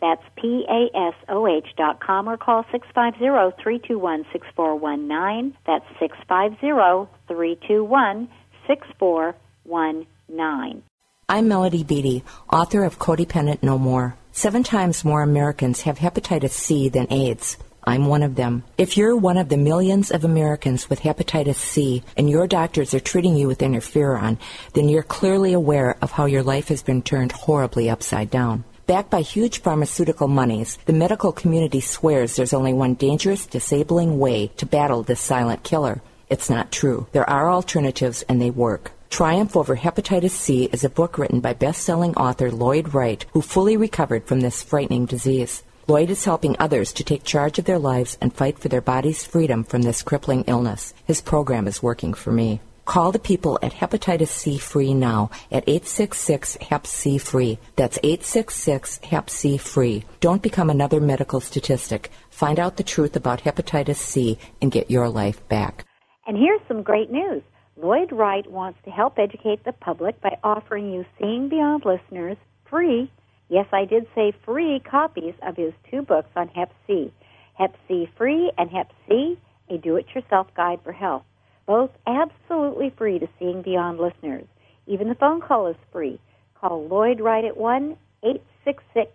That's 0.00 0.24
pasoh.com 0.38 2.28
or 2.28 2.36
call 2.36 2.64
650-321-6419. 2.64 5.54
That's 5.66 5.86
650-321 6.30 8.28
6419. 8.66 10.82
I'm 11.28 11.48
Melody 11.48 11.84
Beattie, 11.84 12.24
author 12.52 12.84
of 12.84 12.98
Codependent 12.98 13.62
No 13.62 13.78
More. 13.78 14.16
Seven 14.32 14.62
times 14.62 15.04
more 15.04 15.22
Americans 15.22 15.82
have 15.82 15.98
hepatitis 15.98 16.50
C 16.50 16.88
than 16.88 17.12
AIDS. 17.12 17.56
I'm 17.86 18.06
one 18.06 18.22
of 18.22 18.34
them. 18.34 18.64
If 18.78 18.96
you're 18.96 19.16
one 19.16 19.36
of 19.36 19.50
the 19.50 19.58
millions 19.58 20.10
of 20.10 20.24
Americans 20.24 20.88
with 20.88 21.00
hepatitis 21.00 21.56
C 21.56 22.02
and 22.16 22.30
your 22.30 22.46
doctors 22.46 22.94
are 22.94 23.00
treating 23.00 23.36
you 23.36 23.46
with 23.46 23.58
interferon, 23.58 24.38
then 24.72 24.88
you're 24.88 25.02
clearly 25.02 25.52
aware 25.52 25.96
of 26.00 26.12
how 26.12 26.24
your 26.24 26.42
life 26.42 26.68
has 26.68 26.82
been 26.82 27.02
turned 27.02 27.32
horribly 27.32 27.90
upside 27.90 28.30
down. 28.30 28.64
Backed 28.86 29.10
by 29.10 29.20
huge 29.20 29.60
pharmaceutical 29.60 30.28
monies, 30.28 30.78
the 30.86 30.92
medical 30.92 31.32
community 31.32 31.80
swears 31.80 32.36
there's 32.36 32.54
only 32.54 32.72
one 32.72 32.94
dangerous, 32.94 33.46
disabling 33.46 34.18
way 34.18 34.48
to 34.56 34.66
battle 34.66 35.02
this 35.02 35.20
silent 35.20 35.62
killer 35.62 36.00
it's 36.28 36.50
not 36.50 36.72
true. 36.72 37.06
There 37.12 37.28
are 37.28 37.50
alternatives 37.50 38.22
and 38.28 38.40
they 38.40 38.50
work. 38.50 38.92
Triumph 39.10 39.56
Over 39.56 39.76
Hepatitis 39.76 40.30
C 40.30 40.64
is 40.72 40.82
a 40.82 40.88
book 40.88 41.18
written 41.18 41.40
by 41.40 41.52
best-selling 41.52 42.16
author 42.16 42.50
Lloyd 42.50 42.94
Wright, 42.94 43.24
who 43.32 43.40
fully 43.40 43.76
recovered 43.76 44.26
from 44.26 44.40
this 44.40 44.62
frightening 44.62 45.06
disease. 45.06 45.62
Lloyd 45.86 46.10
is 46.10 46.24
helping 46.24 46.56
others 46.58 46.92
to 46.94 47.04
take 47.04 47.24
charge 47.24 47.58
of 47.58 47.66
their 47.66 47.78
lives 47.78 48.18
and 48.20 48.34
fight 48.34 48.58
for 48.58 48.68
their 48.68 48.80
body's 48.80 49.24
freedom 49.24 49.62
from 49.64 49.82
this 49.82 50.02
crippling 50.02 50.42
illness. 50.46 50.94
His 51.04 51.20
program 51.20 51.68
is 51.68 51.82
working 51.82 52.14
for 52.14 52.32
me. 52.32 52.60
Call 52.86 53.12
the 53.12 53.18
people 53.18 53.58
at 53.62 53.72
Hepatitis 53.72 54.28
C 54.28 54.58
Free 54.58 54.94
now 54.94 55.30
at 55.50 55.64
866 55.66 56.56
Hep 56.56 56.86
C 56.86 57.16
Free. 57.18 57.58
That's 57.76 57.98
866 58.02 58.98
Hep 59.04 59.30
C 59.30 59.56
Free. 59.56 60.04
Don't 60.20 60.42
become 60.42 60.70
another 60.70 61.00
medical 61.00 61.40
statistic. 61.40 62.10
Find 62.30 62.58
out 62.58 62.76
the 62.76 62.82
truth 62.82 63.14
about 63.14 63.42
hepatitis 63.42 63.96
C 63.96 64.38
and 64.60 64.72
get 64.72 64.90
your 64.90 65.08
life 65.08 65.46
back. 65.48 65.84
And 66.26 66.36
here's 66.38 66.60
some 66.68 66.82
great 66.82 67.10
news. 67.10 67.42
Lloyd 67.76 68.12
Wright 68.12 68.50
wants 68.50 68.78
to 68.84 68.90
help 68.90 69.18
educate 69.18 69.64
the 69.64 69.72
public 69.72 70.20
by 70.20 70.38
offering 70.42 70.92
you 70.92 71.04
Seeing 71.18 71.48
Beyond 71.48 71.84
listeners 71.84 72.36
free, 72.70 73.10
yes, 73.48 73.66
I 73.72 73.84
did 73.84 74.06
say 74.14 74.32
free 74.44 74.80
copies 74.88 75.34
of 75.42 75.56
his 75.56 75.72
two 75.90 76.02
books 76.02 76.30
on 76.36 76.48
Hep 76.48 76.72
C. 76.86 77.12
Hep 77.58 77.74
C 77.86 78.08
Free 78.16 78.50
and 78.56 78.70
Hep 78.70 78.90
C, 79.08 79.38
a 79.68 79.76
do-it-yourself 79.76 80.48
guide 80.56 80.80
for 80.82 80.92
health. 80.92 81.24
Both 81.66 81.90
absolutely 82.06 82.90
free 82.96 83.18
to 83.18 83.28
Seeing 83.38 83.62
Beyond 83.62 83.98
listeners. 83.98 84.46
Even 84.86 85.08
the 85.08 85.14
phone 85.14 85.40
call 85.40 85.66
is 85.66 85.76
free. 85.92 86.20
Call 86.60 86.86
Lloyd 86.86 87.20
Wright 87.20 87.44
at 87.44 87.56
1 87.56 87.96
866 88.22 89.12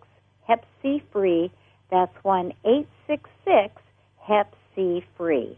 Hep 0.48 0.66
C 0.82 1.02
Free. 1.12 1.52
That's 1.92 2.16
1 2.24 2.54
866 2.66 3.82
Hep 4.28 4.54
C 4.76 5.04
Free. 5.18 5.58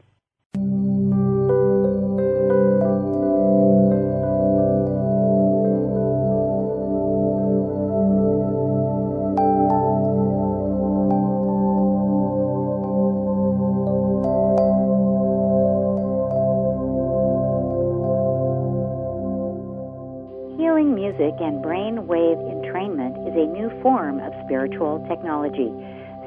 Music 21.12 21.36
and 21.42 21.60
brainwave 21.60 22.40
entrainment 22.56 23.12
is 23.28 23.36
a 23.36 23.44
new 23.52 23.68
form 23.82 24.22
of 24.22 24.32
spiritual 24.46 25.06
technology. 25.10 25.68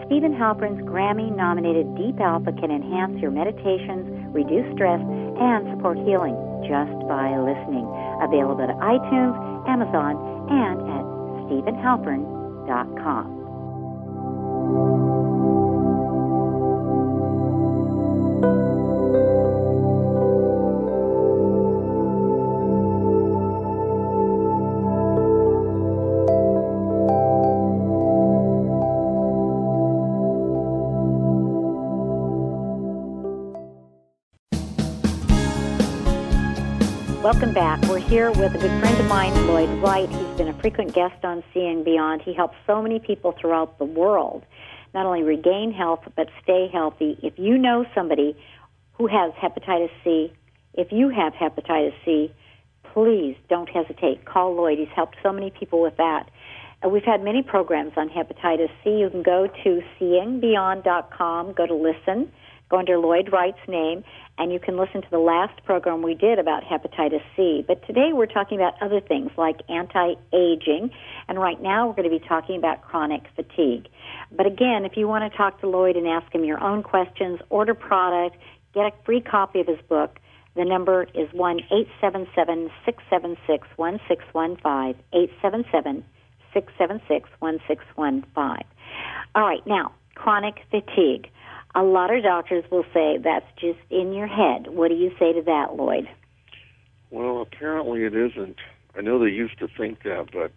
Steven 0.05 0.37
Halpern's 0.37 0.83
Grammy 0.83 1.35
nominated 1.35 1.97
Deep 1.97 2.21
Alpha 2.21 2.53
can 2.53 2.71
enhance 2.71 3.17
your 3.17 3.31
meditations, 3.31 4.05
reduce 4.35 4.69
stress, 4.77 5.01
and 5.01 5.65
support 5.73 5.97
healing 6.05 6.37
just 6.69 6.93
by 7.09 7.33
listening. 7.33 7.89
Available 8.21 8.61
at 8.61 8.77
iTunes, 8.77 9.33
Amazon, 9.67 10.21
and 10.53 10.77
at 10.85 11.05
StevenHalpern.com. 11.49 13.34
Welcome 37.35 37.53
back. 37.53 37.83
We're 37.89 37.99
here 37.99 38.31
with 38.31 38.55
a 38.55 38.59
good 38.59 38.81
friend 38.81 38.97
of 39.01 39.07
mine, 39.07 39.35
Lloyd 39.49 39.69
Wright. 39.83 40.09
He's 40.09 40.37
been 40.37 40.47
a 40.47 40.59
frequent 40.61 40.95
guest 40.95 41.25
on 41.25 41.43
Seeing 41.53 41.83
Beyond. 41.83 42.23
He 42.23 42.33
helps 42.33 42.55
so 42.65 42.81
many 42.81 43.01
people 43.01 43.33
throughout 43.33 43.77
the 43.79 43.85
world 43.85 44.45
not 44.95 45.05
only 45.05 45.25
regain 45.25 45.73
health 45.73 46.05
but 46.15 46.29
stay 46.45 46.69
healthy. 46.73 47.19
If 47.25 47.37
you 47.37 47.59
know 47.59 47.87
somebody 47.93 48.37
who 48.93 49.09
has 49.09 49.33
hepatitis 49.33 49.91
C, 50.05 50.33
if 50.75 50.93
you 50.93 51.09
have 51.09 51.33
hepatitis 51.33 51.95
C, 52.05 52.33
please 52.93 53.37
don't 53.49 53.69
hesitate. 53.69 54.25
Call 54.25 54.55
Lloyd. 54.55 54.79
He's 54.79 54.87
helped 54.95 55.17
so 55.21 55.33
many 55.33 55.51
people 55.51 55.83
with 55.83 55.97
that. 55.97 56.31
Uh, 56.85 56.89
we've 56.89 57.03
had 57.03 57.21
many 57.25 57.43
programs 57.43 57.95
on 57.97 58.11
hepatitis 58.11 58.71
C. 58.85 58.91
You 58.91 59.11
can 59.11 59.25
go 59.25 59.49
to 59.65 59.83
seeingbeyond.com, 60.01 61.53
go 61.55 61.67
to 61.67 61.75
listen, 61.75 62.31
Go 62.75 62.81
under 62.81 62.99
Lloyd 62.99 63.31
Wright's 63.31 63.69
name, 63.69 64.03
and 64.37 64.51
you 64.53 64.59
can 64.59 64.77
listen 64.77 65.01
to 65.01 65.09
the 65.09 65.21
last 65.21 65.63
program 65.63 66.03
we 66.03 66.17
did 66.17 66.41
about 66.41 66.65
hepatitis 66.65 67.23
C. 67.37 67.65
But 67.65 67.87
today 67.87 68.11
we're 68.13 68.27
talking 68.27 68.59
about 68.59 68.75
other 68.83 69.01
things 69.01 69.31
like 69.39 69.61
anti-aging, 69.69 70.91
and 71.29 71.39
right 71.39 71.63
now 71.63 71.87
we're 71.87 71.95
going 71.95 72.11
to 72.11 72.19
be 72.19 72.27
talking 72.27 72.57
about 72.57 72.83
chronic 72.83 73.23
fatigue. 73.37 73.87
But 74.33 74.47
again, 74.47 74.85
if 74.85 74.97
you 74.97 75.07
want 75.07 75.31
to 75.31 75.37
talk 75.37 75.61
to 75.61 75.69
Lloyd 75.69 75.95
and 75.95 76.09
ask 76.09 76.35
him 76.35 76.43
your 76.43 76.61
own 76.61 76.83
questions, 76.83 77.39
order 77.49 77.75
product, 77.75 78.39
get 78.75 78.87
a 78.87 78.91
free 79.05 79.21
copy 79.21 79.61
of 79.61 79.69
his 79.69 79.79
book, 79.89 80.19
the 80.57 80.65
number 80.65 81.07
is 81.15 81.33
one 81.33 81.61
eight 81.71 81.87
seven 82.01 82.27
seven 82.35 82.73
six 82.85 83.05
seven 83.09 83.37
six 83.47 83.69
one 83.77 84.01
six 84.09 84.25
one 84.33 84.57
five 84.57 84.97
eight 85.13 85.31
seven 85.41 85.65
seven 85.71 86.05
six 86.53 86.73
seven 86.77 87.01
six 87.07 87.31
one 87.39 87.61
six 87.69 87.85
one 87.95 88.27
five. 88.35 88.65
All 89.37 89.45
right, 89.45 89.65
now 89.65 89.93
chronic 90.17 90.57
fatigue. 90.73 91.29
A 91.75 91.83
lot 91.83 92.15
of 92.15 92.23
doctors 92.23 92.65
will 92.71 92.85
say 92.95 93.19
that's 93.23 93.47
just 93.59 93.79
in 93.91 94.13
your 94.13 94.29
head. 94.29 94.69
What 94.69 94.89
do 94.89 94.95
you 94.95 95.11
say 95.19 95.33
to 95.33 95.43
that, 95.43 95.75
Lloyd? 95.75 96.09
Well, 97.11 97.43
apparently 97.43 98.05
it 98.05 98.15
isn't. 98.15 98.57
I 98.97 99.01
know 99.01 99.19
they 99.19 99.31
used 99.31 99.59
to 99.59 99.69
think 99.77 100.03
that, 100.05 100.29
but 100.33 100.53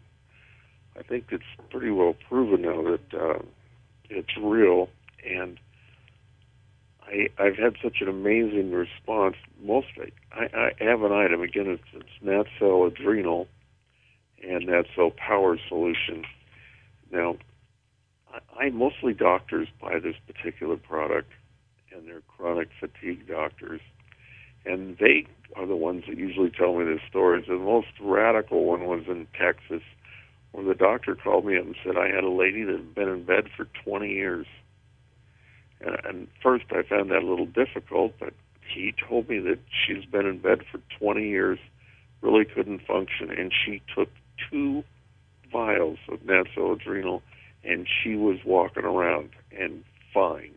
I 0.97 1.03
think 1.03 1.25
it's 1.31 1.43
pretty 1.71 1.89
well 1.89 2.15
proven 2.27 2.61
now 2.61 2.83
that 2.83 3.19
uh, 3.19 3.39
it's 4.09 4.37
real. 4.39 4.89
And 5.25 5.59
I, 7.07 7.29
I've 7.39 7.57
had 7.57 7.75
such 7.81 7.97
an 8.01 8.07
amazing 8.07 8.71
response. 8.71 9.35
Most 9.61 9.87
I, 10.31 10.71
I 10.79 10.83
have 10.83 11.01
an 11.01 11.11
item 11.11 11.41
again. 11.41 11.67
It's, 11.67 11.83
it's 11.93 12.23
NatCell 12.61 12.87
Adrenal 12.87 13.47
and 14.43 14.67
NatCell 14.67 15.15
Power 15.15 15.57
Solution. 15.67 16.25
Now, 17.11 17.37
I, 18.57 18.69
mostly 18.69 19.13
doctors 19.13 19.67
buy 19.81 19.99
this 19.99 20.15
particular 20.25 20.77
product, 20.77 21.31
and 21.93 22.07
they're 22.07 22.21
chronic 22.27 22.69
fatigue 22.79 23.27
doctors, 23.27 23.81
and 24.65 24.97
they 24.97 25.25
are 25.55 25.65
the 25.65 25.75
ones 25.75 26.03
that 26.07 26.17
usually 26.17 26.49
tell 26.49 26.77
me 26.77 26.85
the 26.85 26.99
stories. 27.09 27.45
The 27.47 27.55
most 27.55 27.87
radical 28.01 28.65
one 28.65 28.85
was 28.85 29.03
in 29.07 29.27
Texas, 29.39 29.81
where 30.51 30.65
the 30.65 30.75
doctor 30.75 31.15
called 31.15 31.45
me 31.45 31.57
up 31.57 31.65
and 31.65 31.75
said 31.83 31.97
I 31.97 32.07
had 32.07 32.23
a 32.23 32.29
lady 32.29 32.63
that 32.63 32.75
had 32.75 32.95
been 32.95 33.09
in 33.09 33.23
bed 33.23 33.49
for 33.55 33.67
20 33.83 34.09
years 34.09 34.45
and, 35.81 35.97
and 36.05 36.27
first, 36.41 36.65
I 36.71 36.83
found 36.83 37.11
that 37.11 37.23
a 37.23 37.27
little 37.27 37.45
difficult, 37.45 38.13
but 38.19 38.33
he 38.73 38.93
told 39.07 39.29
me 39.29 39.39
that 39.39 39.59
she's 39.69 40.05
been 40.05 40.25
in 40.25 40.39
bed 40.39 40.61
for 40.71 40.79
20 40.99 41.27
years, 41.27 41.59
really 42.21 42.45
couldn't 42.45 42.81
function, 42.85 43.31
and 43.31 43.51
she 43.65 43.81
took 43.95 44.09
two 44.49 44.83
vials 45.51 45.99
of 46.09 46.19
NatCell 46.19 46.75
Adrenal, 46.75 47.21
and 47.67 47.87
she 47.87 48.15
was 48.15 48.37
walking 48.45 48.85
around 48.85 49.29
and 49.57 49.83
fine, 50.13 50.53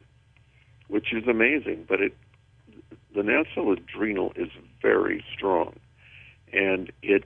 which 0.89 1.13
is 1.13 1.27
amazing. 1.27 1.85
But 1.89 2.01
it, 2.01 2.17
the 3.15 3.23
NatCell 3.23 3.77
Adrenal 3.77 4.33
is 4.37 4.49
very 4.81 5.25
strong, 5.35 5.75
and 6.53 6.93
it 7.03 7.25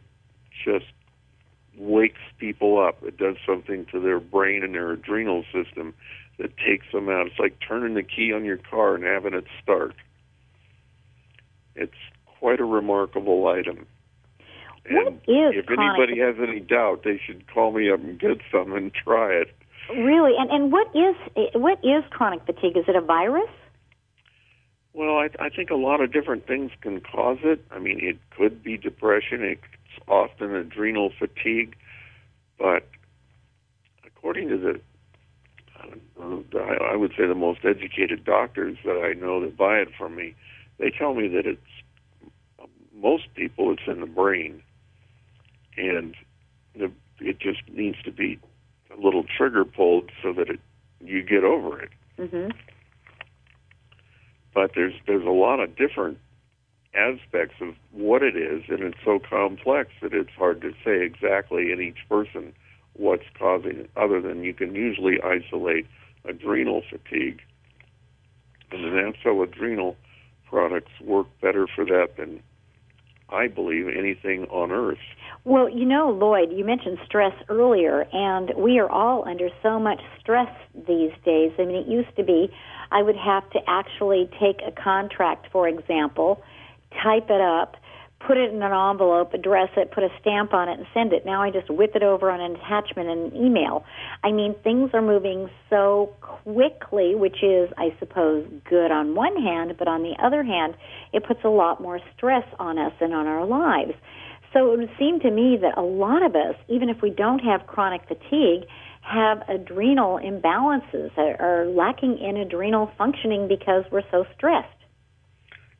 just 0.64 0.86
wakes 1.76 2.20
people 2.38 2.82
up. 2.82 3.02
It 3.02 3.18
does 3.18 3.36
something 3.46 3.86
to 3.92 4.00
their 4.00 4.20
brain 4.20 4.62
and 4.64 4.74
their 4.74 4.92
adrenal 4.92 5.44
system 5.52 5.94
that 6.38 6.56
takes 6.56 6.86
them 6.92 7.08
out. 7.08 7.26
It's 7.26 7.38
like 7.38 7.56
turning 7.66 7.94
the 7.94 8.02
key 8.02 8.32
on 8.32 8.44
your 8.44 8.56
car 8.56 8.94
and 8.94 9.04
having 9.04 9.34
it 9.34 9.44
start. 9.62 9.94
It's 11.76 11.92
quite 12.38 12.60
a 12.60 12.64
remarkable 12.64 13.46
item. 13.46 13.86
What 14.88 15.06
and 15.06 15.16
is 15.16 15.54
if 15.56 15.66
chronic 15.66 15.98
anybody 15.98 16.20
has 16.20 16.36
any 16.46 16.60
doubt, 16.60 17.02
they 17.04 17.20
should 17.24 17.46
call 17.52 17.72
me 17.72 17.90
up 17.90 18.00
and 18.00 18.18
get 18.18 18.38
some 18.52 18.72
and 18.72 18.92
try 18.92 19.32
it. 19.32 19.54
Really, 19.90 20.32
and 20.38 20.50
and 20.50 20.72
what 20.72 20.88
is 20.94 21.14
what 21.54 21.78
is 21.84 22.04
chronic 22.10 22.44
fatigue? 22.46 22.76
Is 22.76 22.84
it 22.88 22.96
a 22.96 23.00
virus? 23.00 23.50
Well, 24.94 25.18
I, 25.18 25.28
I 25.40 25.48
think 25.48 25.70
a 25.70 25.74
lot 25.74 26.00
of 26.00 26.12
different 26.12 26.46
things 26.46 26.70
can 26.80 27.00
cause 27.00 27.38
it. 27.42 27.64
I 27.70 27.78
mean, 27.80 27.98
it 28.00 28.18
could 28.36 28.62
be 28.62 28.76
depression. 28.76 29.42
It's 29.42 29.60
often 30.06 30.54
adrenal 30.54 31.10
fatigue, 31.18 31.76
but 32.58 32.88
according 34.06 34.48
to 34.50 34.58
the 34.58 34.80
I 36.20 36.96
would 36.96 37.12
say 37.16 37.26
the 37.26 37.34
most 37.34 37.60
educated 37.64 38.24
doctors 38.24 38.78
that 38.84 39.02
I 39.02 39.18
know 39.18 39.40
that 39.40 39.56
buy 39.56 39.78
it 39.78 39.88
from 39.98 40.16
me, 40.16 40.34
they 40.78 40.90
tell 40.90 41.14
me 41.14 41.28
that 41.28 41.46
it's 41.46 41.60
most 42.94 43.34
people 43.34 43.72
it's 43.72 43.82
in 43.86 44.00
the 44.00 44.06
brain, 44.06 44.62
and 45.76 46.14
the, 46.74 46.90
it 47.20 47.38
just 47.38 47.60
needs 47.68 48.00
to 48.04 48.12
be 48.12 48.38
a 48.96 49.00
little 49.00 49.24
trigger 49.24 49.64
pulled 49.64 50.10
so 50.22 50.32
that 50.32 50.48
it 50.48 50.60
you 51.00 51.22
get 51.22 51.44
over 51.44 51.80
it. 51.80 51.90
Mm-hmm. 52.18 52.50
But 54.54 54.72
there's 54.74 54.94
there's 55.06 55.26
a 55.26 55.30
lot 55.30 55.60
of 55.60 55.76
different 55.76 56.18
aspects 56.94 57.56
of 57.60 57.74
what 57.92 58.22
it 58.22 58.36
is, 58.36 58.62
and 58.68 58.80
it's 58.80 58.98
so 59.04 59.18
complex 59.18 59.90
that 60.00 60.14
it's 60.14 60.30
hard 60.38 60.60
to 60.62 60.72
say 60.84 61.04
exactly 61.04 61.72
in 61.72 61.80
each 61.80 62.08
person 62.08 62.52
what's 62.94 63.24
causing 63.36 63.80
it, 63.80 63.90
other 63.96 64.20
than 64.20 64.44
you 64.44 64.54
can 64.54 64.74
usually 64.74 65.20
isolate 65.20 65.86
adrenal 66.24 66.82
fatigue. 66.88 67.40
And 68.70 68.84
the 68.84 68.88
NatCell 68.88 69.42
adrenal 69.42 69.96
products 70.48 70.92
work 71.00 71.26
better 71.40 71.66
for 71.66 71.84
that 71.84 72.16
than 72.16 72.40
I 73.34 73.48
believe 73.48 73.88
anything 73.88 74.44
on 74.44 74.70
earth. 74.70 74.98
Well, 75.44 75.68
you 75.68 75.84
know, 75.84 76.10
Lloyd, 76.10 76.52
you 76.52 76.64
mentioned 76.64 76.98
stress 77.04 77.34
earlier, 77.48 78.06
and 78.12 78.52
we 78.56 78.78
are 78.78 78.88
all 78.88 79.28
under 79.28 79.50
so 79.62 79.78
much 79.78 80.00
stress 80.18 80.48
these 80.86 81.12
days. 81.24 81.52
I 81.58 81.64
mean, 81.66 81.76
it 81.76 81.86
used 81.86 82.16
to 82.16 82.22
be 82.22 82.50
I 82.90 83.02
would 83.02 83.16
have 83.16 83.48
to 83.50 83.60
actually 83.66 84.30
take 84.40 84.60
a 84.66 84.70
contract, 84.70 85.48
for 85.50 85.68
example, 85.68 86.42
type 87.02 87.28
it 87.28 87.40
up, 87.40 87.76
put 88.26 88.36
it 88.36 88.52
in 88.52 88.62
an 88.62 88.72
envelope, 88.72 89.34
address 89.34 89.68
it, 89.76 89.90
put 89.92 90.02
a 90.02 90.08
stamp 90.20 90.54
on 90.54 90.68
it, 90.68 90.78
and 90.78 90.86
send 90.94 91.12
it. 91.12 91.26
Now 91.26 91.42
I 91.42 91.50
just 91.50 91.70
whip 91.70 91.92
it 91.94 92.02
over 92.02 92.30
on 92.30 92.40
an 92.40 92.56
attachment 92.56 93.08
in 93.08 93.18
an 93.18 93.36
email. 93.36 93.84
I 94.22 94.32
mean, 94.32 94.54
things 94.64 94.90
are 94.94 95.02
moving 95.02 95.48
so 95.70 96.14
quickly, 96.20 97.14
which 97.14 97.42
is, 97.42 97.70
I 97.76 97.94
suppose, 97.98 98.46
good 98.68 98.90
on 98.90 99.14
one 99.14 99.36
hand, 99.36 99.74
but 99.78 99.88
on 99.88 100.02
the 100.02 100.14
other 100.22 100.42
hand, 100.42 100.74
it 101.12 101.24
puts 101.26 101.40
a 101.44 101.48
lot 101.48 101.80
more 101.80 102.00
stress 102.16 102.44
on 102.58 102.78
us 102.78 102.92
and 103.00 103.12
on 103.12 103.26
our 103.26 103.46
lives. 103.46 103.94
So 104.52 104.72
it 104.72 104.78
would 104.78 104.90
seem 104.98 105.20
to 105.20 105.30
me 105.30 105.58
that 105.60 105.76
a 105.76 105.82
lot 105.82 106.24
of 106.24 106.36
us, 106.36 106.54
even 106.68 106.88
if 106.88 107.02
we 107.02 107.10
don't 107.10 107.40
have 107.40 107.66
chronic 107.66 108.02
fatigue, 108.06 108.68
have 109.02 109.42
adrenal 109.48 110.18
imbalances, 110.18 111.10
are 111.18 111.66
lacking 111.66 112.18
in 112.18 112.36
adrenal 112.36 112.90
functioning 112.96 113.48
because 113.48 113.84
we're 113.90 114.08
so 114.10 114.24
stressed. 114.36 114.68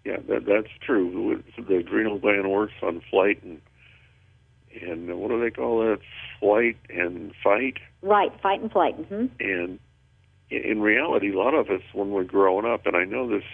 Yeah, 0.05 0.19
that 0.29 0.45
that's 0.47 0.69
true. 0.85 1.43
The 1.57 1.77
adrenal 1.77 2.19
gland 2.19 2.51
works 2.51 2.75
on 2.83 3.01
flight 3.11 3.43
and 3.43 3.61
and 4.81 5.19
what 5.19 5.29
do 5.29 5.41
they 5.41 5.51
call 5.51 5.81
that? 5.81 5.99
Flight 6.41 6.77
and 6.91 7.33
fight. 7.43 7.79
Right, 8.03 8.33
fight 8.43 8.61
and 8.61 8.71
flight. 8.71 9.01
Mm-hmm. 9.01 9.27
And 9.41 9.79
in 10.51 10.81
reality, 10.81 11.33
a 11.33 11.39
lot 11.39 11.55
of 11.55 11.71
us, 11.71 11.83
when 11.93 12.11
we're 12.11 12.25
growing 12.25 12.67
up, 12.67 12.87
and 12.87 12.97
I 12.97 13.05
know 13.05 13.29
this 13.29 13.45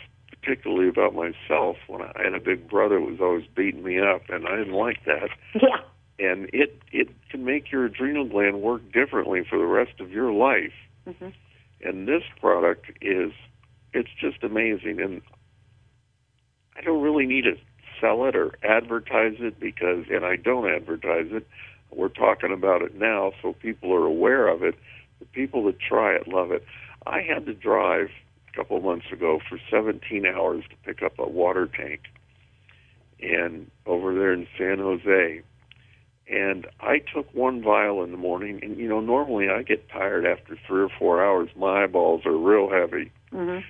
particularly 0.41 0.89
about 0.89 1.15
myself, 1.15 1.77
when 1.87 2.03
I 2.03 2.13
had 2.25 2.35
a 2.35 2.41
big 2.41 2.69
brother 2.69 2.99
who 2.99 3.07
was 3.07 3.21
always 3.21 3.47
beating 3.55 3.83
me 3.83 4.01
up, 4.01 4.23
and 4.29 4.47
I 4.47 4.57
didn't 4.57 4.75
like 4.75 5.05
that. 5.05 5.29
Yeah. 5.55 5.81
And 6.19 6.51
it 6.53 6.81
it 6.93 7.09
can 7.31 7.45
make 7.45 7.71
your 7.71 7.87
adrenal 7.87 8.27
gland 8.27 8.61
work 8.61 8.91
differently 8.93 9.45
for 9.49 9.59
the 9.59 9.67
rest 9.67 10.01
of 10.01 10.11
your 10.11 10.33
life. 10.33 10.73
Mm-hmm. 11.07 11.29
And 11.83 12.07
this 12.07 12.23
product 12.41 12.91
is, 13.01 13.33
it's 13.95 14.11
just 14.21 14.43
amazing. 14.43 15.01
And 15.01 15.23
I 16.81 16.85
don't 16.85 17.03
really 17.03 17.27
need 17.27 17.45
to 17.45 17.57
sell 18.01 18.25
it 18.25 18.35
or 18.35 18.55
advertise 18.63 19.37
it 19.39 19.61
because, 19.61 20.07
and 20.11 20.25
I 20.25 20.37
don't 20.37 20.69
advertise 20.69 21.27
it. 21.31 21.47
We're 21.91 22.09
talking 22.09 22.53
about 22.53 22.83
it 22.83 22.95
now, 22.95 23.33
so 23.43 23.53
people 23.53 23.93
are 23.93 24.07
aware 24.07 24.49
of 24.49 24.63
it. 24.63 24.77
The 25.19 25.27
people 25.27 25.65
that 25.65 25.79
try 25.79 26.15
it 26.15 26.27
love 26.27 26.53
it. 26.53 26.65
I 27.07 27.21
had 27.21 27.45
to 27.47 27.55
drive 27.55 28.09
a 28.49 28.57
couple 28.57 28.81
months 28.81 29.07
ago 29.13 29.41
for 29.47 29.59
17 29.71 30.25
hours 30.25 30.65
to 30.71 30.77
pick 30.85 31.03
up 31.03 31.19
a 31.19 31.29
water 31.29 31.67
tank, 31.67 32.03
and 33.21 33.71
over 33.85 34.15
there 34.15 34.33
in 34.33 34.47
San 34.57 34.79
Jose. 34.79 35.43
And 36.29 36.67
I 36.81 37.03
took 37.13 37.27
one 37.35 37.61
vial 37.61 38.05
in 38.05 38.13
the 38.13 38.17
morning, 38.17 38.61
and 38.63 38.79
you 38.79 38.89
know, 38.89 39.01
normally 39.01 39.51
I 39.51 39.63
get 39.63 39.89
tired 39.91 40.25
after 40.25 40.57
three 40.67 40.83
or 40.83 40.89
four 40.89 41.23
hours. 41.23 41.51
My 41.57 41.83
eyeballs 41.83 42.25
are 42.25 42.37
real 42.37 42.71
heavy. 42.71 43.11
Mm-hmm. 43.33 43.67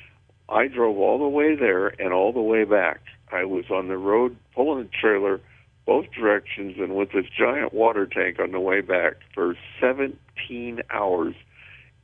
I 0.51 0.67
drove 0.67 0.99
all 0.99 1.19
the 1.19 1.29
way 1.29 1.55
there 1.55 1.89
and 1.89 2.13
all 2.13 2.33
the 2.33 2.41
way 2.41 2.65
back. 2.65 3.01
I 3.33 3.45
was 3.45 3.65
on 3.71 3.89
the 3.89 3.97
road 3.97 4.37
pulling 4.55 4.85
a 4.85 5.01
trailer 5.01 5.41
both 5.87 6.07
directions 6.13 6.77
and 6.79 6.95
with 6.95 7.13
this 7.13 7.27
giant 7.37 7.73
water 7.73 8.07
tank 8.07 8.39
on 8.39 8.53
the 8.53 8.61
way 8.61 8.81
back 8.81 9.15
for 9.35 9.57
17 9.81 10.83
hours 10.91 11.35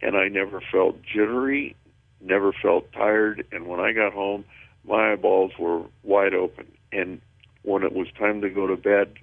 and 0.00 0.16
I 0.16 0.28
never 0.28 0.60
felt 0.72 1.02
jittery, 1.02 1.74
never 2.20 2.52
felt 2.52 2.92
tired 2.92 3.44
and 3.52 3.66
when 3.66 3.80
I 3.80 3.92
got 3.92 4.12
home 4.12 4.44
my 4.84 5.12
eyeballs 5.12 5.52
were 5.58 5.82
wide 6.04 6.34
open 6.34 6.66
and 6.92 7.20
when 7.62 7.82
it 7.82 7.92
was 7.92 8.06
time 8.18 8.40
to 8.42 8.50
go 8.50 8.66
to 8.68 8.76
bed 8.76 9.14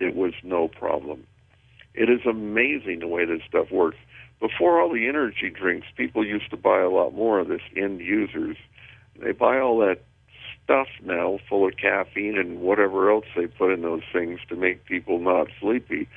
it 0.00 0.14
was 0.14 0.34
no 0.42 0.68
problem. 0.68 1.24
It 1.94 2.10
is 2.10 2.26
amazing 2.28 2.98
the 2.98 3.06
way 3.06 3.24
this 3.24 3.42
stuff 3.48 3.70
works 3.70 3.96
before 4.40 4.80
all 4.80 4.92
the 4.92 5.08
energy 5.08 5.50
drinks, 5.50 5.86
people 5.96 6.24
used 6.24 6.50
to 6.50 6.56
buy 6.56 6.80
a 6.80 6.90
lot 6.90 7.14
more 7.14 7.38
of 7.38 7.48
this 7.48 7.62
end 7.76 8.00
users. 8.00 8.56
they 9.18 9.32
buy 9.32 9.58
all 9.58 9.78
that 9.78 10.00
stuff 10.62 10.88
now 11.04 11.38
full 11.48 11.66
of 11.66 11.76
caffeine 11.76 12.36
and 12.36 12.60
whatever 12.60 13.10
else 13.10 13.24
they 13.36 13.46
put 13.46 13.72
in 13.72 13.82
those 13.82 14.02
things 14.12 14.40
to 14.48 14.56
make 14.56 14.84
people 14.84 15.18
not 15.18 15.46
sleepy. 15.60 16.08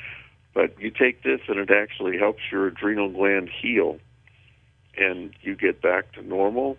But 0.54 0.80
you 0.80 0.90
take 0.90 1.24
this 1.24 1.40
and 1.48 1.58
it 1.60 1.70
actually 1.70 2.18
helps 2.18 2.42
your 2.52 2.68
adrenal 2.68 3.10
gland 3.10 3.50
heal 3.62 4.00
and 4.98 5.34
you 5.42 5.56
get 5.56 5.82
back 5.82 6.12
to 6.14 6.22
normal 6.22 6.78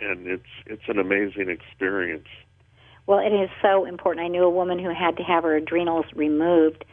and 0.00 0.26
it's 0.26 0.42
it's 0.66 0.82
an 0.88 0.98
amazing 0.98 1.48
experience. 1.48 2.28
Well, 3.06 3.18
it 3.18 3.34
is 3.34 3.50
so 3.60 3.84
important. 3.84 4.24
I 4.24 4.28
knew 4.28 4.44
a 4.44 4.50
woman 4.50 4.78
who 4.78 4.92
had 4.92 5.16
to 5.18 5.22
have 5.22 5.44
her 5.44 5.56
adrenals 5.56 6.06
removed. 6.14 6.84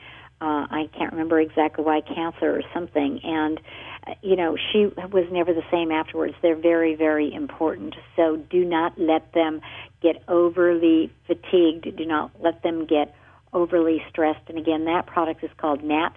Uh, 0.41 0.65
I 0.69 0.89
can't 0.97 1.11
remember 1.11 1.39
exactly 1.39 1.83
why 1.83 2.01
cancer 2.01 2.57
or 2.57 2.63
something, 2.73 3.19
and 3.23 3.61
uh, 4.07 4.13
you 4.23 4.35
know 4.35 4.57
she 4.71 4.85
was 4.85 5.27
never 5.31 5.53
the 5.53 5.61
same 5.71 5.91
afterwards. 5.91 6.33
They're 6.41 6.55
very, 6.55 6.95
very 6.95 7.31
important. 7.31 7.95
So 8.15 8.37
do 8.37 8.65
not 8.65 8.99
let 8.99 9.33
them 9.33 9.61
get 10.01 10.23
overly 10.27 11.13
fatigued. 11.27 11.95
Do 11.95 12.05
not 12.05 12.31
let 12.39 12.63
them 12.63 12.87
get 12.87 13.13
overly 13.53 14.01
stressed. 14.09 14.49
And 14.49 14.57
again, 14.57 14.85
that 14.85 15.05
product 15.05 15.43
is 15.43 15.51
called 15.57 15.83
Nat 15.83 16.11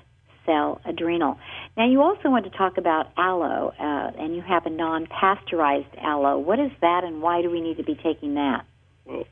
Cell 0.46 0.80
Adrenal. 0.86 1.38
Now, 1.76 1.86
you 1.86 2.00
also 2.00 2.30
want 2.30 2.44
to 2.44 2.50
talk 2.50 2.78
about 2.78 3.08
aloe, 3.16 3.72
uh, 3.78 4.22
and 4.22 4.34
you 4.34 4.42
have 4.42 4.66
a 4.66 4.70
non-pasteurized 4.70 5.96
aloe. 6.00 6.38
What 6.38 6.58
is 6.58 6.70
that, 6.80 7.04
and 7.04 7.20
why 7.20 7.42
do 7.42 7.50
we 7.50 7.60
need 7.60 7.76
to 7.76 7.84
be 7.84 7.94
taking 7.94 8.34
that? 8.34 8.64
Well, 9.04 9.24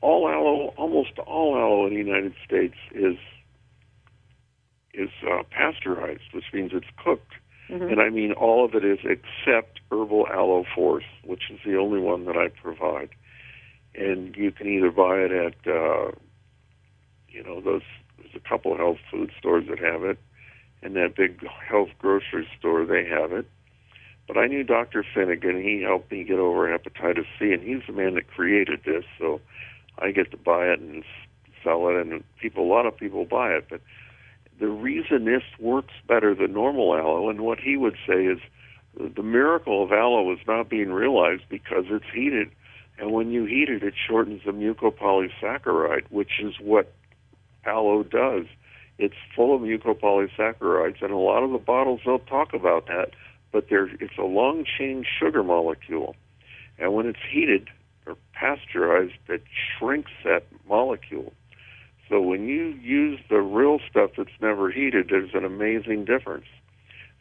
all 0.00 0.28
aloe, 0.28 0.74
almost 0.76 1.18
all 1.18 1.56
aloe 1.56 1.86
in 1.86 1.94
the 1.94 2.00
United 2.00 2.34
States 2.44 2.74
is 2.92 3.16
is 4.94 5.10
uh, 5.26 5.42
pasteurized, 5.50 6.32
which 6.32 6.44
means 6.52 6.72
it's 6.74 6.86
cooked. 7.02 7.32
Mm-hmm. 7.70 7.88
And 7.88 8.00
I 8.00 8.10
mean 8.10 8.32
all 8.32 8.64
of 8.64 8.74
it 8.74 8.84
is 8.84 8.98
except 9.04 9.80
herbal 9.90 10.26
aloe 10.28 10.64
force, 10.74 11.04
which 11.24 11.44
is 11.50 11.58
the 11.64 11.76
only 11.76 12.00
one 12.00 12.26
that 12.26 12.36
I 12.36 12.48
provide. 12.48 13.10
And 13.94 14.34
you 14.36 14.52
can 14.52 14.66
either 14.68 14.90
buy 14.90 15.18
it 15.18 15.32
at, 15.32 15.70
uh, 15.70 16.12
you 17.28 17.42
know, 17.42 17.60
those. 17.60 17.82
There's 18.18 18.34
a 18.34 18.48
couple 18.48 18.72
of 18.72 18.78
health 18.78 18.98
food 19.10 19.30
stores 19.38 19.66
that 19.68 19.78
have 19.78 20.04
it, 20.04 20.18
and 20.82 20.96
that 20.96 21.16
big 21.16 21.46
health 21.68 21.90
grocery 21.98 22.48
store 22.58 22.84
they 22.84 23.06
have 23.06 23.32
it. 23.32 23.46
But 24.26 24.38
I 24.38 24.46
knew 24.46 24.62
Dr. 24.62 25.04
Finnegan. 25.14 25.62
He 25.62 25.82
helped 25.82 26.10
me 26.10 26.24
get 26.24 26.38
over 26.38 26.66
hepatitis 26.66 27.26
C, 27.38 27.52
and 27.52 27.62
he's 27.62 27.82
the 27.86 27.92
man 27.92 28.14
that 28.14 28.28
created 28.28 28.80
this. 28.84 29.04
So 29.18 29.40
I 29.98 30.10
get 30.10 30.30
to 30.30 30.36
buy 30.36 30.68
it 30.68 30.80
and 30.80 31.04
sell 31.62 31.88
it, 31.88 31.96
and 31.96 32.22
people, 32.40 32.64
a 32.64 32.70
lot 32.72 32.86
of 32.86 32.96
people 32.96 33.24
buy 33.24 33.50
it. 33.50 33.66
But 33.68 33.80
the 34.62 34.68
reason 34.68 35.24
this 35.24 35.42
works 35.58 35.92
better 36.06 36.36
than 36.36 36.52
normal 36.52 36.94
aloe, 36.94 37.28
and 37.28 37.40
what 37.40 37.58
he 37.58 37.76
would 37.76 37.96
say 38.06 38.26
is 38.26 38.38
the 38.96 39.22
miracle 39.22 39.82
of 39.82 39.90
aloe 39.90 40.32
is 40.32 40.38
not 40.46 40.68
being 40.68 40.92
realized 40.92 41.42
because 41.48 41.86
it's 41.88 42.04
heated. 42.14 42.48
And 42.96 43.10
when 43.10 43.32
you 43.32 43.44
heat 43.44 43.68
it, 43.68 43.82
it 43.82 43.94
shortens 44.08 44.42
the 44.46 44.52
mucopolysaccharide, 44.52 46.04
which 46.10 46.40
is 46.40 46.54
what 46.60 46.94
aloe 47.64 48.04
does. 48.04 48.44
It's 48.98 49.16
full 49.34 49.52
of 49.52 49.62
mucopolysaccharides, 49.62 51.02
and 51.02 51.10
a 51.10 51.16
lot 51.16 51.42
of 51.42 51.50
the 51.50 51.58
bottles 51.58 52.02
don't 52.04 52.24
talk 52.28 52.54
about 52.54 52.86
that, 52.86 53.10
but 53.50 53.68
there 53.68 53.86
it's 53.86 54.16
a 54.16 54.22
long 54.22 54.64
chain 54.78 55.04
sugar 55.18 55.42
molecule. 55.42 56.14
And 56.78 56.94
when 56.94 57.06
it's 57.06 57.18
heated, 57.28 57.68
or 58.06 58.16
pasteurized 58.32 59.18
that 59.26 59.42
shrinks 59.76 60.12
that 60.22 60.44
molecule. 60.68 61.32
So 62.12 62.20
when 62.20 62.46
you 62.46 62.78
use 62.82 63.20
the 63.30 63.40
real 63.40 63.78
stuff 63.90 64.10
that's 64.18 64.38
never 64.38 64.70
heated, 64.70 65.06
there's 65.08 65.32
an 65.32 65.46
amazing 65.46 66.04
difference. 66.04 66.44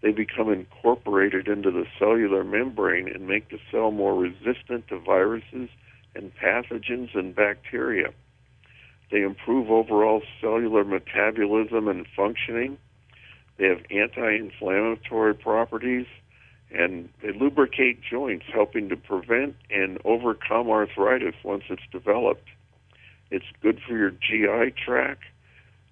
They 0.01 0.11
become 0.11 0.51
incorporated 0.51 1.47
into 1.47 1.71
the 1.71 1.85
cellular 1.97 2.43
membrane 2.43 3.07
and 3.07 3.25
make 3.25 3.49
the 3.49 3.59
cell 3.71 3.91
more 3.91 4.13
resistant 4.13 4.89
to 4.89 4.99
viruses 4.99 5.69
and 6.13 6.35
pathogens 6.35 7.15
and 7.15 7.33
bacteria. 7.33 8.09
They 9.11 9.21
improve 9.21 9.71
overall 9.71 10.23
cellular 10.41 10.83
metabolism 10.83 11.87
and 11.87 12.05
functioning. 12.13 12.77
They 13.57 13.67
have 13.67 13.85
anti 13.89 14.35
inflammatory 14.35 15.35
properties 15.35 16.07
and 16.69 17.07
they 17.21 17.31
lubricate 17.31 18.01
joints, 18.01 18.45
helping 18.53 18.89
to 18.89 18.97
prevent 18.97 19.55
and 19.69 19.99
overcome 20.03 20.69
arthritis 20.69 21.35
once 21.45 21.63
it's 21.69 21.81
developed. 21.93 22.49
It's 23.31 23.45
good 23.61 23.79
for 23.87 23.97
your 23.97 24.11
GI 24.11 24.75
tract. 24.85 25.23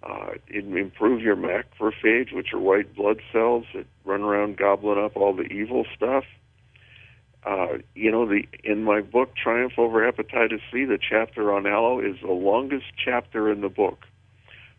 Uh, 0.03 0.31
it 0.47 0.65
improves 0.65 1.23
your 1.23 1.35
macrophage, 1.35 2.33
which 2.33 2.53
are 2.53 2.59
white 2.59 2.95
blood 2.95 3.21
cells 3.33 3.65
that 3.73 3.85
run 4.05 4.21
around 4.21 4.57
gobbling 4.57 5.03
up 5.03 5.17
all 5.17 5.35
the 5.35 5.43
evil 5.43 5.85
stuff. 5.95 6.23
Uh, 7.45 7.79
you 7.95 8.11
know, 8.11 8.25
the 8.25 8.43
in 8.63 8.83
my 8.83 9.01
book 9.01 9.35
Triumph 9.35 9.73
Over 9.77 9.99
Hepatitis 9.99 10.61
C, 10.71 10.85
the 10.85 10.99
chapter 10.99 11.53
on 11.53 11.65
aloe 11.65 11.99
is 11.99 12.17
the 12.21 12.31
longest 12.31 12.85
chapter 13.03 13.51
in 13.51 13.61
the 13.61 13.69
book. 13.69 14.05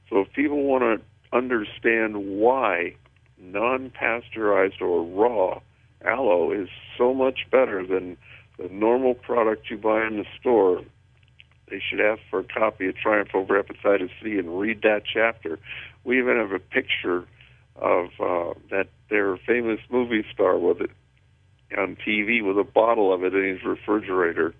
So 0.09 0.21
if 0.21 0.33
people 0.33 0.63
want 0.63 0.83
to 0.83 1.37
understand 1.37 2.17
why 2.17 2.95
non-pasteurized 3.39 4.83
or 4.83 5.03
raw 5.05 5.61
aloe 6.05 6.53
is 6.53 6.69
so 6.99 7.15
much 7.15 7.47
better 7.51 7.87
than 7.87 8.17
the 8.59 8.69
normal 8.69 9.15
product 9.15 9.71
you 9.71 9.79
buy 9.79 10.07
in 10.07 10.19
the 10.19 10.27
store. 10.39 10.83
They 11.71 11.81
should 11.81 12.01
ask 12.01 12.21
for 12.29 12.41
a 12.41 12.45
copy 12.45 12.89
of 12.89 12.97
Triumph 12.97 13.31
Over 13.33 13.63
Hepatitis 13.63 14.11
C 14.23 14.39
and 14.39 14.59
read 14.59 14.83
that 14.83 15.03
chapter. 15.13 15.59
We 16.05 16.19
even 16.19 16.37
have 16.37 16.53
a 16.53 16.59
picture 16.59 17.27
of 17.77 18.07
uh, 18.19 18.55
that 18.71 18.89
their 19.09 19.37
famous 19.39 19.81
movie 19.91 20.25
star 20.33 20.59
with 20.59 20.81
it 20.81 20.91
on 21.79 21.97
TV 21.97 22.45
with 22.45 22.59
a 22.59 22.65
bottle 22.65 23.13
of 23.13 23.23
it 23.23 23.35
in 23.35 23.45
his 23.45 23.65
refrigerator. 23.65 24.55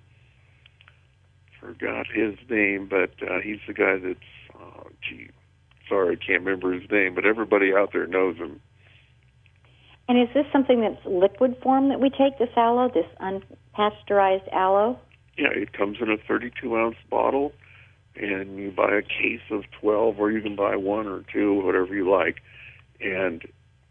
Forgot 1.61 2.07
his 2.07 2.37
name, 2.49 2.89
but 2.89 3.11
uh, 3.29 3.41
he's 3.43 3.59
the 3.67 3.75
guy 3.75 3.99
that's. 3.99 4.19
Uh, 4.55 4.89
gee, 5.03 5.31
sorry, 5.89 6.17
I 6.17 6.25
can't 6.25 6.45
remember 6.45 6.73
his 6.73 6.89
name, 6.91 7.15
but 7.15 7.27
everybody 7.27 7.75
out 7.75 7.93
there 7.93 8.07
knows 8.07 8.37
him. 8.37 8.61
And 10.09 10.21
is 10.21 10.29
this 10.35 10.47
something 10.53 10.81
that's 10.81 11.05
liquid 11.05 11.57
form 11.63 11.89
that 11.91 12.01
we 12.01 12.11
take, 12.11 12.39
this 12.39 12.49
aloe, 12.57 12.91
this 12.93 13.07
unpasteurized 13.21 14.53
aloe? 14.53 14.99
Yeah, 15.37 15.51
it 15.53 15.73
comes 15.73 15.99
in 16.01 16.11
a 16.11 16.17
32 16.17 16.77
ounce 16.77 16.97
bottle, 17.09 17.53
and 18.17 18.57
you 18.59 18.71
buy 18.71 18.95
a 18.95 19.03
case 19.03 19.41
of 19.51 19.65
12, 19.81 20.19
or 20.19 20.31
you 20.31 20.41
can 20.43 20.57
buy 20.57 20.77
one 20.77 21.07
or 21.07 21.25
two, 21.33 21.55
whatever 21.55 21.95
you 21.95 22.11
like. 22.11 22.43
And 23.01 23.43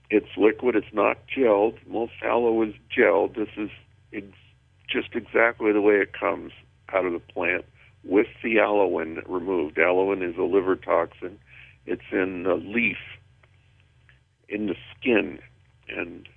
it's 0.10 0.30
liquid, 0.38 0.76
it's 0.76 0.94
not 0.94 1.18
gelled. 1.28 1.78
Most 1.88 2.14
aloe 2.24 2.62
is 2.64 2.74
gelled. 2.96 3.36
This 3.36 3.50
is 3.58 3.70
ex- 4.14 4.26
just 4.88 5.16
exactly 5.16 5.72
the 5.72 5.82
way 5.82 5.96
it 5.96 6.14
comes 6.14 6.52
out 6.94 7.06
of 7.06 7.14
the 7.14 7.20
plant 7.20 7.66
with 8.04 8.28
the 8.44 8.58
aloin 8.58 9.22
removed. 9.28 9.78
Aloin 9.78 10.24
is 10.24 10.38
a 10.38 10.44
liver 10.44 10.76
toxin. 10.76 11.40
It's 11.86 12.02
in 12.12 12.44
the 12.44 12.56
leaf, 12.56 12.98
in 14.48 14.68
the 14.68 14.76
skin, 14.96 15.40
and 15.88 16.28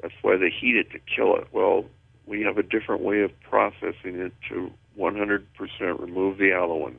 that's 0.00 0.14
why 0.22 0.36
they 0.36 0.50
heat 0.50 0.76
it 0.76 0.90
to 0.92 0.98
kill 0.98 1.36
it. 1.36 1.48
Well, 1.52 1.86
we 2.26 2.42
have 2.42 2.58
a 2.58 2.62
different 2.62 3.02
way 3.02 3.22
of 3.22 3.30
processing 3.40 4.16
it 4.16 4.32
to 4.48 4.70
100% 4.98 5.46
remove 6.00 6.38
the 6.38 6.50
aloin. 6.50 6.98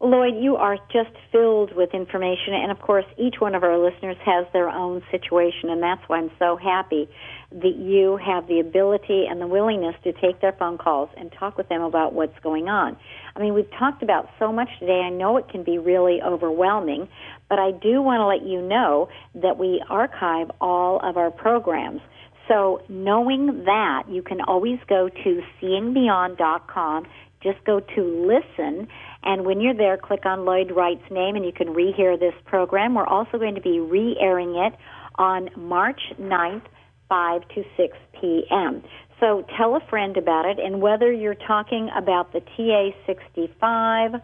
Lloyd, 0.00 0.34
you 0.36 0.56
are 0.56 0.76
just 0.92 1.16
filled 1.32 1.74
with 1.74 1.94
information, 1.94 2.52
and 2.52 2.70
of 2.70 2.78
course, 2.80 3.06
each 3.16 3.36
one 3.38 3.54
of 3.54 3.62
our 3.62 3.78
listeners 3.78 4.16
has 4.24 4.44
their 4.52 4.68
own 4.68 5.02
situation, 5.10 5.70
and 5.70 5.82
that's 5.82 6.02
why 6.08 6.18
I'm 6.18 6.30
so 6.38 6.56
happy 6.56 7.08
that 7.52 7.76
you 7.76 8.18
have 8.18 8.46
the 8.46 8.60
ability 8.60 9.24
and 9.30 9.40
the 9.40 9.46
willingness 9.46 9.94
to 10.04 10.12
take 10.12 10.40
their 10.40 10.52
phone 10.52 10.76
calls 10.76 11.08
and 11.16 11.32
talk 11.32 11.56
with 11.56 11.68
them 11.68 11.80
about 11.80 12.12
what's 12.12 12.38
going 12.40 12.68
on. 12.68 12.96
I 13.34 13.40
mean, 13.40 13.54
we've 13.54 13.70
talked 13.78 14.02
about 14.02 14.28
so 14.38 14.52
much 14.52 14.68
today. 14.78 15.00
I 15.00 15.10
know 15.10 15.38
it 15.38 15.48
can 15.48 15.62
be 15.62 15.78
really 15.78 16.20
overwhelming, 16.20 17.08
but 17.48 17.58
I 17.58 17.70
do 17.70 18.02
want 18.02 18.20
to 18.20 18.26
let 18.26 18.42
you 18.42 18.60
know 18.60 19.08
that 19.36 19.58
we 19.58 19.82
archive 19.88 20.50
all 20.60 21.00
of 21.00 21.16
our 21.16 21.30
programs. 21.30 22.02
So 22.48 22.82
knowing 22.88 23.64
that, 23.64 24.04
you 24.08 24.22
can 24.22 24.40
always 24.42 24.78
go 24.88 25.08
to 25.08 25.42
seeingbeyond.com, 25.62 27.06
just 27.42 27.64
go 27.64 27.80
to 27.80 28.02
listen, 28.02 28.88
and 29.22 29.44
when 29.44 29.60
you're 29.60 29.74
there, 29.74 29.96
click 29.96 30.26
on 30.26 30.44
Lloyd 30.44 30.70
Wright's 30.70 31.10
name 31.10 31.36
and 31.36 31.44
you 31.44 31.52
can 31.52 31.68
rehear 31.68 32.18
this 32.18 32.34
program. 32.44 32.94
We're 32.94 33.06
also 33.06 33.38
going 33.38 33.54
to 33.54 33.60
be 33.60 33.80
re-airing 33.80 34.54
it 34.56 34.74
on 35.16 35.48
March 35.56 36.00
9th, 36.20 36.62
5 37.08 37.48
to 37.54 37.64
6 37.76 37.96
p.m. 38.20 38.82
So 39.20 39.46
tell 39.56 39.76
a 39.76 39.80
friend 39.88 40.16
about 40.16 40.44
it, 40.46 40.58
and 40.58 40.82
whether 40.82 41.10
you're 41.10 41.34
talking 41.34 41.88
about 41.96 42.32
the 42.32 42.40
TA65 42.40 44.20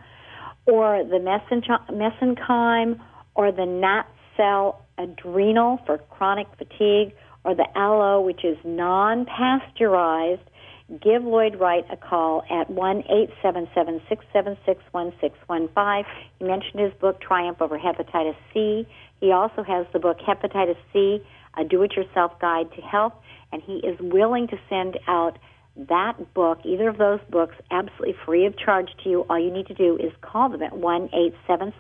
or 0.67 1.05
the 1.05 1.19
mesenchyme 1.91 3.01
or 3.35 3.53
the 3.53 3.67
NAT 3.67 4.07
cell 4.37 4.85
adrenal 4.99 5.79
for 5.87 5.99
chronic 5.99 6.47
fatigue 6.59 7.15
or 7.45 7.55
the 7.55 7.67
aloe, 7.75 8.21
which 8.21 8.45
is 8.45 8.57
non-pasteurized, 8.65 10.43
give 11.03 11.23
Lloyd 11.23 11.59
Wright 11.61 11.85
a 11.91 11.97
call 11.97 12.43
at 12.51 12.69
one 12.69 13.05
eight 13.09 13.31
seven 13.41 13.69
seven 13.75 14.01
six 14.09 14.25
seven 14.33 14.57
six 14.67 14.83
one 14.91 15.13
six 15.21 15.39
one 15.47 15.69
five. 15.75 16.05
He 16.39 16.45
mentioned 16.45 16.81
his 16.81 16.93
book, 17.01 17.21
Triumph 17.21 17.63
Over 17.63 17.79
Hepatitis 17.79 18.37
C. 18.53 18.87
He 19.21 19.31
also 19.33 19.63
has 19.63 19.87
the 19.93 19.99
book, 19.99 20.19
Hepatitis 20.19 20.77
C, 20.93 21.23
A 21.57 21.65
Do-It-Yourself 21.65 22.39
Guide 22.41 22.73
to 22.75 22.83
Health, 22.83 23.15
and 23.53 23.63
he 23.63 23.75
is 23.75 23.99
willing 24.01 24.49
to 24.49 24.57
send 24.69 24.99
out 25.07 25.39
that 25.77 26.35
book, 26.35 26.59
either 26.65 26.89
of 26.89 26.99
those 26.99 27.21
books, 27.31 27.55
absolutely 27.71 28.17
free 28.27 28.45
of 28.47 28.59
charge 28.59 28.89
to 29.05 29.09
you. 29.09 29.25
All 29.31 29.39
you 29.39 29.53
need 29.53 29.69
to 29.69 29.75
do 29.75 29.97
is 29.97 30.13
call 30.21 30.49
them 30.49 30.63
at 30.63 30.77
one 30.77 31.09
eight 31.15 31.35
seven 31.47 31.73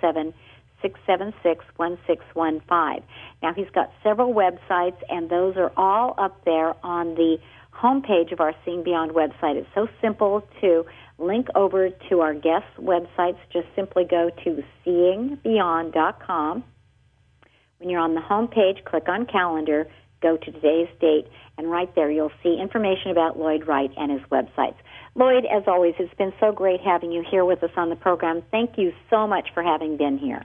seven 0.83 0.93
six 0.93 1.01
seven 1.07 1.35
six 1.43 1.65
one 1.77 1.99
six 2.07 2.25
one 2.35 2.61
five. 2.69 3.03
Now 3.43 3.53
he's 3.55 3.71
got 3.75 3.91
several 4.03 4.33
websites, 4.35 4.99
and 5.09 5.29
those 5.31 5.57
are 5.57 5.73
all 5.77 6.15
up 6.19 6.45
there 6.45 6.75
on 6.85 7.15
the 7.15 7.39
homepage 7.73 8.33
of 8.33 8.41
our 8.41 8.55
Seeing 8.65 8.83
Beyond 8.83 9.13
website. 9.13 9.57
It's 9.57 9.69
so 9.75 9.89
simple 10.01 10.47
to 10.61 10.85
link 11.19 11.49
over 11.55 11.91
to 12.09 12.21
our 12.21 12.35
guest 12.35 12.67
websites. 12.79 13.39
Just 13.53 13.67
simply 13.77 14.05
go 14.05 14.31
to 14.45 14.63
seeingbeyond.com. 14.87 16.65
When 17.79 17.89
you're 17.89 18.01
on 18.01 18.15
the 18.15 18.21
homepage, 18.21 18.85
click 18.85 19.09
on 19.09 19.27
calendar, 19.27 19.87
go 20.21 20.37
to 20.37 20.53
today's 20.53 20.89
date, 21.01 21.29
and 21.57 21.71
right 21.71 21.95
there 21.95 22.11
you'll 22.11 22.33
see 22.43 22.59
information 22.61 23.11
about 23.11 23.39
Lloyd 23.39 23.67
Wright 23.67 23.91
and 23.97 24.13
his 24.13 24.21
websites. 24.31 24.77
Lloyd, 25.15 25.45
as 25.47 25.63
always, 25.67 25.95
it's 25.99 26.13
been 26.15 26.33
so 26.41 26.53
great 26.53 26.81
having 26.81 27.11
you 27.11 27.25
here 27.29 27.45
with 27.45 27.63
us 27.63 27.71
on 27.77 27.89
the 27.89 27.97
program. 27.97 28.43
Thank 28.51 28.77
you 28.77 28.93
so 29.09 29.27
much 29.27 29.49
for 29.55 29.63
having 29.63 29.97
been 29.97 30.19
here. 30.19 30.45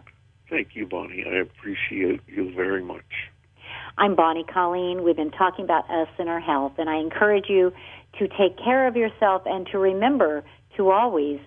Thank 0.49 0.75
you, 0.75 0.85
Bonnie. 0.85 1.25
I 1.27 1.37
appreciate 1.37 2.21
you 2.27 2.53
very 2.53 2.83
much. 2.83 3.29
I'm 3.97 4.15
Bonnie 4.15 4.43
Colleen. 4.43 5.03
We've 5.03 5.15
been 5.15 5.31
talking 5.31 5.65
about 5.65 5.89
us 5.89 6.09
and 6.19 6.29
our 6.29 6.39
health, 6.39 6.73
and 6.77 6.89
I 6.89 6.97
encourage 6.97 7.49
you 7.49 7.71
to 8.19 8.27
take 8.27 8.57
care 8.57 8.87
of 8.87 8.95
yourself 8.95 9.43
and 9.45 9.65
to 9.67 9.77
remember 9.77 10.43
to 10.77 10.91
always 10.91 11.39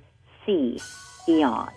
see 0.45 0.81
beyond. 1.27 1.71